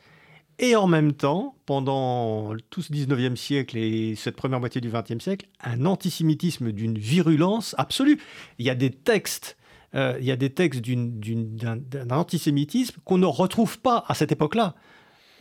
Et 0.63 0.77
en 0.77 0.87
même 0.87 1.15
temps, 1.15 1.57
pendant 1.65 2.55
tout 2.69 2.83
ce 2.83 2.93
19e 2.93 3.35
siècle 3.35 3.79
et 3.79 4.15
cette 4.15 4.37
première 4.37 4.61
moitié 4.61 4.83
du 4.83 4.91
20e 4.91 5.19
siècle, 5.19 5.47
un 5.65 5.87
antisémitisme 5.87 6.71
d'une 6.73 6.99
virulence 6.99 7.75
absolue. 7.79 8.21
Il 8.59 8.67
y 8.67 8.71
a 8.71 8.75
des 8.75 8.91
textes 8.91 9.57
euh, 9.95 10.17
il 10.21 10.25
y 10.25 10.31
a 10.31 10.37
des 10.37 10.51
textes 10.51 10.83
d'un 10.83 12.11
antisémitisme 12.11 13.01
qu'on 13.05 13.19
ne 13.19 13.27
retrouve 13.27 13.81
pas 13.81 14.05
à 14.07 14.15
cette 14.15 14.31
époque-là, 14.33 14.75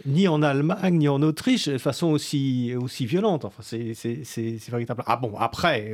ni 0.05 0.27
en 0.27 0.41
Allemagne, 0.41 0.97
ni 0.97 1.07
en 1.07 1.21
Autriche, 1.21 1.67
de 1.67 1.77
façon 1.77 2.07
aussi, 2.07 2.73
aussi 2.75 3.05
violente. 3.05 3.45
Enfin, 3.45 3.61
c'est 3.61 4.69
véritable. 4.69 5.03
Ah 5.05 5.17
bon, 5.17 5.35
après, 5.37 5.93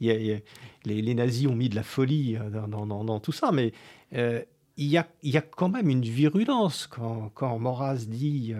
les, 0.00 1.14
nazis 1.14 1.46
ont 1.46 1.54
mis 1.54 1.68
de 1.68 1.76
la 1.76 1.82
folie 1.82 2.36
euh, 2.36 2.66
dans, 2.66 2.86
dans, 2.86 3.20
tout 3.20 3.32
ça, 3.32 3.50
mais 3.50 3.72
euh, 4.14 4.42
il, 4.76 4.88
y 4.88 4.98
a, 4.98 5.06
il 5.22 5.32
y 5.32 5.38
a 5.38 5.42
quand 5.42 5.68
même 5.68 5.88
une 5.88 6.02
virulence 6.02 6.86
quand, 6.86 7.30
quand 7.34 7.58
Maurras 7.58 8.04
dit, 8.06 8.52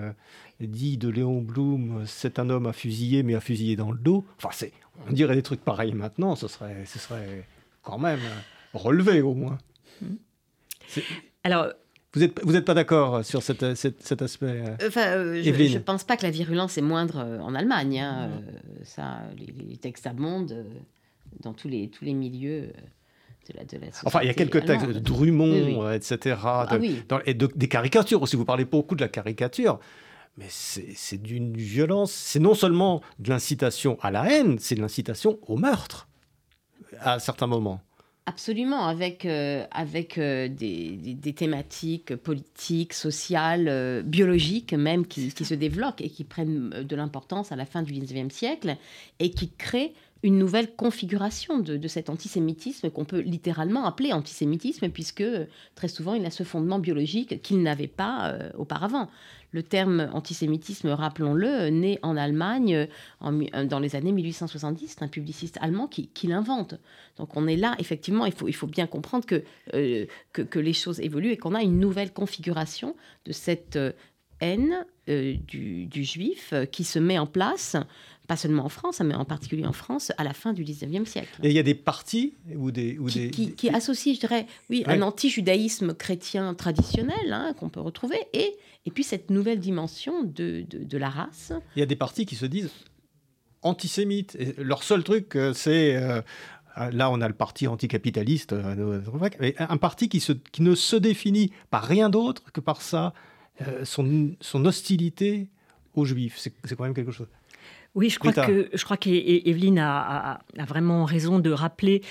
dit 0.61 0.97
de 0.97 1.09
Léon 1.09 1.43
Blum, 1.43 2.05
c'est 2.07 2.39
un 2.39 2.49
homme 2.49 2.67
à 2.67 2.73
fusiller, 2.73 3.23
mais 3.23 3.35
à 3.35 3.41
fusiller 3.41 3.77
dans 3.77 3.91
le 3.91 3.99
dos. 3.99 4.25
Enfin, 4.43 4.67
on 5.09 5.13
dirait 5.13 5.35
des 5.35 5.43
trucs 5.43 5.63
pareils 5.63 5.93
maintenant, 5.93 6.37
ce 6.37 6.49
serait, 6.49 6.85
ce 6.87 6.99
serait 6.99 7.45
quand 7.83 7.99
même 7.99 8.21
relevé 8.75 9.23
au 9.23 9.35
moins. 9.35 9.59
Alors, 11.45 11.69
vous 12.15 12.21
n'êtes 12.21 12.41
vous 12.45 12.55
êtes 12.55 12.65
pas 12.65 12.75
d'accord 12.75 13.25
sur 13.25 13.43
cet, 13.43 13.75
cet, 13.75 14.23
aspect 14.23 14.63
euh, 14.67 14.87
enfin, 14.87 15.17
euh, 15.17 15.43
Je 15.43 15.51
ne 15.51 15.79
pense 15.79 16.05
pas 16.05 16.17
que 16.17 16.23
la 16.23 16.31
virulence 16.31 16.79
est 16.79 16.83
moindre 16.83 17.19
euh, 17.19 17.41
en 17.41 17.55
Allemagne. 17.55 17.99
Hein. 17.99 18.31
ça, 18.85 19.23
les, 19.37 19.77
textes 19.77 20.07
abondent 20.07 20.65
dans 21.41 21.53
tous 21.53 21.69
les, 21.69 21.89
tous 21.89 22.05
les 22.05 22.15
milieux. 22.15 22.73
De 23.49 23.59
la, 23.59 23.65
de 23.65 23.77
la 23.77 23.89
enfin, 24.05 24.21
il 24.23 24.27
y 24.27 24.31
a 24.31 24.35
quelques 24.35 24.65
textes, 24.65 24.87
de 24.87 24.99
Drummond, 24.99 25.93
etc. 25.93 26.39
Ah 26.45 26.79
et 27.27 27.35
des 27.35 27.69
caricatures 27.69 28.23
aussi. 28.23 28.37
Vous 28.37 28.47
parlez 28.47 28.65
beaucoup 28.65 28.95
de 28.95 29.03
la 29.03 29.09
caricature, 29.09 29.81
mais 30.39 30.47
c'est 30.49 31.21
d'une 31.21 31.55
violence. 31.55 32.11
C'est 32.11 32.39
non 32.39 32.55
seulement 32.55 33.03
de 33.19 33.29
l'incitation 33.29 33.99
à 34.01 34.11
la 34.11 34.33
haine, 34.33 34.59
c'est 34.61 34.77
de 34.77 34.81
l'incitation 34.81 35.39
au 35.47 35.59
meurtre 35.59 36.09
à 37.01 37.19
certains 37.19 37.47
moments. 37.47 37.83
Absolument, 38.27 38.87
avec, 38.87 39.27
euh, 39.27 39.67
avec 39.71 40.17
euh, 40.17 40.49
des, 40.49 40.97
des, 40.97 41.35
thématiques 41.35 42.17
politiques, 42.17 42.95
sociales, 42.95 43.69
euh, 43.69 44.01
biologiques 44.01 44.73
même 44.73 45.07
qui, 45.07 45.31
qui, 45.31 45.45
se 45.45 45.53
développent 45.53 46.01
et 46.01 46.09
qui 46.09 46.25
prennent 46.25 46.71
de 46.71 46.97
l'importance 46.97 47.53
à 47.53 47.57
la 47.57 47.67
fin 47.67 47.83
du 47.83 47.93
XIXe 47.93 48.35
siècle 48.35 48.79
et 49.19 49.31
qui 49.31 49.51
créent 49.51 49.93
une 50.23 50.39
nouvelle 50.39 50.75
configuration 50.75 51.59
de, 51.59 51.77
de 51.77 51.87
cet 51.87 52.09
antisémitisme 52.09 52.89
qu'on 52.89 53.05
peut 53.05 53.21
littéralement 53.21 53.85
appeler 53.85 54.15
antisémitisme 54.15 54.89
puisque 54.89 55.25
très 55.75 55.89
souvent 55.89 56.15
il 56.15 56.25
a 56.25 56.31
ce 56.31 56.45
fondement 56.45 56.79
biologique 56.79 57.43
qu'il 57.43 57.61
n'avait 57.63 57.89
pas 57.89 58.39
auparavant 58.57 59.11
le 59.55 59.63
terme 59.63 60.11
antisémitisme, 60.13 60.89
rappelons-le, 60.89 61.69
né 61.69 62.01
en 62.03 62.17
Allemagne 62.17 62.89
euh, 63.23 63.65
dans 63.65 63.79
les 63.79 63.95
années 63.95 64.11
1870. 64.11 64.97
C'est 64.99 65.05
un 65.05 65.09
publiciste 65.09 65.59
allemand 65.61 65.87
qui, 65.87 66.11
l'invente. 66.27 66.75
Donc 67.19 67.37
on 67.37 67.47
est 67.47 67.57
là, 67.57 67.77
effectivement, 67.79 68.27
il 68.27 68.33
faut, 68.33 68.67
bien 68.67 68.89
comprendre 68.89 69.25
que, 69.25 69.45
euh, 69.75 70.07
que, 70.33 70.59
les 70.59 70.73
choses 70.73 70.99
évoluent 71.01 71.31
et 71.31 71.37
qu'on 71.37 71.55
a 71.55 71.63
une 71.63 71.79
nouvelle 71.79 72.13
configuration 72.13 72.97
de 73.27 73.33
cette 73.33 73.77
euh, 73.77 73.93
haine 74.41 74.85
du, 75.07 75.89
juif 76.03 76.53
qui 76.73 76.83
se 76.83 76.99
met 76.99 77.19
en 77.19 77.27
place 77.27 77.77
pas 78.27 78.37
seulement 78.37 78.65
en 78.65 78.69
France, 78.69 79.01
mais 79.01 79.15
en 79.15 79.25
particulier 79.25 79.67
en 79.67 79.73
France, 79.73 80.13
à 80.17 80.25
la 80.25 80.33
fin 80.33 80.53
du 80.53 80.65
19e 80.65 81.05
siècle. 81.05 81.29
Et 81.43 81.49
il 81.49 81.55
y 81.55 81.59
a 81.59 81.63
des 81.63 81.75
partis 81.75 82.35
ou 82.55 82.71
des... 82.71 82.99
Ou 82.99 83.07
qui, 83.07 83.29
des, 83.29 83.53
qui, 83.53 83.69
associent, 83.69 84.15
je 84.15 84.21
dirais, 84.21 84.47
oui, 84.71 84.83
un 84.87 85.03
anti-judaïsme 85.03 85.95
chrétien 85.95 86.55
traditionnel 86.55 87.33
hein, 87.33 87.55
qu'on 87.59 87.69
peut 87.69 87.81
retrouver, 87.81 88.19
et, 88.33 88.57
et 88.87 88.91
puis 88.91 89.05
cette 89.05 89.31
nouvelle 89.31 89.61
dimension 89.61 90.23
de, 90.23 90.65
de, 90.69 90.99
la 90.99 91.11
race. 91.11 91.53
Il 91.77 91.81
y 91.81 91.83
a 91.83 91.87
des 91.87 91.97
partis 91.97 92.25
qui 92.25 92.37
se 92.37 92.47
disent 92.47 92.71
antisémites. 93.63 94.37
Et 94.39 94.55
leur 94.59 94.83
seul 94.83 95.05
truc, 95.05 95.37
euh, 95.37 95.53
c'est... 95.53 95.97
Euh, 95.97 96.23
là, 96.93 97.11
on 97.11 97.21
a 97.21 97.29
le 97.29 97.35
parti 97.35 97.67
anticapitaliste, 97.67 98.53
euh, 98.55 99.03
un 99.59 99.77
parti 99.77 100.09
qui, 100.09 100.21
se, 100.21 100.33
qui 100.33 100.63
ne 100.63 100.75
se 100.75 100.97
définit 100.97 101.53
par 101.71 101.85
rien 101.85 102.09
d'autre 102.09 102.53
que 102.53 102.61
par 102.61 102.81
sa, 102.81 103.13
son, 103.85 104.35
son 104.41 104.65
hostilité 104.65 105.49
aux 105.95 106.05
juifs. 106.05 106.39
C'est 106.39 106.77
quand 106.77 106.85
même 106.85 106.95
quelque 106.95 107.13
chose. 107.13 107.29
Oui, 107.95 108.11
je 108.11 108.19
crois 108.19 108.33
que 108.33 108.69
je 108.73 108.85
crois 108.85 108.97
qu'Evelyne 108.97 109.79
a, 109.79 110.41
a, 110.59 110.65
vraiment 110.65 111.05
raison 111.05 111.39
de 111.39 111.51
rappeler 111.51 112.03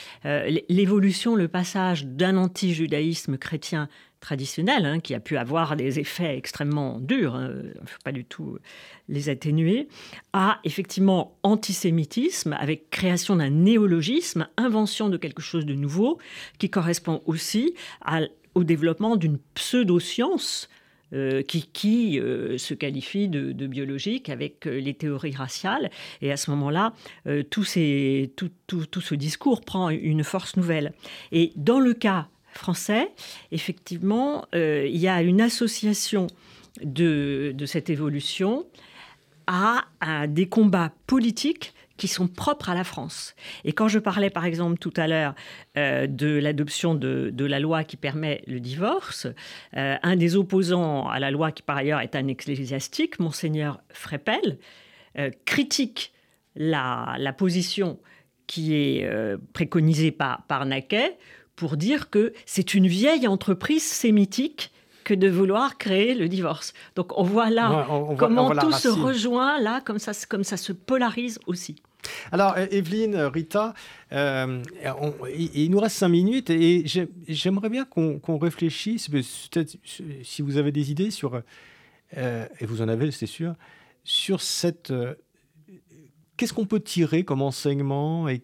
l'évolution, 0.70 1.36
le 1.36 1.50
passage 1.50 2.06
d'un 2.06 2.38
anti-judaïsme 2.38 3.38
chrétien 3.38 3.90
traditionnel, 4.24 4.86
hein, 4.86 5.00
qui 5.00 5.14
a 5.14 5.20
pu 5.20 5.38
avoir 5.38 5.76
des 5.76 6.00
effets 6.00 6.38
extrêmement 6.38 7.00
durs, 7.00 7.36
hein, 7.36 7.52
il 7.62 7.82
ne 7.82 7.88
faut 7.88 8.00
pas 8.04 8.14
du 8.14 8.24
tout 8.24 8.58
les 9.10 9.28
atténuer, 9.28 9.90
à 10.32 10.60
effectivement 10.64 11.38
antisémitisme, 11.44 12.54
avec 12.54 12.90
création 12.90 13.36
d'un 13.36 13.50
néologisme, 13.50 14.48
invention 14.56 15.10
de 15.10 15.18
quelque 15.18 15.42
chose 15.42 15.66
de 15.66 15.74
nouveau, 15.74 16.20
qui 16.58 16.70
correspond 16.70 17.22
aussi 17.26 17.76
au 18.56 18.64
développement 18.64 19.18
d'une 19.18 19.40
pseudo-science 19.56 20.70
euh, 21.14 21.44
qui, 21.44 22.20
euh, 22.20 22.58
se 22.58 22.74
qualifie 22.74 23.28
de, 23.28 23.68
biologique 23.68 24.30
avec 24.30 24.66
euh, 24.66 24.80
les 24.80 24.96
théories 24.96 25.36
raciales. 25.36 25.92
Et 26.24 26.32
à 26.32 26.38
ce 26.38 26.50
moment-là, 26.52 26.94
tout, 27.52 27.64
ce 27.64 29.14
discours 29.14 29.62
prend 29.62 29.90
une 29.90 30.24
force 30.24 30.56
nouvelle. 30.58 30.94
Et 31.32 31.52
dans 31.56 31.80
le 31.80 31.94
cas 31.94 32.28
français, 32.54 33.12
effectivement, 33.52 34.46
il 34.54 34.98
y 34.98 35.08
a 35.08 35.22
une 35.22 35.42
association 35.42 36.28
de, 36.84 37.56
cette 37.66 37.90
évolution 37.90 38.66
à, 39.48 39.86
des 40.28 40.48
combats 40.48 40.94
politiques 41.08 41.74
qui 42.04 42.10
sont 42.10 42.28
propres 42.28 42.70
à 42.70 42.76
la 42.76 42.84
France. 42.84 43.34
Et 43.64 43.72
quand 43.72 43.88
je 43.88 43.98
parlais 43.98 44.30
par 44.30 44.44
exemple 44.44 44.78
tout 44.78 44.92
à 44.98 45.08
l'heure 45.08 45.36
euh, 45.78 46.06
de 46.06 46.28
l'adoption 46.28 46.96
de, 46.96 47.46
la 47.46 47.62
loi 47.62 47.86
qui 47.86 47.96
permet 47.96 48.44
le 48.46 48.60
divorce, 48.60 49.26
euh, 49.78 49.96
un 50.04 50.18
des 50.18 50.36
opposants 50.36 51.08
à 51.08 51.22
la 51.22 51.32
loi 51.32 51.54
qui 51.54 51.62
par 51.62 51.78
ailleurs 51.78 52.02
est 52.02 52.18
un 52.18 52.28
ecclésiastique, 52.28 53.20
monseigneur 53.20 53.80
Frepel, 53.94 54.58
critique 55.46 56.12
la, 56.58 57.34
position 57.38 58.00
qui 58.48 58.76
est 58.76 59.10
préconisée 59.54 60.12
par, 60.12 60.44
par 60.48 60.66
Naquet 60.66 61.18
pour 61.56 61.78
dire 61.78 62.10
que 62.10 62.34
c'est 62.46 62.74
une 62.74 62.88
vieille 62.88 63.30
entreprise 63.30 63.84
sémitique 63.84 64.74
que 65.06 65.14
de 65.14 65.30
vouloir 65.30 65.78
créer 65.78 66.16
le 66.16 66.28
divorce. 66.28 66.74
Donc 66.98 67.18
on 67.18 67.24
voit 67.24 67.50
là 67.50 67.88
comment 68.18 68.54
tout 68.54 68.74
se 68.74 68.90
rejoint, 68.90 69.58
là, 69.62 69.80
comme 69.80 70.00
ça, 70.00 70.12
comme 70.28 70.44
ça 70.44 70.58
se 70.58 70.74
polarise 70.74 71.40
aussi. 71.46 71.76
Alors, 72.32 72.56
e-, 72.58 72.68
Evelyne, 72.72 73.16
Rita, 73.16 73.74
euh, 74.12 74.62
il 75.36 75.72
nous 75.72 75.80
reste 75.80 75.98
cinq 75.98 76.10
minutes 76.10 76.50
et 76.50 76.86
j'aimerais 77.28 77.70
bien 77.70 77.86
qu'on 77.86 78.38
réfléchisse, 78.38 79.10
peut-être 79.10 79.78
si 80.24 80.42
vous 80.42 80.58
avez 80.58 80.72
des 80.72 80.92
idées 80.92 81.12
sur, 81.12 81.42
euh, 82.18 82.48
et 82.60 82.66
vous 82.66 82.82
en 82.82 82.88
avez, 82.88 83.12
c'est 83.12 83.26
sûr, 83.26 83.56
sur 84.04 84.42
cette 84.42 84.92
euh, 84.92 85.16
qu'est-ce 86.38 86.54
qu'on 86.54 86.66
peut 86.66 86.80
tirer 86.80 87.24
comme 87.24 87.42
enseignement 87.42 88.28
et, 88.28 88.42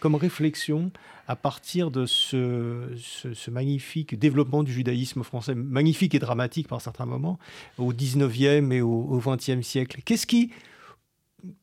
comme 0.00 0.14
réflexion 0.14 0.90
à 1.26 1.36
partir 1.36 1.90
de 1.90 2.06
ce, 2.06 3.50
magnifique 3.50 4.18
développement 4.18 4.62
du 4.62 4.72
judaïsme 4.72 5.22
français, 5.22 5.54
magnifique 5.54 6.14
et 6.14 6.18
dramatique 6.18 6.68
par 6.68 6.80
certains 6.80 7.06
moments, 7.06 7.38
au 7.76 7.92
19e 7.92 8.72
et 8.72 8.80
au, 8.80 9.20
20e 9.20 9.62
siècle? 9.62 10.00
Qu'est-ce 10.04 10.26
qui, 10.26 10.50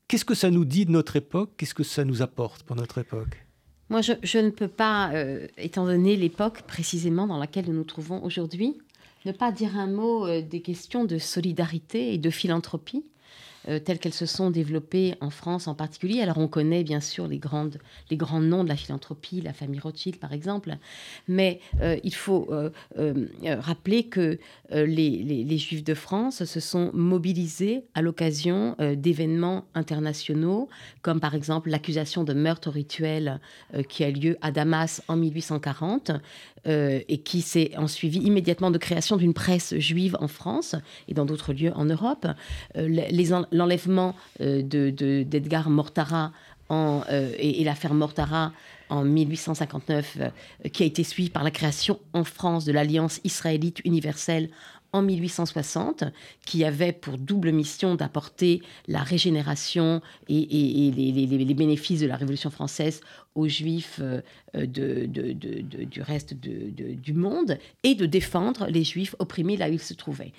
qu'est-ce 0.08 0.26
que 0.26 0.36
ça 0.36 0.52
nous 0.52 0.66
dit 0.66 0.86
de 0.86 0.92
notre 0.92 1.16
époque? 1.16 1.52
Qu'est-ce 1.58 1.74
que 1.74 1.84
ça 1.84 2.06
nous 2.06 2.22
apporte 2.22 2.64
pour 2.64 2.76
notre 2.76 2.98
époque? 2.98 3.46
Moi, 3.90 4.02
je, 4.02 4.38
ne 4.40 4.50
peux 4.50 4.68
pas, 4.68 5.12
euh, 5.14 5.48
étant 5.58 5.86
donné 5.86 6.16
l'époque 6.16 6.64
précisément 6.64 7.28
dans 7.28 7.38
laquelle 7.38 7.66
nous 7.68 7.74
nous 7.74 7.84
trouvons 7.84 8.24
aujourd'hui, 8.24 8.78
ne 9.26 9.32
pas 9.32 9.52
dire 9.52 9.78
un 9.78 9.88
mot 9.88 10.26
euh, 10.26 10.42
des 10.42 10.62
questions 10.62 11.06
de 11.06 11.18
solidarité 11.18 12.14
et 12.14 12.18
de 12.18 12.30
philanthropie 12.30 13.06
euh, 13.68 13.80
telles 13.80 14.00
qu'elles 14.00 14.14
se 14.14 14.26
sont 14.28 14.52
développées 14.52 15.16
en 15.22 15.30
France 15.30 15.68
en 15.68 15.74
particulier. 15.74 16.22
Alors 16.22 16.38
on 16.38 16.48
connaît 16.48 16.84
bien 16.84 17.00
sûr 17.00 17.28
les, 17.28 17.40
grandes, 17.40 17.80
les 18.12 18.18
grands 18.18 18.40
noms 18.40 18.64
de 18.64 18.70
la 18.70 18.76
philanthropie, 18.76 19.42
la 19.42 19.54
famille 19.54 19.80
Rothschild 19.80 20.18
par 20.18 20.34
exemple, 20.34 20.78
mais 21.28 21.60
euh, 21.82 21.98
il 22.04 22.14
faut 22.14 22.50
euh, 22.52 22.70
rappeler 23.44 24.04
que 24.04 24.38
les, 24.72 25.58
Juifs 25.58 25.84
de 25.84 25.94
France 25.94 26.44
se 26.44 26.60
sont 26.60 26.92
mobilisés 26.94 27.86
à 27.94 28.02
l'occasion 28.02 28.76
d'événements 28.98 29.66
internationaux, 29.74 30.70
comme 31.02 31.20
par 31.20 31.34
exemple 31.34 31.70
l'accusation 31.70 32.24
de 32.24 32.34
meurtre 32.34 32.70
rituel 32.70 33.40
qui 33.88 34.04
a 34.04 34.12
lieu 34.12 34.38
à 34.42 34.52
Damas 34.52 35.02
en 35.08 35.16
1840 35.16 36.12
et 36.66 37.22
qui 37.24 37.42
s'est 37.42 37.72
en 37.78 37.88
suivi 37.88 38.20
immédiatement 38.20 38.70
de 38.70 38.78
création 38.78 39.18
d'une 39.18 39.34
presse 39.34 39.76
juive 39.78 40.18
en 40.20 40.28
France 40.28 40.76
et 41.08 41.14
dans 41.14 41.26
d'autres 41.26 41.54
lieux 41.54 41.72
en 41.76 41.86
Europe. 41.86 42.28
les, 42.76 43.32
l'enlèvement 43.56 44.16
euh, 44.42 44.62
d'Edgar 44.62 45.70
Mortara 45.70 46.32
euh, 46.72 47.32
et, 47.38 47.64
l'affaire 47.64 47.94
Mortara 47.94 48.52
en 48.90 49.04
1859, 49.04 50.18
euh, 50.20 50.70
qui 50.70 50.84
a 50.84 50.86
été 50.86 51.04
suivie 51.04 51.30
par 51.30 51.44
la 51.44 51.52
création 51.52 52.00
en 52.14 52.24
France 52.24 52.66
de 52.66 52.72
l'Alliance 52.72 53.20
israélite 53.24 53.82
universelle 53.86 54.50
en 54.96 55.02
1860, 55.02 56.06
qui 56.46 56.64
avait 56.64 56.94
pour 56.94 57.18
double 57.18 57.52
mission 57.52 57.96
d'apporter 57.96 58.62
la 58.88 59.04
régénération 59.04 60.02
et, 60.30 60.92
les, 60.96 61.54
bénéfices 61.54 62.00
de 62.00 62.08
la 62.08 62.16
Révolution 62.16 62.50
française 62.50 63.02
aux 63.36 63.50
Juifs 63.50 64.00
euh, 64.02 64.22
du 64.66 66.02
reste 66.02 66.34
du 66.34 67.14
monde 67.14 67.58
et 67.84 67.96
de 67.96 68.06
défendre 68.06 68.68
les 68.70 68.86
Juifs 68.86 69.16
opprimés 69.20 69.58
là 69.58 69.70
où 69.70 69.74
ils 69.74 69.80
se 69.80 69.94
trouvaient. 69.94 70.32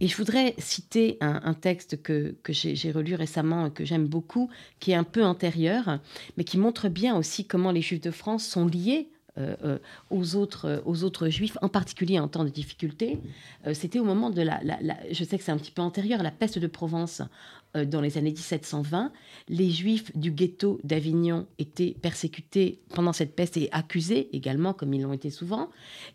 Et 0.00 0.06
je 0.06 0.16
voudrais 0.16 0.54
citer 0.58 1.18
un, 1.20 1.54
texte 1.54 2.00
que, 2.00 2.36
que 2.44 2.52
j'ai 2.52 2.92
relu 2.92 3.16
récemment 3.16 3.66
et 3.66 3.70
que 3.72 3.84
j'aime 3.84 4.06
beaucoup, 4.06 4.48
qui 4.78 4.92
est 4.92 4.96
un 4.96 5.04
peu 5.04 5.24
antérieur, 5.24 5.98
mais 6.36 6.44
qui 6.44 6.58
montre 6.58 6.88
bien 6.88 7.16
aussi 7.16 7.46
comment 7.46 7.72
les 7.72 7.82
Juifs 7.82 8.00
de 8.00 8.12
France 8.12 8.46
sont 8.46 8.66
liés 8.66 9.08
aux, 10.10 10.36
autres, 10.36 10.66
euh, 10.66 10.80
aux 10.84 11.04
autres 11.04 11.28
juifs, 11.28 11.56
en 11.62 11.68
particulier 11.68 12.18
en 12.18 12.28
temps 12.28 12.44
de 12.44 12.50
difficulté. 12.50 13.18
C'était 13.72 13.98
au 13.98 14.04
moment 14.04 14.30
de 14.30 14.42
la, 14.42 14.60
Je 15.10 15.24
sais 15.24 15.38
que 15.38 15.44
c'est 15.44 15.52
un 15.52 15.56
petit 15.56 15.70
peu 15.70 15.82
antérieur, 15.82 16.22
la 16.22 16.30
peste 16.30 16.58
de 16.58 16.66
Provence 16.66 17.22
dans 17.74 18.00
les 18.00 18.18
années 18.18 18.30
1720. 18.30 19.10
Les 19.48 19.70
juifs 19.70 20.16
du 20.16 20.30
ghetto 20.30 20.78
d'Avignon 20.84 21.46
étaient 21.58 21.96
persécutés 22.00 22.78
pendant 22.90 23.12
cette 23.12 23.34
peste 23.34 23.56
et 23.56 23.68
accusés 23.72 24.28
également, 24.32 24.72
comme 24.72 24.94
ils 24.94 25.02
l'ont 25.02 25.12
été 25.12 25.30
souvent. 25.30 25.70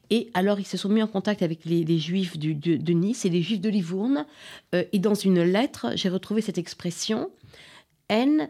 Et 0.10 0.30
alors 0.34 0.60
ils 0.60 0.68
se 0.68 0.78
sont 0.78 0.88
mis 0.90 1.04
en 1.04 1.08
contact 1.08 1.42
avec 1.42 1.66
les, 1.66 1.98
juifs 1.98 2.38
de, 2.38 2.94
Nice 2.94 3.26
et 3.26 3.30
les 3.30 3.42
juifs 3.42 3.62
de 3.62 3.70
Livourne. 3.70 4.26
et 4.74 5.00
dans 5.00 5.16
une 5.16 5.42
lettre, 5.42 5.88
j'ai 5.96 6.10
retrouvé 6.10 6.42
cette 6.42 6.58
expression. 6.58 7.30
En 8.12 8.48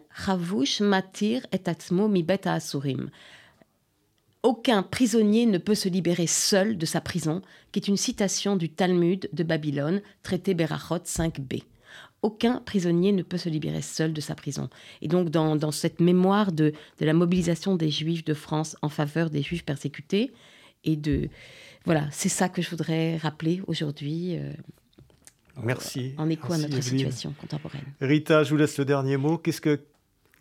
matir 0.82 1.46
et 1.52 1.60
mi 1.92 2.24
beta 2.24 2.54
asurim 2.54 3.10
aucun 4.44 4.84
prisonnier 4.84 5.46
ne 5.46 5.58
peut 5.58 5.76
se 5.76 5.90
libérer 5.90 6.28
seul 6.28 6.78
de 6.78 6.86
sa 6.86 7.02
prison, 7.02 7.42
qui 7.72 7.80
est 7.80 7.88
une 7.88 7.98
citation 7.98 8.56
du 8.56 8.70
Talmud 8.70 9.30
de 9.34 9.44
Babylone, 9.44 10.02
traité 10.24 10.54
Berachot 10.54 11.00
5b. 11.00 11.64
Aucun 12.22 12.62
prisonnier 12.66 13.12
ne 13.12 13.24
peut 13.24 13.38
se 13.38 13.50
libérer 13.50 13.82
seul 13.82 14.14
de 14.14 14.22
sa 14.22 14.36
prison. 14.36 14.70
Et 15.02 15.08
donc, 15.08 15.30
dans, 15.30 15.72
cette 15.72 16.00
mémoire 16.00 16.52
de, 16.52 16.74
la 17.00 17.14
mobilisation 17.14 17.76
des 17.76 17.90
Juifs 17.90 18.26
de 18.26 18.34
France 18.34 18.76
en 18.82 18.90
faveur 18.90 19.30
des 19.30 19.42
Juifs 19.42 19.66
persécutés, 19.66 20.32
et 20.86 20.96
de. 20.96 21.30
Voilà, 21.86 22.08
c'est 22.12 22.30
ça 22.30 22.48
que 22.50 22.62
je 22.62 22.70
voudrais 22.70 23.18
rappeler 23.18 23.62
aujourd'hui. 23.68 24.38
Euh, 24.38 24.54
Merci. 25.64 26.14
En 26.18 26.30
écho 26.30 26.54
à 26.54 26.58
notre 26.58 26.82
situation 26.82 27.34
contemporaine. 27.40 27.84
Rita, 28.00 28.44
je 28.44 28.52
vous 28.52 28.58
laisse 28.58 28.78
le 28.78 28.86
dernier 28.86 29.18
mot. 29.18 29.38
Qu'est-ce 29.38 29.62
que 29.62 29.82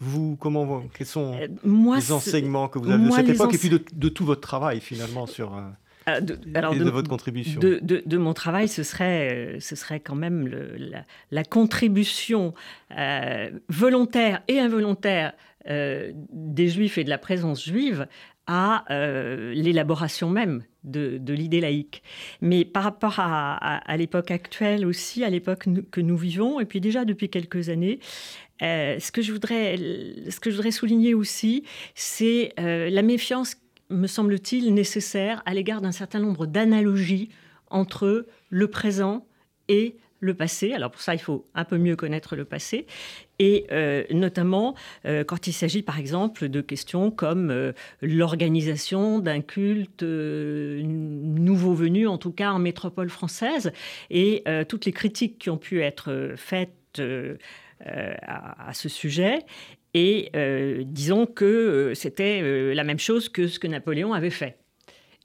vous, 0.00 0.36
comment, 0.36 0.84
quels 0.96 1.06
sont 1.06 1.34
euh, 1.34 1.96
les 1.96 2.12
enseignements 2.12 2.68
que 2.68 2.78
vous 2.78 2.90
avez 2.90 3.04
de 3.04 3.10
cette 3.10 3.28
époque 3.30 3.54
et 3.54 3.58
puis 3.58 3.70
de, 3.70 4.08
tout 4.08 4.24
votre 4.24 4.40
travail 4.40 4.80
finalement 4.80 5.26
sur 5.26 5.54
euh, 5.54 5.62
ah, 6.06 6.18
et 6.18 6.22
de, 6.22 6.90
votre 6.90 7.08
contribution 7.08 7.60
de, 7.60 8.16
mon 8.16 8.32
travail, 8.32 8.68
ce 8.68 8.82
serait, 8.82 9.56
euh, 9.56 9.60
ce 9.60 9.76
serait 9.76 10.00
quand 10.00 10.14
même 10.14 10.48
la, 11.30 11.44
contribution 11.44 12.54
volontaire 13.68 14.42
et 14.48 14.60
involontaire 14.60 15.32
des 15.66 16.68
Juifs 16.68 16.96
et 16.96 17.04
de 17.04 17.10
la 17.10 17.18
présence 17.18 17.64
juive 17.64 18.06
à 18.46 18.84
l'élaboration 18.88 20.30
même 20.30 20.62
de, 20.84 21.20
l'idée 21.32 21.60
laïque. 21.60 22.02
Mais 22.40 22.64
par 22.64 22.84
rapport 22.84 23.16
à, 23.18 23.56
à 23.56 23.96
l'époque 23.98 24.30
actuelle 24.30 24.86
aussi, 24.86 25.24
à 25.24 25.28
l'époque 25.28 25.66
que 25.90 26.00
nous 26.00 26.16
vivons, 26.16 26.58
et 26.58 26.64
puis 26.64 26.80
déjà 26.80 27.04
depuis 27.04 27.28
quelques 27.28 27.68
années, 27.68 27.98
euh, 28.62 28.98
ce, 28.98 29.12
que 29.12 29.22
je 29.22 29.32
voudrais, 29.32 30.70
souligner 30.70 31.14
aussi, 31.14 31.64
c'est 31.94 32.52
euh, 32.58 32.90
la 32.90 33.02
méfiance, 33.02 33.56
me 33.90 34.06
semble-t-il, 34.06 34.74
nécessaire 34.74 35.42
à 35.46 35.54
l'égard 35.54 35.80
d'un 35.80 35.92
certain 35.92 36.20
nombre 36.20 36.46
d'analogies 36.46 37.30
entre 37.68 38.26
le 38.50 38.68
présent 38.68 39.26
et 39.68 39.96
le 40.20 40.34
passé. 40.34 40.72
Alors 40.72 40.90
pour 40.90 41.00
ça, 41.00 41.14
il 41.14 41.20
faut 41.20 41.46
un 41.54 41.64
peu 41.64 41.78
mieux 41.78 41.94
connaître 41.94 42.34
le 42.34 42.44
passé. 42.44 42.86
Et 43.38 43.66
euh, 43.70 44.02
notamment 44.10 44.74
quand 45.04 45.46
il 45.46 45.52
s'agit 45.52 45.82
par 45.82 45.96
exemple 45.96 46.48
de 46.48 46.60
questions 46.60 47.12
comme 47.12 47.72
l'organisation 48.02 49.20
d'un 49.20 49.40
culte 49.42 50.02
nouveau 50.02 51.72
venu, 51.72 52.08
en 52.08 52.18
tout 52.18 52.32
cas 52.32 52.50
en 52.50 52.58
métropole 52.58 53.10
française, 53.10 53.70
et 54.10 54.42
toutes 54.68 54.86
les 54.86 54.92
critiques 54.92 55.38
qui 55.38 55.50
ont 55.50 55.56
pu 55.56 55.82
être 55.82 56.32
faites 56.36 57.00
à, 57.84 58.72
ce 58.74 58.88
sujet. 58.88 59.40
Et 59.94 60.30
disons 60.84 61.26
que 61.26 61.92
c'était 61.94 62.74
la 62.74 62.84
même 62.84 62.98
chose 62.98 63.28
que 63.28 63.46
ce 63.46 63.58
que 63.58 63.66
Napoléon 63.66 64.12
avait 64.12 64.30
fait. 64.30 64.58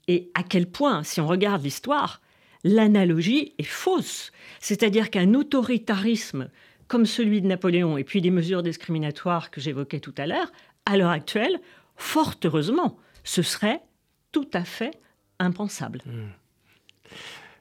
Et 0.08 0.30
à 0.34 0.42
quel 0.42 0.66
point, 0.66 1.02
si 1.02 1.20
on 1.20 1.26
regarde 1.26 1.62
l'histoire, 1.62 2.20
l'analogie 2.62 3.54
est 3.58 3.62
fausse. 3.62 4.32
C'est-à-dire 4.60 5.10
qu'un 5.10 5.34
autoritarisme 5.34 6.48
comme 6.88 7.06
celui 7.06 7.40
de 7.40 7.46
Napoléon 7.46 7.98
et 7.98 8.04
puis 8.04 8.20
des 8.20 8.30
mesures 8.30 8.62
discriminatoires 8.62 9.50
que 9.50 9.60
j'évoquais 9.60 10.00
tout 10.00 10.14
à 10.18 10.26
l'heure, 10.26 10.52
à 10.86 10.96
l'heure 10.96 11.10
actuelle, 11.10 11.60
fort 11.96 12.34
heureusement, 12.44 12.98
ce 13.22 13.42
serait 13.42 13.80
tout 14.32 14.48
à 14.52 14.64
fait 14.64 14.92
impensable. 15.38 16.02
Hmm. 16.04 16.28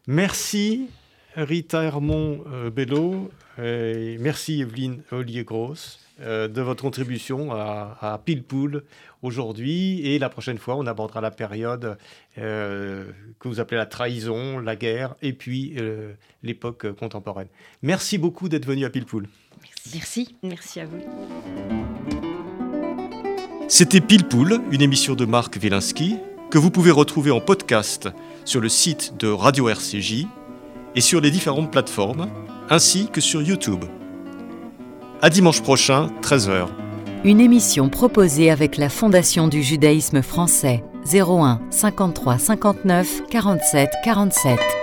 Merci 0.08 0.90
Rita 1.36 1.84
Hermont 1.84 2.44
euh, 3.60 4.18
merci 4.20 4.62
Evelyne 4.62 5.04
Ollier-Gross 5.12 6.00
euh, 6.22 6.48
de 6.48 6.62
votre 6.62 6.82
contribution 6.84 7.52
à, 7.52 7.98
à 8.02 8.18
Pilpoul 8.18 8.84
aujourd'hui. 9.22 10.02
Et 10.08 10.20
la 10.20 10.30
prochaine 10.30 10.58
fois, 10.58 10.76
on 10.76 10.88
abordera 10.88 11.22
la 11.22 11.32
période 11.32 11.98
euh, 12.38 13.06
que 13.40 13.48
vous 13.48 13.60
appelez 13.60 13.78
la 13.78 13.86
trahison, 13.86 14.60
la 14.60 14.76
guerre, 14.76 15.16
et 15.22 15.34
puis 15.34 15.76
l'époque 16.42 16.92
contemporaine. 16.94 17.48
Merci 17.82 18.18
beaucoup 18.18 18.50
d'être 18.50 18.66
venu 18.66 18.86
à 18.86 18.90
Pilpoul. 18.90 19.28
Merci. 19.94 20.36
Merci 20.44 20.80
à 20.80 20.86
vous. 20.86 21.00
C'était 23.68 24.02
Pilpoul, 24.02 24.62
une 24.72 24.82
émission 24.82 25.16
de 25.16 25.26
Marc 25.26 25.58
Wielinski 25.62 26.18
que 26.52 26.60
vous 26.60 26.70
pouvez 26.70 26.92
retrouver 26.92 27.32
en 27.32 27.42
podcast 27.42 28.10
sur 28.46 28.62
le 28.62 28.70
site 28.70 29.18
de 29.18 29.28
Radio 29.28 29.70
RCJ 29.70 30.28
et 30.96 31.02
sur 31.02 31.22
les 31.22 31.32
différentes 31.32 31.72
plateformes, 31.72 32.28
ainsi 32.70 33.08
que 33.08 33.22
sur 33.22 33.42
YouTube. 33.42 33.86
À 35.22 35.30
dimanche 35.30 35.62
prochain, 35.62 36.10
13h. 36.22 36.68
Une 37.24 37.40
émission 37.40 37.90
proposée 37.90 38.52
avec 38.52 38.78
la 38.78 38.90
Fondation 38.90 39.48
du 39.48 39.64
judaïsme 39.64 40.22
français 40.22 40.84
01 41.14 41.62
53 41.70 42.38
59 42.38 43.24
47 43.30 43.90
47. 44.04 44.83